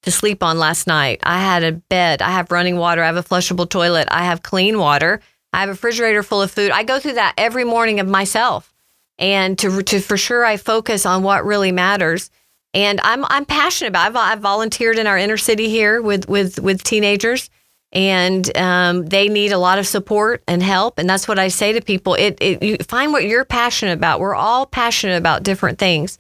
to 0.03 0.11
sleep 0.11 0.43
on 0.43 0.59
last 0.59 0.87
night. 0.87 1.21
I 1.23 1.41
had 1.41 1.65
a 1.65 1.73
bed. 1.73 2.21
I 2.21 2.31
have 2.31 2.51
running 2.51 2.77
water. 2.77 3.03
I 3.03 3.07
have 3.07 3.17
a 3.17 3.23
flushable 3.23 3.69
toilet. 3.69 4.09
I 4.11 4.25
have 4.25 4.43
clean 4.43 4.79
water. 4.79 5.21
I 5.53 5.61
have 5.61 5.69
a 5.69 5.73
refrigerator 5.73 6.23
full 6.23 6.43
of 6.43 6.51
food. 6.51 6.71
I 6.71 6.83
go 6.83 6.99
through 7.01 7.15
that 7.15 7.35
every 7.39 7.65
morning 7.65 8.01
of 8.01 8.09
myself, 8.09 8.75
and 9.19 9.59
to 9.61 9.83
to 9.83 10.01
for 10.01 10.17
sure, 10.17 10.45
I 10.45 10.57
focus 10.57 11.07
on 11.07 11.23
what 11.23 11.45
really 11.47 11.73
matters. 11.73 12.31
And 12.75 13.01
I'm 13.03 13.25
I'm 13.27 13.47
passionate 13.47 13.91
about. 13.91 14.09
I've, 14.09 14.17
I've 14.17 14.41
volunteered 14.41 14.99
in 14.99 15.07
our 15.07 15.17
inner 15.17 15.37
city 15.37 15.69
here 15.69 16.03
with 16.03 16.29
with 16.29 16.59
with 16.59 16.83
teenagers, 16.83 17.49
and 17.95 18.55
um, 18.57 19.07
they 19.07 19.29
need 19.29 19.53
a 19.53 19.59
lot 19.59 19.79
of 19.79 19.87
support 19.87 20.43
and 20.49 20.63
help. 20.63 20.99
And 20.99 21.09
that's 21.09 21.29
what 21.29 21.39
I 21.39 21.49
say 21.49 21.73
to 21.73 21.81
people. 21.81 22.15
It, 22.15 22.37
it 22.41 22.63
you 22.63 22.77
find 22.79 23.13
what 23.13 23.25
you're 23.25 23.45
passionate 23.45 23.93
about. 23.93 24.21
We're 24.21 24.35
all 24.35 24.67
passionate 24.67 25.17
about 25.17 25.45
different 25.45 25.79
things, 25.79 26.19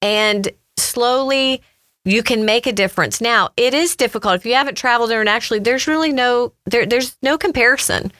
and 0.00 0.48
slowly 0.76 1.62
you 2.04 2.22
can 2.22 2.44
make 2.44 2.66
a 2.66 2.72
difference. 2.72 3.20
Now 3.20 3.50
it 3.56 3.74
is 3.74 3.96
difficult 3.96 4.36
if 4.36 4.46
you 4.46 4.54
haven't 4.54 4.76
traveled 4.76 5.10
internationally. 5.10 5.60
There's 5.60 5.86
really 5.86 6.12
no 6.12 6.52
there. 6.66 6.86
There's 6.86 7.16
no 7.22 7.36
comparison 7.36 8.12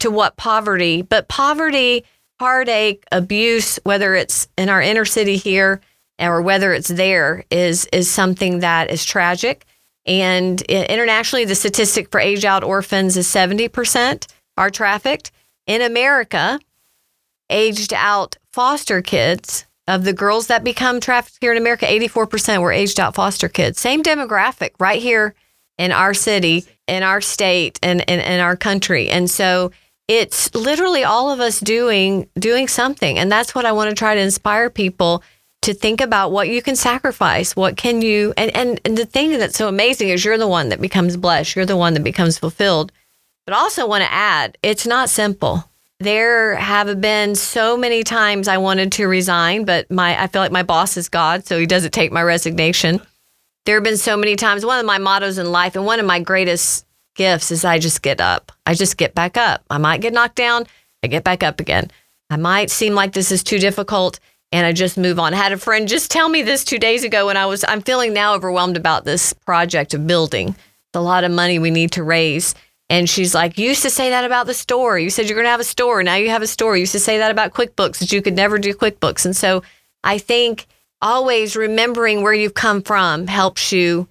to 0.00 0.10
what 0.10 0.36
poverty, 0.36 1.02
but 1.02 1.28
poverty, 1.28 2.04
heartache, 2.38 3.04
abuse, 3.12 3.78
whether 3.84 4.14
it's 4.14 4.48
in 4.56 4.68
our 4.68 4.82
inner 4.82 5.04
city 5.04 5.36
here 5.36 5.80
or 6.18 6.40
whether 6.40 6.72
it's 6.72 6.88
there, 6.88 7.44
is 7.50 7.86
is 7.92 8.10
something 8.10 8.60
that 8.60 8.90
is 8.90 9.04
tragic. 9.04 9.66
And 10.06 10.62
internationally, 10.62 11.44
the 11.44 11.54
statistic 11.54 12.10
for 12.10 12.20
age 12.20 12.44
out 12.44 12.62
orphans 12.62 13.16
is 13.16 13.26
70% 13.26 14.26
are 14.56 14.70
trafficked. 14.70 15.32
In 15.66 15.82
America, 15.82 16.60
aged 17.50 17.92
out 17.92 18.36
foster 18.52 19.02
kids 19.02 19.66
of 19.88 20.04
the 20.04 20.12
girls 20.12 20.46
that 20.46 20.64
become 20.64 21.00
trafficked 21.00 21.38
here 21.40 21.52
in 21.52 21.58
America, 21.58 21.86
84% 21.86 22.60
were 22.60 22.72
aged 22.72 22.98
out 22.98 23.14
foster 23.14 23.48
kids. 23.48 23.80
Same 23.80 24.02
demographic 24.02 24.70
right 24.78 25.00
here 25.00 25.34
in 25.78 25.92
our 25.92 26.14
city, 26.14 26.64
in 26.86 27.02
our 27.02 27.20
state, 27.20 27.78
and 27.82 28.00
in, 28.02 28.20
in 28.20 28.40
our 28.40 28.56
country. 28.56 29.08
And 29.08 29.30
so 29.30 29.72
it's 30.08 30.54
literally 30.54 31.04
all 31.04 31.30
of 31.30 31.40
us 31.40 31.60
doing 31.60 32.28
doing 32.38 32.68
something. 32.68 33.18
And 33.18 33.30
that's 33.30 33.54
what 33.54 33.64
I 33.64 33.72
want 33.72 33.90
to 33.90 33.96
try 33.96 34.14
to 34.14 34.20
inspire 34.20 34.70
people 34.70 35.22
to 35.66 35.74
think 35.74 36.00
about 36.00 36.32
what 36.32 36.48
you 36.48 36.62
can 36.62 36.76
sacrifice. 36.76 37.54
What 37.54 37.76
can 37.76 38.00
you 38.00 38.32
and, 38.36 38.54
and, 38.56 38.80
and 38.84 38.96
the 38.96 39.04
thing 39.04 39.38
that's 39.38 39.58
so 39.58 39.68
amazing 39.68 40.08
is 40.08 40.24
you're 40.24 40.38
the 40.38 40.48
one 40.48 40.70
that 40.70 40.80
becomes 40.80 41.16
blessed. 41.16 41.54
You're 41.54 41.66
the 41.66 41.76
one 41.76 41.94
that 41.94 42.04
becomes 42.04 42.38
fulfilled. 42.38 42.92
But 43.44 43.54
I 43.54 43.58
also 43.58 43.86
want 43.86 44.02
to 44.02 44.12
add, 44.12 44.58
it's 44.62 44.86
not 44.86 45.10
simple. 45.10 45.64
There 45.98 46.56
have 46.56 47.00
been 47.00 47.34
so 47.34 47.76
many 47.76 48.02
times 48.02 48.48
I 48.48 48.58
wanted 48.58 48.92
to 48.92 49.06
resign, 49.06 49.64
but 49.64 49.90
my 49.90 50.20
I 50.20 50.26
feel 50.26 50.42
like 50.42 50.52
my 50.52 50.62
boss 50.62 50.96
is 50.96 51.08
God, 51.08 51.46
so 51.46 51.58
he 51.58 51.66
doesn't 51.66 51.92
take 51.92 52.12
my 52.12 52.22
resignation. 52.22 53.00
There 53.64 53.76
have 53.76 53.84
been 53.84 53.96
so 53.96 54.16
many 54.16 54.36
times. 54.36 54.64
One 54.64 54.78
of 54.78 54.86
my 54.86 54.98
mottos 54.98 55.38
in 55.38 55.50
life 55.50 55.74
and 55.74 55.84
one 55.84 55.98
of 55.98 56.06
my 56.06 56.20
greatest 56.20 56.86
gifts 57.14 57.50
is 57.50 57.64
I 57.64 57.78
just 57.78 58.02
get 58.02 58.20
up. 58.20 58.52
I 58.66 58.74
just 58.74 58.96
get 58.98 59.14
back 59.14 59.36
up. 59.36 59.64
I 59.70 59.78
might 59.78 60.00
get 60.00 60.12
knocked 60.12 60.36
down, 60.36 60.66
I 61.02 61.08
get 61.08 61.24
back 61.24 61.42
up 61.42 61.60
again. 61.60 61.90
I 62.30 62.36
might 62.36 62.70
seem 62.70 62.94
like 62.94 63.12
this 63.12 63.32
is 63.32 63.42
too 63.42 63.58
difficult 63.58 64.20
and 64.56 64.64
I 64.64 64.72
just 64.72 64.96
move 64.96 65.18
on. 65.18 65.34
I 65.34 65.36
had 65.36 65.52
a 65.52 65.58
friend 65.58 65.86
just 65.86 66.10
tell 66.10 66.30
me 66.30 66.40
this 66.40 66.64
2 66.64 66.78
days 66.78 67.04
ago 67.04 67.26
when 67.26 67.36
I 67.36 67.44
was 67.44 67.62
I'm 67.68 67.82
feeling 67.82 68.14
now 68.14 68.34
overwhelmed 68.34 68.78
about 68.78 69.04
this 69.04 69.34
project 69.34 69.92
of 69.92 70.06
building. 70.06 70.48
It's 70.48 70.94
a 70.94 71.00
lot 71.00 71.24
of 71.24 71.30
money 71.30 71.58
we 71.58 71.70
need 71.70 71.92
to 71.92 72.02
raise. 72.02 72.54
And 72.88 73.06
she's 73.06 73.34
like, 73.34 73.58
You 73.58 73.68
used 73.68 73.82
to 73.82 73.90
say 73.90 74.08
that 74.10 74.24
about 74.24 74.46
the 74.46 74.54
store. 74.54 74.98
You 74.98 75.10
said 75.10 75.28
you're 75.28 75.36
going 75.36 75.44
to 75.44 75.50
have 75.50 75.60
a 75.60 75.64
store. 75.64 76.02
Now 76.02 76.14
you 76.14 76.30
have 76.30 76.40
a 76.40 76.46
store. 76.46 76.74
You 76.74 76.80
used 76.80 76.92
to 76.92 76.98
say 76.98 77.18
that 77.18 77.30
about 77.30 77.52
QuickBooks, 77.52 77.98
that 77.98 78.12
you 78.12 78.22
could 78.22 78.34
never 78.34 78.58
do 78.58 78.72
QuickBooks. 78.72 79.26
And 79.26 79.36
so 79.36 79.62
I 80.02 80.16
think 80.16 80.66
always 81.02 81.54
remembering 81.54 82.22
where 82.22 82.32
you've 82.32 82.54
come 82.54 82.80
from 82.80 83.26
helps 83.26 83.72
you 83.72 84.08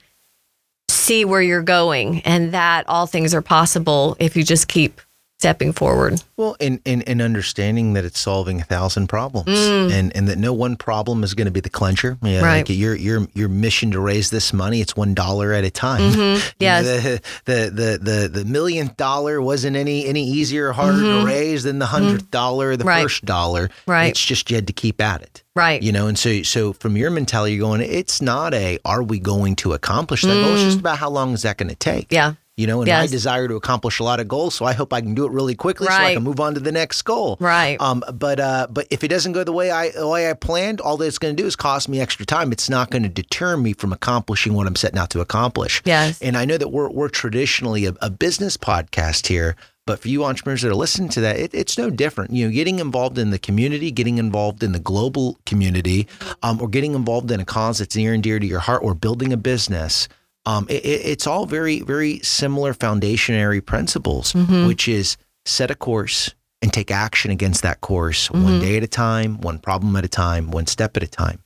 see 0.89 1.25
where 1.25 1.41
you're 1.41 1.63
going 1.63 2.21
and 2.21 2.51
that 2.51 2.87
all 2.87 3.07
things 3.07 3.33
are 3.33 3.41
possible 3.41 4.15
if 4.19 4.35
you 4.35 4.43
just 4.43 4.67
keep 4.67 5.01
stepping 5.45 5.73
forward. 5.73 6.21
Well, 6.37 6.55
and, 6.59 6.79
and, 6.85 7.07
and 7.07 7.21
understanding 7.21 7.93
that 7.93 8.03
it's 8.05 8.19
solving 8.19 8.59
a 8.61 8.63
thousand 8.63 9.07
problems, 9.07 9.49
and, 9.57 10.15
and 10.15 10.27
that 10.27 10.37
no 10.37 10.53
one 10.53 10.75
problem 10.75 11.23
is 11.23 11.33
going 11.33 11.45
to 11.45 11.51
be 11.51 11.59
the 11.61 11.69
clencher. 11.69 12.17
Yeah, 12.21 12.41
Mm. 12.41 12.43
Right. 12.43 12.57
Like 12.67 12.69
your 12.77 12.95
your 12.95 13.27
your 13.33 13.47
mission 13.49 13.91
to 13.91 13.99
raise 13.99 14.29
this 14.29 14.51
money, 14.53 14.81
it's 14.81 14.95
one 14.95 15.13
dollar 15.13 15.53
at 15.53 15.63
a 15.63 15.71
time. 15.71 16.11
Mm-hmm. 16.11 16.47
Yes. 16.59 16.85
the, 16.85 17.21
the 17.45 17.69
the 17.69 17.99
the 18.01 18.27
the 18.39 18.45
millionth 18.45 18.97
dollar 18.97 19.41
wasn't 19.41 19.75
any 19.77 20.05
any 20.05 20.23
easier 20.27 20.69
or 20.69 20.73
harder 20.73 20.99
to 21.01 21.25
raise 21.25 21.63
than 21.63 21.79
the 21.79 21.85
100th 21.85 22.29
dollar 22.31 22.69
or 22.69 22.77
the 22.77 22.83
Mm-hmm. 22.83 22.87
Right. 22.89 23.03
first 23.03 23.25
dollar. 23.25 23.69
Right. 23.87 24.07
It's 24.07 24.23
just 24.23 24.49
you 24.49 24.55
had 24.55 24.67
to 24.67 24.73
keep 24.73 24.99
at 25.01 25.21
it. 25.21 25.43
Right. 25.55 25.81
You 25.81 25.91
know, 25.91 26.07
and 26.07 26.17
so 26.19 26.41
so 26.43 26.73
from 26.73 26.97
your 26.97 27.09
mentality, 27.11 27.53
you're 27.55 27.67
going. 27.67 27.81
It's 27.81 28.21
not 28.21 28.53
a 28.53 28.77
are 28.85 29.01
we 29.03 29.19
going 29.19 29.55
to 29.57 29.73
accomplish 29.73 30.21
that 30.23 30.33
goal? 30.33 30.53
It's 30.53 30.63
just 30.63 30.79
about 30.79 30.97
how 30.97 31.09
long 31.09 31.33
is 31.33 31.43
that 31.43 31.57
going 31.57 31.69
to 31.69 31.75
take. 31.75 32.09
Mm. 32.09 32.13
Yeah. 32.13 32.33
You 32.57 32.67
know, 32.67 32.81
and 32.81 32.87
my 32.89 33.01
Yes. 33.01 33.11
desire 33.11 33.49
to 33.49 33.55
accomplish 33.55 33.99
a 33.99 34.03
lot 34.03 34.21
of 34.21 34.29
goals, 34.29 34.55
so 34.55 34.63
I 34.63 34.71
hope 34.71 34.93
I 34.93 35.01
can 35.01 35.13
do 35.13 35.25
it 35.25 35.31
really 35.31 35.55
quickly, 35.55 35.87
so 35.87 35.93
I 35.93 36.13
can 36.13 36.23
move 36.23 36.39
on 36.39 36.53
to 36.53 36.61
the 36.61 36.71
next 36.71 37.01
goal. 37.01 37.35
Right. 37.41 37.75
Um. 37.81 38.01
But 38.13 38.39
uh. 38.39 38.67
But 38.71 38.87
if 38.89 39.03
it 39.03 39.09
doesn't 39.09 39.33
go 39.33 39.43
the 39.43 39.51
way 39.51 39.71
I 39.71 39.89
the 39.91 40.07
way 40.07 40.29
I 40.29 40.33
planned, 40.33 40.79
all 40.79 40.95
that 40.97 41.05
it's 41.05 41.17
going 41.17 41.35
to 41.35 41.41
do 41.43 41.45
is 41.45 41.57
cost 41.57 41.89
me 41.89 41.99
extra 41.99 42.25
time. 42.25 42.53
It's 42.53 42.69
not 42.69 42.91
going 42.91 43.03
to 43.03 43.09
deter 43.09 43.57
me 43.57 43.73
from 43.73 43.91
accomplishing 43.91 44.53
what 44.53 44.67
I'm 44.67 44.75
setting 44.77 44.97
out 44.97 45.09
to 45.09 45.19
accomplish. 45.19 45.81
Yes. 45.83 46.21
And 46.21 46.37
I 46.37 46.45
know 46.45 46.57
that 46.57 46.69
we're 46.69 46.89
we're 46.89 47.09
traditionally 47.09 47.85
a, 47.87 47.93
a 48.01 48.09
business 48.09 48.55
podcast 48.55 49.27
here. 49.27 49.57
But 49.85 49.99
for 49.99 50.07
you 50.07 50.23
entrepreneurs 50.23 50.63
that 50.63 50.71
are 50.71 50.75
listening 50.75 51.09
to 51.09 51.21
that, 51.21 51.37
it, 51.37 51.53
it's 51.53 51.77
no 51.77 51.91
different. 51.91 52.31
You 52.31 52.45
know, 52.45 52.51
getting 52.51 52.79
involved 52.79 53.19
in 53.19 53.29
the 53.29 53.37
community, 53.37 53.91
getting 53.91 54.17
involved 54.17 54.63
in 54.63 54.71
the 54.71 54.79
global 54.79 55.37
community, 55.45 56.07
um, 56.41 56.59
or 56.59 56.67
getting 56.67 56.95
involved 56.95 57.29
in 57.29 57.39
a 57.39 57.45
cause 57.45 57.77
that's 57.77 57.95
near 57.95 58.11
and 58.13 58.23
dear 58.23 58.39
to 58.39 58.47
your 58.47 58.61
heart, 58.61 58.81
or 58.81 58.95
building 58.95 59.31
a 59.31 59.37
business. 59.37 60.07
Um, 60.45 60.67
it, 60.69 60.85
it- 60.85 61.05
it's 61.05 61.27
all 61.27 61.45
very, 61.45 61.81
very 61.81 62.19
similar 62.19 62.73
foundationary 62.73 63.65
principles, 63.65 64.33
which 64.67 64.87
is 64.87 65.17
set 65.45 65.71
a 65.71 65.75
course 65.75 66.33
and 66.61 66.71
take 66.73 66.89
action 66.91 67.31
against 67.31 67.61
that 67.63 67.81
course 67.81 68.31
one 68.31 68.59
day 68.59 68.77
at 68.77 68.83
a 68.83 68.87
time, 68.87 69.39
one 69.41 69.59
problem 69.59 69.95
at 69.95 70.05
a 70.05 70.07
time, 70.07 70.51
one 70.51 70.67
step 70.67 70.97
at 70.97 71.03
a 71.03 71.07
time. 71.07 71.39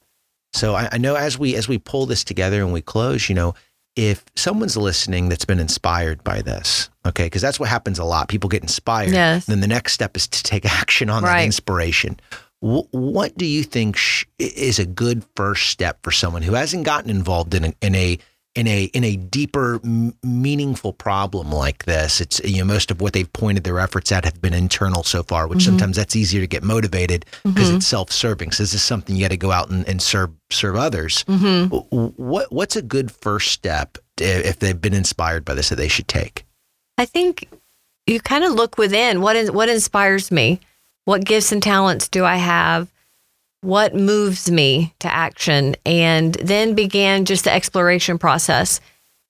So 0.53 0.75
I, 0.75 0.89
I 0.93 0.97
know 0.97 1.15
as 1.15 1.38
we 1.38 1.56
as 1.56 1.67
we 1.67 1.77
pull 1.77 2.06
this 2.06 2.23
together 2.23 2.62
and 2.63 2.71
we 2.73 2.81
close, 2.81 3.29
you 3.29 3.35
know, 3.35 3.54
if 3.95 4.23
someone's 4.35 4.77
listening 4.77 5.29
that's 5.29 5.45
been 5.45 5.60
inspired 5.60 6.23
by 6.23 6.41
this, 6.41 6.89
okay, 7.06 7.25
because 7.25 7.41
that's 7.41 7.60
what 7.60 7.69
happens 7.69 8.00
a 8.00 8.04
lot. 8.06 8.29
People 8.29 8.47
get 8.50 8.62
inspired. 8.63 9.12
Yes. 9.12 9.45
Then 9.45 9.60
the 9.60 9.67
next 9.67 9.93
step 9.93 10.15
is 10.15 10.27
to 10.27 10.43
take 10.43 10.65
action 10.81 11.10
on 11.10 11.23
that 11.23 11.29
inspiration. 11.45 12.19
Wh- 12.62 12.87
what 12.93 13.37
do 13.37 13.45
you 13.45 13.63
think 13.63 13.97
sh- 13.97 14.25
is 14.39 14.79
a 14.79 14.85
good 14.85 15.23
first 15.35 15.67
step 15.69 16.00
for 16.04 16.12
someone 16.12 16.41
who 16.43 16.54
hasn't 16.54 16.85
gotten 16.85 17.10
involved 17.10 17.54
in 17.54 17.65
a, 17.65 17.73
in 17.81 17.95
a 17.95 18.17
in 18.60 18.67
a 18.67 18.83
in 18.93 19.03
a 19.05 19.15
deeper, 19.15 19.79
m- 19.83 20.13
meaningful 20.21 20.91
problem 20.91 21.51
like 21.51 21.85
this? 21.85 22.19
It's 22.19 22.41
you 22.43 22.60
know 22.60 22.65
most 22.65 22.91
of 22.91 22.99
what 22.99 23.13
they've 23.13 23.31
pointed 23.31 23.63
their 23.63 23.79
efforts 23.79 24.12
at 24.12 24.25
have 24.25 24.41
been 24.41 24.53
internal 24.53 25.03
so 25.03 25.23
far, 25.23 25.47
which 25.47 25.60
mm-hmm. 25.60 25.69
sometimes 25.69 25.95
that's 25.95 26.15
easier 26.15 26.41
to 26.41 26.47
get 26.47 26.62
motivated 26.62 27.25
because 27.43 27.67
mm-hmm. 27.67 27.77
it's 27.77 27.87
self-serving. 27.87 28.51
So 28.51 28.63
this 28.63 28.73
is 28.73 28.83
something 28.83 29.15
you 29.15 29.23
got 29.23 29.31
to 29.31 29.37
go 29.37 29.51
out 29.51 29.69
and, 29.69 29.87
and 29.87 30.01
serve 30.01 30.31
serve 30.51 30.75
others. 30.75 31.23
Mm-hmm. 31.23 31.75
Wh- 31.75 32.19
What 32.19 32.51
what's 32.51 32.75
a 32.75 32.81
good 32.81 33.12
first 33.12 33.51
step 33.51 33.97
if 34.17 34.60
they've 34.60 34.79
been 34.79 34.93
inspired 34.93 35.45
by 35.45 35.53
this 35.53 35.69
that 35.69 35.77
they 35.77 35.87
should 35.87 36.10
take? 36.10 36.45
I 36.97 37.05
think 37.05 37.47
you 38.05 38.19
kind 38.19 38.43
of 38.43 38.51
look 38.53 38.77
within 38.77 39.21
what 39.21 39.37
is 39.37 39.49
what 39.51 39.69
inspires 39.69 40.31
me. 40.31 40.60
What 41.05 41.23
gifts 41.23 41.51
and 41.51 41.63
talents 41.63 42.10
do 42.10 42.25
I 42.25 42.35
have? 42.35 42.91
What 43.62 43.93
moves 43.93 44.49
me 44.49 44.93
to 44.99 45.13
action 45.13 45.75
and 45.85 46.33
then 46.35 46.75
began 46.75 47.25
just 47.25 47.43
the 47.43 47.51
exploration 47.51 48.17
process. 48.17 48.79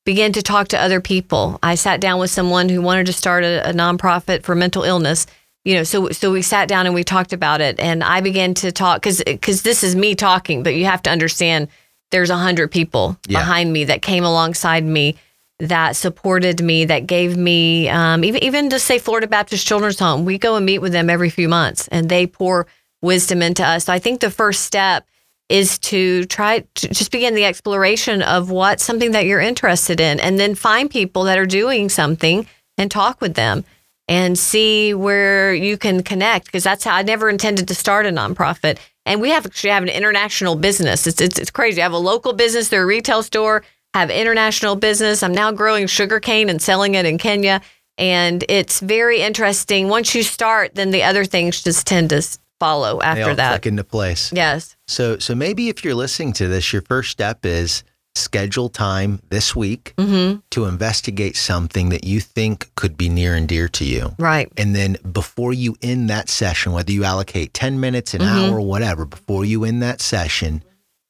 Began 0.05 0.31
to 0.33 0.41
talk 0.41 0.69
to 0.69 0.79
other 0.81 1.01
people. 1.01 1.59
I 1.63 1.75
sat 1.75 1.99
down 1.99 2.19
with 2.19 2.31
someone 2.31 2.69
who 2.69 2.81
wanted 2.81 3.05
to 3.07 3.13
start 3.13 3.43
a, 3.43 3.69
a 3.69 3.73
nonprofit 3.73 4.43
for 4.43 4.55
mental 4.55 4.83
illness 4.83 5.25
you 5.65 5.75
know 5.75 5.83
so 5.83 6.09
so 6.09 6.31
we 6.31 6.41
sat 6.41 6.69
down 6.69 6.85
and 6.85 6.95
we 6.95 7.03
talked 7.03 7.33
about 7.33 7.59
it 7.59 7.77
and 7.81 8.01
i 8.01 8.21
began 8.21 8.53
to 8.53 8.71
talk 8.71 9.01
because 9.01 9.21
because 9.25 9.61
this 9.63 9.83
is 9.83 9.93
me 9.93 10.15
talking 10.15 10.63
but 10.63 10.73
you 10.73 10.85
have 10.85 11.01
to 11.01 11.09
understand 11.09 11.67
there's 12.11 12.29
a 12.29 12.37
hundred 12.37 12.71
people 12.71 13.17
Yeah. 13.27 13.39
behind 13.39 13.73
me 13.73 13.83
that 13.83 14.01
came 14.01 14.23
alongside 14.23 14.85
me 14.85 15.15
that 15.59 15.97
supported 15.97 16.63
me 16.63 16.85
that 16.85 17.07
gave 17.07 17.35
me 17.35 17.89
um, 17.89 18.23
even 18.23 18.41
even 18.41 18.69
to 18.69 18.79
say 18.79 18.99
florida 18.99 19.27
baptist 19.27 19.67
children's 19.67 19.99
home. 19.99 20.23
We 20.23 20.37
go 20.37 20.55
and 20.55 20.65
meet 20.65 20.79
with 20.79 20.93
them 20.93 21.09
every 21.09 21.29
few 21.29 21.49
months 21.49 21.89
and 21.89 22.07
they 22.07 22.25
pour 22.25 22.65
wisdom 23.01 23.41
into 23.41 23.65
us 23.65 23.85
so 23.85 23.93
i 23.93 23.99
think 23.99 24.19
the 24.19 24.31
first 24.31 24.63
step 24.63 25.05
is 25.49 25.79
to 25.79 26.25
try 26.25 26.59
to 26.75 26.87
just 26.89 27.11
begin 27.11 27.33
the 27.33 27.45
exploration 27.45 28.21
of 28.21 28.51
what's 28.51 28.83
something 28.83 29.11
that 29.11 29.25
you're 29.25 29.39
interested 29.39 29.99
in 29.99 30.19
and 30.19 30.39
then 30.39 30.53
find 30.53 30.91
people 30.91 31.23
that 31.23 31.39
are 31.39 31.47
doing 31.47 31.89
something 31.89 32.45
and 32.77 32.91
talk 32.91 33.19
with 33.19 33.33
them 33.33 33.65
and 34.07 34.37
see 34.39 34.93
where 34.93 35.53
you 35.53 35.77
can 35.77 36.01
connect 36.01 36.45
because 36.45 36.63
that's 36.63 36.83
how 36.83 36.95
I 36.95 37.03
never 37.03 37.29
intended 37.29 37.67
to 37.67 37.75
start 37.75 38.07
a 38.07 38.09
nonprofit. 38.09 38.79
And 39.05 39.21
we 39.21 39.29
have 39.29 39.45
actually 39.45 39.69
have 39.69 39.83
an 39.83 39.89
international 39.89 40.55
business. 40.55 41.05
It's, 41.05 41.21
it's 41.21 41.37
it's 41.37 41.51
crazy. 41.51 41.81
I 41.81 41.83
have 41.83 41.93
a 41.93 41.97
local 41.97 42.33
business, 42.33 42.69
they're 42.69 42.83
a 42.83 42.87
retail 42.87 43.21
store, 43.21 43.63
have 43.93 44.09
international 44.09 44.75
business. 44.75 45.21
I'm 45.21 45.33
now 45.33 45.51
growing 45.51 45.85
sugarcane 45.87 46.49
and 46.49 46.61
selling 46.61 46.95
it 46.95 47.05
in 47.05 47.17
Kenya. 47.19 47.61
And 47.97 48.43
it's 48.49 48.79
very 48.79 49.21
interesting. 49.21 49.89
Once 49.89 50.15
you 50.15 50.23
start, 50.23 50.73
then 50.75 50.91
the 50.91 51.03
other 51.03 51.25
things 51.25 51.61
just 51.61 51.85
tend 51.85 52.09
to 52.09 52.23
follow 52.59 52.99
They 52.99 53.05
after 53.05 53.29
all 53.29 53.35
that. 53.35 53.49
click 53.51 53.65
into 53.67 53.83
place. 53.83 54.31
Yes. 54.33 54.75
So 54.87 55.17
so 55.19 55.35
maybe 55.35 55.69
if 55.69 55.83
you're 55.83 55.95
listening 55.95 56.33
to 56.33 56.47
this, 56.47 56.71
your 56.73 56.81
first 56.83 57.11
step 57.11 57.45
is 57.45 57.83
schedule 58.15 58.69
time 58.69 59.21
this 59.29 59.55
week 59.55 59.93
Mm-hmm. 59.97 60.39
to 60.51 60.65
investigate 60.65 61.37
something 61.37 61.89
that 61.89 62.03
you 62.03 62.19
think 62.19 62.69
could 62.75 62.97
be 62.97 63.07
near 63.07 63.35
and 63.35 63.47
dear 63.47 63.67
to 63.69 63.85
you. 63.85 64.13
Right. 64.17 64.51
And 64.57 64.75
then 64.75 64.97
before 65.11 65.53
you 65.53 65.75
end 65.81 66.09
that 66.09 66.27
session, 66.27 66.71
whether 66.73 66.91
you 66.91 67.03
allocate 67.03 67.53
10 67.53 67.79
minutes, 67.79 68.13
an 68.13 68.21
Mhm. 68.21 68.49
hour, 68.49 68.59
whatever, 68.61 69.05
before 69.05 69.45
you 69.45 69.63
end 69.63 69.81
that 69.83 70.01
session, 70.01 70.63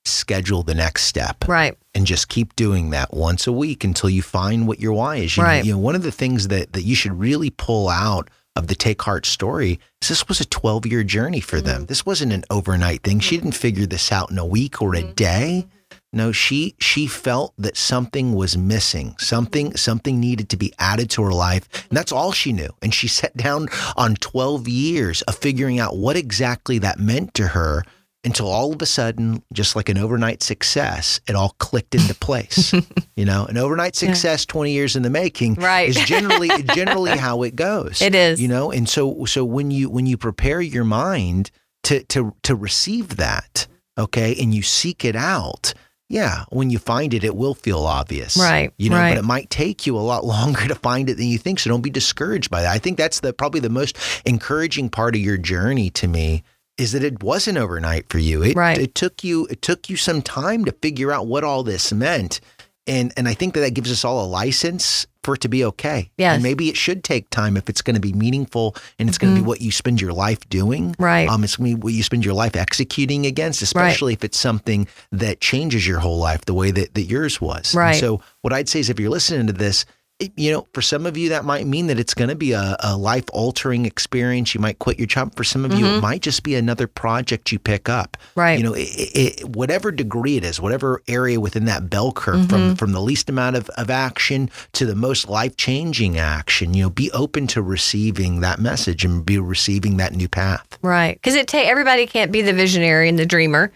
schedule 0.05 0.63
the 0.63 0.75
next 0.75 1.03
step 1.03 1.45
Right. 1.47 1.77
and 1.93 2.05
just 2.05 2.29
keep 2.29 2.55
doing 2.55 2.89
that 2.91 3.13
once 3.13 3.47
a 3.47 3.51
week 3.51 3.83
until 3.83 4.09
you 4.09 4.21
find 4.21 4.67
what 4.67 4.79
your 4.79 4.93
why 4.93 5.17
is. 5.17 5.37
You, 5.37 5.43
Right. 5.43 5.63
you 5.65 5.71
know, 5.73 5.77
one 5.77 5.95
of 5.95 6.03
the 6.03 6.11
things 6.11 6.47
that, 6.49 6.73
that 6.73 6.83
you 6.83 6.95
should 6.95 7.17
really 7.19 7.49
pull 7.49 7.89
out 7.89 8.29
of 8.59 8.67
the 8.67 8.75
Take 8.75 9.01
Heart 9.01 9.25
story 9.25 9.79
is 10.01 10.09
this 10.09 10.27
was 10.27 10.39
a 10.39 10.45
12 10.45 10.85
year 10.85 11.03
journey 11.03 11.39
for 11.39 11.61
them. 11.61 11.85
This 11.85 12.05
wasn't 12.05 12.33
an 12.33 12.43
overnight 12.51 13.01
thing. 13.01 13.19
She 13.19 13.37
didn't 13.37 13.53
figure 13.53 13.87
this 13.87 14.11
out 14.11 14.29
in 14.29 14.37
a 14.37 14.45
week 14.45 14.81
or 14.81 14.93
a 14.95 15.01
day. 15.01 15.65
No, 16.11 16.31
she 16.31 16.75
she 16.79 17.07
felt 17.07 17.53
that 17.57 17.77
something 17.77 18.33
was 18.33 18.57
missing. 18.57 19.15
Something 19.17 19.75
something 19.77 20.19
needed 20.19 20.49
to 20.49 20.57
be 20.57 20.73
added 20.77 21.09
to 21.11 21.23
her 21.23 21.31
life. 21.31 21.69
And 21.89 21.97
that's 21.97 22.11
all 22.11 22.31
she 22.31 22.51
knew. 22.51 22.69
And 22.81 22.93
she 22.93 23.07
sat 23.19 23.35
down 23.37 23.69
on 23.95 24.15
12 24.15 24.67
years 24.67 25.21
of 25.23 25.35
figuring 25.35 25.79
out 25.79 25.97
what 25.97 26.17
exactly 26.17 26.79
that 26.79 26.99
meant 26.99 27.33
to 27.35 27.47
her 27.47 27.83
until 28.23 28.47
all 28.47 28.73
of 28.73 28.81
a 28.81 28.85
sudden, 28.85 29.41
just 29.53 29.75
like 29.75 29.87
an 29.89 29.97
overnight 29.97 30.43
success, 30.43 31.21
it 31.27 31.35
all 31.35 31.55
clicked 31.59 31.95
into 31.95 32.13
place. 32.13 32.73
you 33.15 33.23
know, 33.25 33.45
an 33.45 33.57
overnight 33.57 33.95
success 33.95 34.45
20 34.45 34.71
years 34.71 34.95
in 34.95 35.03
the 35.03 35.09
making 35.09 35.55
Right. 35.55 35.87
is 35.89 35.95
generally 35.95 36.49
generally 36.75 37.17
how 37.17 37.43
it 37.43 37.55
goes. 37.55 38.01
It 38.01 38.15
is. 38.15 38.41
You 38.41 38.47
know, 38.49 38.71
and 38.71 38.89
so 38.89 39.23
so 39.25 39.45
when 39.45 39.71
you 39.71 39.89
when 39.89 40.05
you 40.05 40.17
prepare 40.17 40.59
your 40.61 40.83
mind 40.83 41.51
to 41.83 42.03
to 42.05 42.35
to 42.43 42.55
receive 42.55 43.15
that, 43.17 43.67
okay, 43.97 44.35
and 44.41 44.53
you 44.53 44.63
seek 44.63 45.05
it 45.05 45.15
out, 45.15 45.73
yeah, 46.09 46.43
when 46.49 46.69
you 46.69 46.77
find 46.79 47.13
it, 47.13 47.23
it 47.23 47.35
will 47.37 47.53
feel 47.53 47.85
obvious. 47.85 48.35
Right, 48.35 48.73
You 48.77 48.89
know, 48.89 48.97
right. 48.97 49.11
but 49.15 49.19
it 49.19 49.25
might 49.25 49.49
take 49.49 49.87
you 49.87 49.95
a 49.95 49.99
lot 50.01 50.25
longer 50.35 50.67
to 50.67 50.75
find 50.75 51.09
it 51.09 51.15
than 51.15 51.27
you 51.27 51.37
think. 51.37 51.59
So 51.59 51.69
don't 51.69 51.81
be 51.81 51.89
discouraged 51.89 52.49
by 52.49 52.63
that. 52.63 52.71
I 52.73 52.79
think 52.79 52.97
that's 52.97 53.21
the 53.21 53.31
probably 53.31 53.61
the 53.61 53.69
most 53.69 53.97
encouraging 54.25 54.89
part 54.89 55.15
of 55.15 55.21
your 55.21 55.37
journey 55.37 55.89
to 55.91 56.07
me 56.09 56.43
is 56.79 56.93
that 56.93 57.03
it 57.03 57.21
wasn't 57.21 57.57
overnight 57.57 58.07
for 58.09 58.17
you. 58.19 58.41
It 58.43 58.55
Right. 58.55 58.77
it 58.77 58.95
took 58.95 59.23
you 59.23 59.45
it 59.47 59.61
took 59.61 59.89
you 59.89 59.95
some 59.97 60.21
time 60.21 60.65
to 60.65 60.71
figure 60.71 61.11
out 61.11 61.27
what 61.27 61.43
all 61.43 61.63
this 61.63 61.91
meant. 61.93 62.39
And 62.87 63.13
and 63.17 63.27
I 63.27 63.33
think 63.35 63.53
that 63.53 63.59
that 63.61 63.73
gives 63.75 63.91
us 63.91 64.03
all 64.03 64.25
a 64.25 64.27
license 64.27 65.05
for 65.21 65.35
it 65.35 65.41
to 65.41 65.49
be 65.49 65.65
okay. 65.65 66.09
Yes. 66.17 66.35
And 66.35 66.43
maybe 66.43 66.69
it 66.69 66.77
should 66.77 67.03
take 67.03 67.29
time 67.29 67.57
if 67.57 67.69
it's 67.69 67.81
going 67.81 67.95
to 67.95 67.99
be 67.99 68.13
meaningful 68.13 68.73
and 68.97 69.09
it's 69.09 69.17
going 69.17 69.35
to 69.35 69.41
be 69.41 69.45
what 69.45 69.59
you 69.59 69.69
spend 69.69 69.99
your 69.99 70.13
life 70.13 70.47
doing. 70.49 70.93
Mm-hmm. 70.93 71.03
Right. 71.03 71.29
Um, 71.29 71.43
it's 71.43 71.57
going 71.57 71.71
to 71.71 71.75
be 71.77 71.81
what 71.83 71.93
you 71.93 72.03
spend 72.03 72.23
your 72.23 72.33
life 72.33 72.55
executing 72.55 73.25
against, 73.25 73.61
especially 73.61 74.13
if 74.13 74.23
it's 74.23 74.39
something 74.39 74.87
that 75.11 75.41
changes 75.41 75.85
your 75.85 75.99
whole 75.99 76.17
life 76.17 76.45
the 76.45 76.53
way 76.53 76.71
that, 76.71 76.93
that 76.93 77.03
yours 77.03 77.41
was. 77.41 77.73
And 77.73 77.79
Right. 77.79 77.99
so 77.99 78.21
what 78.41 78.53
I'd 78.53 78.69
say 78.69 78.79
is 78.79 78.89
if 78.89 78.97
you're 78.97 79.09
listening 79.11 79.45
to 79.47 79.53
this, 79.53 79.85
you 80.35 80.51
know, 80.51 80.67
for 80.73 80.81
some 80.81 81.05
of 81.05 81.15
you, 81.15 81.29
that 81.29 81.45
might 81.45 81.65
mean 81.65 81.87
that 81.87 81.97
it's 81.97 82.13
going 82.13 82.29
to 82.29 82.35
be 82.35 82.51
a, 82.51 82.75
a 82.81 82.97
life 82.97 83.23
altering 83.31 83.85
experience. 83.85 84.53
You 84.53 84.59
might 84.59 84.79
quit 84.79 84.97
your 84.97 85.07
job. 85.07 85.33
For 85.35 85.45
some 85.45 85.63
of 85.63 85.73
you, 85.73 85.85
it 85.85 86.01
might 86.01 86.21
just 86.21 86.43
be 86.43 86.55
another 86.55 86.87
project 86.87 87.53
you 87.53 87.59
pick 87.59 87.87
up. 87.87 88.17
Mm-hmm. 88.17 88.39
Right. 88.39 88.57
You 88.57 88.63
know, 88.65 88.73
it, 88.73 88.81
it, 88.81 89.49
whatever 89.49 89.91
degree 89.91 90.35
it 90.35 90.43
is, 90.43 90.59
whatever 90.59 91.01
area 91.07 91.39
within 91.39 91.65
that 91.65 91.89
bell 91.89 92.11
curve, 92.11 92.49
from, 92.49 92.75
from 92.75 92.91
the 92.91 93.01
least 93.01 93.29
amount 93.29 93.55
of, 93.55 93.69
of 93.69 93.89
action 93.89 94.49
to 94.73 94.85
the 94.85 94.95
most 94.95 95.29
life 95.29 95.55
changing 95.55 96.17
action, 96.17 96.73
you 96.73 96.83
know, 96.83 96.89
be 96.89 97.09
open 97.11 97.47
to 97.47 97.61
receiving 97.61 98.41
that 98.41 98.59
message 98.59 99.05
and 99.05 99.25
be 99.25 99.39
receiving 99.39 99.97
that 99.97 100.13
new 100.13 100.27
path. 100.27 100.77
Right. 100.81 101.15
Because 101.15 101.35
it 101.35 101.47
ta- 101.47 101.59
everybody 101.59 102.05
can't 102.05 102.31
be 102.31 102.41
the 102.41 102.53
visionary 102.53 103.07
and 103.07 103.17
the 103.17 103.25
dreamer. 103.25 103.71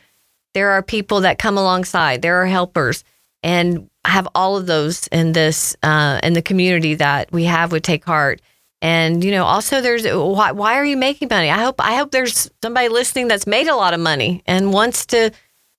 There 0.53 0.71
are 0.71 0.83
people 0.83 1.21
that 1.21 1.39
come 1.39 1.57
alongside. 1.57 2.21
There 2.21 2.41
are 2.41 2.45
helpers, 2.45 3.03
and 3.41 3.89
have 4.05 4.27
all 4.35 4.57
of 4.57 4.65
those 4.67 5.07
in 5.07 5.33
this 5.33 5.75
uh, 5.83 6.19
in 6.23 6.33
the 6.33 6.41
community 6.41 6.95
that 6.95 7.31
we 7.31 7.45
have 7.45 7.71
with 7.71 7.83
Take 7.83 8.05
Heart. 8.05 8.41
And 8.81 9.23
you 9.23 9.31
know, 9.31 9.45
also 9.45 9.79
there's 9.81 10.05
why, 10.05 10.51
why 10.51 10.75
are 10.75 10.85
you 10.85 10.97
making 10.97 11.29
money? 11.31 11.49
I 11.49 11.63
hope 11.63 11.75
I 11.79 11.95
hope 11.95 12.11
there's 12.11 12.49
somebody 12.61 12.89
listening 12.89 13.27
that's 13.29 13.47
made 13.47 13.67
a 13.67 13.75
lot 13.75 13.93
of 13.93 13.99
money 13.99 14.43
and 14.45 14.73
wants 14.73 15.05
to 15.07 15.31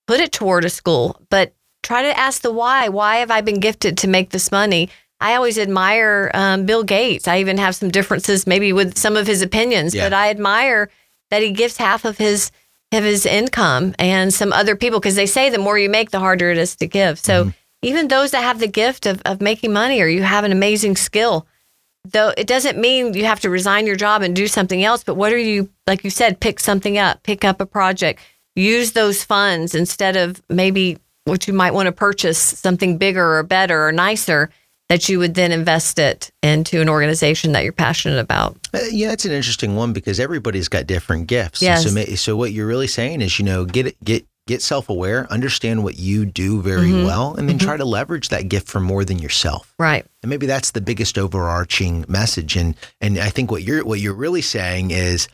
put 0.07 0.19
it 0.19 0.31
toward 0.31 0.65
a 0.65 0.69
school, 0.69 1.19
but 1.29 1.53
try 1.83 2.01
to 2.01 2.17
ask 2.17 2.41
the 2.41 2.51
why. 2.51 2.89
Why 2.89 3.17
have 3.17 3.29
I 3.31 3.41
been 3.41 3.59
gifted 3.59 3.97
to 3.99 4.07
make 4.07 4.31
this 4.31 4.51
money? 4.51 4.89
I 5.21 5.35
always 5.35 5.57
admire 5.57 6.29
um, 6.33 6.65
Bill 6.65 6.83
Gates. 6.83 7.27
I 7.27 7.39
even 7.39 7.57
have 7.57 7.75
some 7.75 7.89
differences 7.89 8.45
maybe 8.47 8.73
with 8.73 8.97
some 8.97 9.15
of 9.15 9.27
his 9.27 9.41
opinions, 9.41 9.93
Yeah. 9.95 10.05
but 10.09 10.13
I 10.13 10.29
admire 10.29 10.89
that 11.31 11.41
he 11.41 11.51
gives 11.51 11.77
half 11.77 12.05
of 12.05 12.17
his 12.17 12.51
of 12.91 13.03
his 13.03 13.25
income 13.25 13.93
and 13.99 14.33
some 14.33 14.51
other 14.53 14.75
people 14.75 14.99
because 14.99 15.15
they 15.15 15.25
say 15.25 15.49
the 15.49 15.57
more 15.57 15.77
you 15.77 15.89
make, 15.89 16.11
the 16.11 16.19
harder 16.19 16.49
it 16.51 16.57
is 16.57 16.75
to 16.77 16.87
give. 16.87 17.19
So 17.19 17.51
even 17.85 18.07
those 18.07 18.31
that 18.31 18.41
have 18.41 18.59
the 18.59 18.67
gift 18.67 19.05
of, 19.05 19.21
of 19.25 19.41
making 19.41 19.71
money 19.71 20.01
or 20.01 20.07
you 20.07 20.23
have 20.23 20.43
an 20.43 20.51
amazing 20.51 20.95
skill, 20.95 21.47
though 22.03 22.33
it 22.35 22.47
doesn't 22.47 22.79
mean 22.79 23.13
you 23.13 23.25
have 23.25 23.39
to 23.41 23.49
resign 23.49 23.85
your 23.85 23.95
job 23.95 24.21
and 24.21 24.35
do 24.35 24.47
something 24.47 24.83
else. 24.83 25.03
But 25.03 25.15
what 25.15 25.31
are 25.31 25.37
you 25.37 25.69
like 25.87 26.03
you 26.03 26.09
said, 26.09 26.39
pick 26.39 26.59
something 26.59 26.97
up, 26.97 27.21
pick 27.23 27.45
up 27.45 27.61
a 27.61 27.65
project, 27.65 28.21
use 28.55 28.93
those 28.93 29.23
funds 29.23 29.75
instead 29.75 30.15
of 30.15 30.41
maybe 30.49 30.97
what 31.25 31.47
you 31.47 31.53
might 31.53 31.73
want 31.73 31.85
to 31.85 31.91
purchase 31.91 32.39
something 32.39 32.97
bigger 32.97 33.37
or 33.37 33.43
better 33.43 33.87
or 33.87 33.91
nicer 33.91 34.49
that 34.89 35.09
you 35.09 35.17
would 35.17 35.33
then 35.33 35.51
invest 35.51 35.97
it 35.97 36.31
into 36.43 36.79
an 36.79 36.87
organization 36.89 37.51
that 37.53 37.63
you're 37.63 37.73
passionate 37.73 38.19
about. 38.19 38.55
Uh, 38.73 38.79
yeah, 38.91 39.11
it's 39.11 39.25
an 39.25 39.31
interesting 39.31 39.75
one 39.75 39.93
because 39.93 40.19
everybody's 40.19 40.67
got 40.67 40.85
different 40.85 41.27
gifts. 41.27 41.61
Yes. 41.61 41.83
So, 41.91 42.15
so 42.15 42.35
what 42.35 42.51
you're 42.51 42.67
really 42.67 42.87
saying 42.87 43.21
is, 43.21 43.39
you 43.39 43.45
know, 43.45 43.65
get 43.65 43.87
it, 43.87 44.03
get 44.03 44.25
get 44.47 44.61
self 44.61 44.89
aware, 44.89 45.31
understand 45.31 45.83
what 45.83 45.97
you 45.97 46.25
do 46.25 46.61
very 46.61 46.89
Mm-hmm. 46.89 47.03
well, 47.05 47.35
and 47.35 47.49
then 47.49 47.57
try 47.57 47.77
to 47.77 47.85
leverage 47.85 48.29
that 48.29 48.47
gift 48.49 48.67
for 48.67 48.79
more 48.79 49.03
than 49.03 49.19
yourself. 49.19 49.73
Right. 49.79 50.05
And 50.21 50.29
maybe 50.29 50.45
that's 50.45 50.71
the 50.71 50.81
biggest 50.81 51.17
overarching 51.17 52.05
message. 52.07 52.55
And 52.55 52.75
and 53.01 53.17
I 53.17 53.29
think 53.29 53.51
what 53.51 53.63
you're 53.63 53.83
what 53.83 53.99
you're 53.99 54.13
really 54.13 54.41
saying 54.41 54.91
is, 54.91 55.27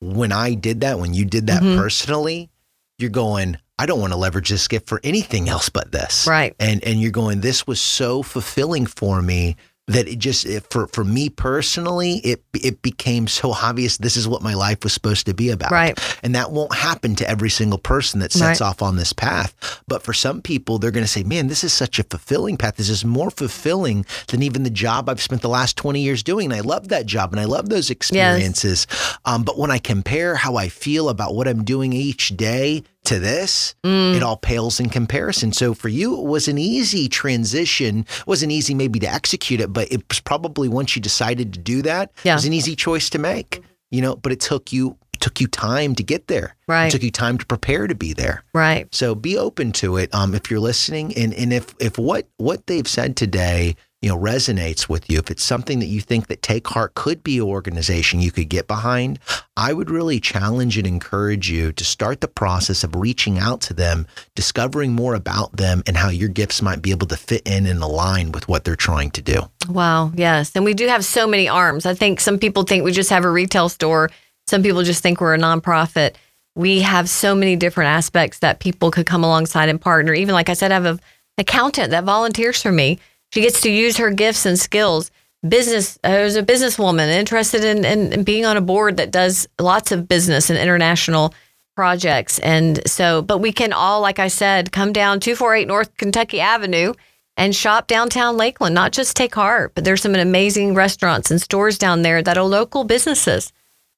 when 0.00 0.32
I 0.32 0.54
did 0.54 0.80
that, 0.82 0.98
when 0.98 1.14
you 1.14 1.24
did 1.24 1.46
that 1.48 1.62
Mm-hmm. 1.62 1.78
personally, 1.80 2.50
you're 2.98 3.10
going. 3.10 3.58
I 3.78 3.86
don't 3.86 4.00
want 4.00 4.12
to 4.12 4.18
leverage 4.18 4.48
this 4.48 4.68
gift 4.68 4.86
for 4.86 5.00
anything 5.02 5.48
else 5.48 5.68
but 5.68 5.90
this. 5.90 6.26
Right. 6.28 6.54
And 6.60 6.84
and 6.84 7.00
you're 7.00 7.10
going. 7.10 7.40
This 7.40 7.66
was 7.66 7.80
so 7.80 8.22
fulfilling 8.22 8.86
for 8.86 9.20
me 9.20 9.56
that 9.88 10.06
it 10.06 10.18
just 10.20 10.46
it, 10.46 10.64
for 10.70 10.86
for 10.86 11.02
me 11.04 11.28
personally, 11.28 12.18
it 12.18 12.42
it 12.54 12.82
became 12.82 13.26
so 13.26 13.50
obvious. 13.52 13.96
This 13.98 14.16
is 14.16 14.28
what 14.28 14.40
my 14.40 14.54
life 14.54 14.84
was 14.84 14.92
supposed 14.92 15.26
to 15.26 15.34
be 15.34 15.50
about. 15.50 15.72
Right. 15.72 15.98
And 16.22 16.34
that 16.36 16.52
won't 16.52 16.72
happen 16.74 17.16
to 17.16 17.28
every 17.28 17.50
single 17.50 17.78
person 17.78 18.20
that 18.20 18.30
sets 18.32 18.60
Right. 18.60 18.66
off 18.68 18.80
on 18.80 18.94
this 18.96 19.12
path. 19.12 19.80
But 19.88 20.02
for 20.04 20.12
some 20.12 20.40
people, 20.40 20.78
they're 20.78 20.92
going 20.92 21.04
to 21.04 21.10
say, 21.10 21.24
man, 21.24 21.48
this 21.48 21.64
is 21.64 21.72
such 21.72 21.98
a 21.98 22.04
fulfilling 22.04 22.56
path. 22.56 22.76
This 22.76 22.88
is 22.88 23.04
more 23.04 23.30
fulfilling 23.30 24.06
than 24.28 24.42
even 24.42 24.62
the 24.62 24.70
job 24.70 25.08
I've 25.08 25.20
spent 25.20 25.42
the 25.42 25.48
last 25.48 25.76
20 25.76 26.00
years 26.00 26.22
doing. 26.22 26.52
And 26.52 26.54
I 26.54 26.60
love 26.60 26.88
that 26.88 27.06
job 27.06 27.32
and 27.32 27.40
I 27.40 27.44
love 27.44 27.68
those 27.68 27.90
experiences. 27.90 28.86
Um, 29.24 29.42
but 29.42 29.58
when 29.58 29.70
I 29.72 29.78
compare 29.78 30.36
how 30.36 30.56
I 30.56 30.68
feel 30.68 31.08
about 31.08 31.34
what 31.34 31.48
I'm 31.48 31.64
doing 31.64 31.92
each 31.92 32.28
day 32.36 32.84
to 33.04 33.18
this, 33.18 33.74
Mm. 33.84 34.16
it 34.16 34.22
all 34.22 34.36
pales 34.36 34.78
in 34.80 34.88
comparison. 34.88 35.52
So 35.52 35.74
for 35.74 35.88
you, 35.88 36.16
it 36.18 36.24
was 36.24 36.46
an 36.48 36.58
easy 36.58 37.08
transition. 37.08 38.00
It 38.20 38.26
wasn't 38.26 38.52
easy 38.52 38.74
maybe 38.74 38.98
to 39.00 39.12
execute 39.12 39.60
it, 39.60 39.72
but 39.72 39.90
it 39.92 40.02
was 40.08 40.20
probably 40.20 40.68
once 40.68 40.94
you 40.94 41.02
decided 41.02 41.52
to 41.52 41.58
do 41.58 41.82
that, 41.82 42.12
Yeah. 42.24 42.32
it 42.32 42.36
was 42.36 42.44
an 42.44 42.52
easy 42.52 42.76
choice 42.76 43.10
to 43.10 43.18
make. 43.18 43.62
You 43.90 44.00
know, 44.00 44.16
but 44.16 44.32
it 44.32 44.40
took 44.40 44.72
you 44.72 44.96
it 45.12 45.20
took 45.20 45.40
you 45.40 45.46
time 45.46 45.94
to 45.96 46.02
get 46.02 46.26
there. 46.28 46.56
Right. 46.66 46.86
It 46.86 46.92
took 46.92 47.02
you 47.02 47.10
time 47.10 47.36
to 47.38 47.44
prepare 47.44 47.86
to 47.86 47.94
be 47.94 48.12
there. 48.14 48.42
Right. 48.54 48.86
So 48.94 49.14
be 49.14 49.36
open 49.36 49.70
to 49.72 49.98
it. 49.98 50.12
Um, 50.14 50.34
if 50.34 50.50
you're 50.50 50.58
listening, 50.60 51.12
and 51.14 51.34
and 51.34 51.52
if 51.52 51.74
if 51.78 51.98
what 51.98 52.26
what 52.38 52.66
they've 52.68 52.88
said 52.88 53.16
today, 53.16 53.76
you 54.02 54.08
know, 54.08 54.18
resonates 54.18 54.88
with 54.88 55.08
you, 55.08 55.18
if 55.18 55.30
it's 55.30 55.44
something 55.44 55.78
that 55.78 55.86
you 55.86 56.00
think 56.00 56.26
that 56.26 56.42
Take 56.42 56.66
Heart 56.66 56.94
could 56.94 57.22
be 57.22 57.38
an 57.38 57.44
organization 57.44 58.20
you 58.20 58.32
could 58.32 58.48
get 58.48 58.66
behind, 58.66 59.20
I 59.56 59.72
would 59.72 59.90
really 59.90 60.18
challenge 60.18 60.76
and 60.76 60.86
encourage 60.86 61.48
you 61.48 61.72
to 61.72 61.84
start 61.84 62.20
the 62.20 62.26
process 62.26 62.82
of 62.82 62.96
reaching 62.96 63.38
out 63.38 63.60
to 63.62 63.74
them, 63.74 64.08
discovering 64.34 64.92
more 64.92 65.14
about 65.14 65.56
them, 65.56 65.84
and 65.86 65.96
how 65.96 66.08
your 66.08 66.28
gifts 66.28 66.60
might 66.60 66.82
be 66.82 66.90
able 66.90 67.06
to 67.06 67.16
fit 67.16 67.42
in 67.46 67.64
and 67.64 67.80
align 67.80 68.32
with 68.32 68.48
what 68.48 68.64
they're 68.64 68.74
trying 68.74 69.12
to 69.12 69.22
do. 69.22 69.48
Wow. 69.68 70.10
Yes. 70.16 70.50
And 70.56 70.64
we 70.64 70.74
do 70.74 70.88
have 70.88 71.04
so 71.04 71.28
many 71.28 71.48
arms. 71.48 71.86
I 71.86 71.94
think 71.94 72.18
some 72.18 72.40
people 72.40 72.64
think 72.64 72.84
we 72.84 72.90
just 72.90 73.10
have 73.10 73.24
a 73.24 73.30
retail 73.30 73.68
store. 73.68 74.10
Some 74.48 74.64
people 74.64 74.82
just 74.82 75.02
think 75.02 75.20
we're 75.20 75.34
a 75.34 75.38
nonprofit. 75.38 76.16
We 76.56 76.80
have 76.80 77.08
so 77.08 77.36
many 77.36 77.54
different 77.54 77.88
aspects 77.88 78.40
that 78.40 78.58
people 78.58 78.90
could 78.90 79.06
come 79.06 79.22
alongside 79.22 79.68
and 79.68 79.80
partner. 79.80 80.12
Even 80.12 80.34
like 80.34 80.48
I 80.48 80.54
said, 80.54 80.72
I 80.72 80.74
have 80.74 80.86
an 80.86 81.00
accountant 81.38 81.90
that 81.90 82.02
volunteers 82.02 82.60
for 82.60 82.72
me. 82.72 82.98
She 83.32 83.40
gets 83.40 83.60
to 83.62 83.70
use 83.70 83.96
her 83.96 84.10
gifts 84.10 84.46
and 84.46 84.58
skills. 84.58 85.10
Business, 85.46 85.98
uh, 86.04 86.10
there's 86.10 86.36
a 86.36 86.42
businesswoman 86.42 87.08
interested 87.08 87.64
in, 87.64 87.84
in, 87.84 88.12
in 88.12 88.24
being 88.24 88.44
on 88.44 88.56
a 88.56 88.60
board 88.60 88.98
that 88.98 89.10
does 89.10 89.48
lots 89.58 89.90
of 89.90 90.06
business 90.06 90.50
and 90.50 90.58
international 90.58 91.34
projects. 91.74 92.38
And 92.40 92.86
so, 92.86 93.22
but 93.22 93.38
we 93.38 93.50
can 93.50 93.72
all, 93.72 94.00
like 94.00 94.18
I 94.18 94.28
said, 94.28 94.70
come 94.70 94.92
down 94.92 95.18
248 95.20 95.66
North 95.66 95.96
Kentucky 95.96 96.40
Avenue 96.40 96.92
and 97.36 97.56
shop 97.56 97.86
downtown 97.86 98.36
Lakeland, 98.36 98.74
not 98.74 98.92
just 98.92 99.16
take 99.16 99.34
heart, 99.34 99.72
but 99.74 99.84
there's 99.84 100.02
some 100.02 100.14
amazing 100.14 100.74
restaurants 100.74 101.30
and 101.30 101.40
stores 101.40 101.78
down 101.78 102.02
there 102.02 102.22
that 102.22 102.36
are 102.36 102.44
local 102.44 102.84
businesses 102.84 103.52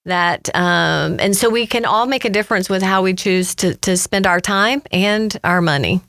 that 0.05 0.55
um, 0.55 1.19
and 1.19 1.37
so 1.37 1.49
we 1.49 1.67
can 1.67 1.85
all 1.85 2.07
make 2.07 2.25
a 2.25 2.31
difference 2.31 2.69
with 2.69 2.83
how 2.83 3.03
we 3.03 3.15
choose 3.15 3.55
to 3.57 3.75
to 3.77 3.97
spend 3.97 4.27
our 4.27 4.41
time 4.41 4.83
and 4.93 5.39
our 5.43 5.61
money. 5.61 6.01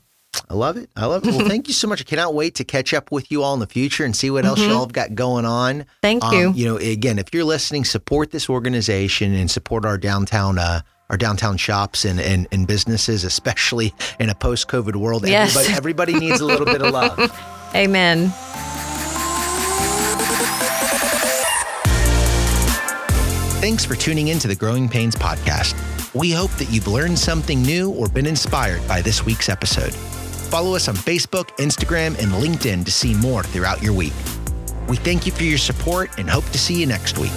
I 0.48 0.54
love 0.54 0.76
it. 0.76 0.90
I 0.96 1.06
love 1.06 1.26
it. 1.26 1.34
Well, 1.34 1.46
thank 1.48 1.68
you 1.68 1.74
so 1.74 1.86
much. 1.88 2.00
I 2.00 2.04
cannot 2.04 2.34
wait 2.34 2.54
to 2.56 2.64
catch 2.64 2.92
up 2.94 3.10
with 3.12 3.30
you 3.30 3.42
all 3.42 3.54
in 3.54 3.60
the 3.60 3.66
future 3.66 4.04
and 4.04 4.14
see 4.14 4.30
what 4.30 4.44
else 4.44 4.60
y'all 4.60 4.80
have 4.80 4.92
got 4.92 5.14
going 5.14 5.44
on. 5.44 5.84
Thank 6.02 6.24
Um, 6.24 6.34
you. 6.34 6.52
You 6.52 6.64
know, 6.66 6.76
again, 6.76 7.18
if 7.18 7.32
you're 7.32 7.44
listening, 7.44 7.84
support 7.84 8.30
this 8.30 8.48
organization 8.48 9.34
and 9.34 9.50
support 9.50 9.84
our 9.84 9.98
downtown 9.98 10.58
uh, 10.58 10.80
our 11.08 11.16
downtown 11.16 11.56
shops 11.56 12.04
and, 12.04 12.18
and, 12.20 12.48
and 12.50 12.66
businesses, 12.66 13.22
especially 13.22 13.94
in 14.18 14.28
a 14.28 14.34
post 14.34 14.66
COVID 14.66 14.96
world. 14.96 15.26
Yes. 15.28 15.54
Everybody, 15.56 15.76
everybody 15.76 16.12
needs 16.18 16.40
a 16.40 16.44
little 16.44 16.66
bit 16.66 16.82
of 16.82 16.92
love. 16.92 17.16
Amen. 17.76 18.32
Thanks 23.60 23.84
for 23.84 23.94
tuning 23.96 24.28
in 24.28 24.38
to 24.40 24.48
the 24.48 24.54
Growing 24.54 24.88
Pains 24.88 25.16
podcast. 25.16 25.74
We 26.14 26.30
hope 26.30 26.50
that 26.52 26.70
you've 26.70 26.86
learned 26.86 27.18
something 27.18 27.62
new 27.62 27.90
or 27.90 28.08
been 28.08 28.26
inspired 28.26 28.86
by 28.86 29.00
this 29.02 29.24
week's 29.26 29.48
episode. 29.48 29.92
Follow 30.50 30.74
us 30.76 30.88
on 30.88 30.94
Facebook, 30.94 31.48
Instagram, 31.58 32.18
and 32.18 32.32
LinkedIn 32.32 32.84
to 32.84 32.90
see 32.90 33.14
more 33.14 33.42
throughout 33.42 33.82
your 33.82 33.92
week. 33.92 34.14
We 34.88 34.96
thank 34.96 35.26
you 35.26 35.32
for 35.32 35.42
your 35.42 35.58
support 35.58 36.10
and 36.18 36.30
hope 36.30 36.44
to 36.50 36.58
see 36.58 36.80
you 36.80 36.86
next 36.86 37.18
week. 37.18 37.32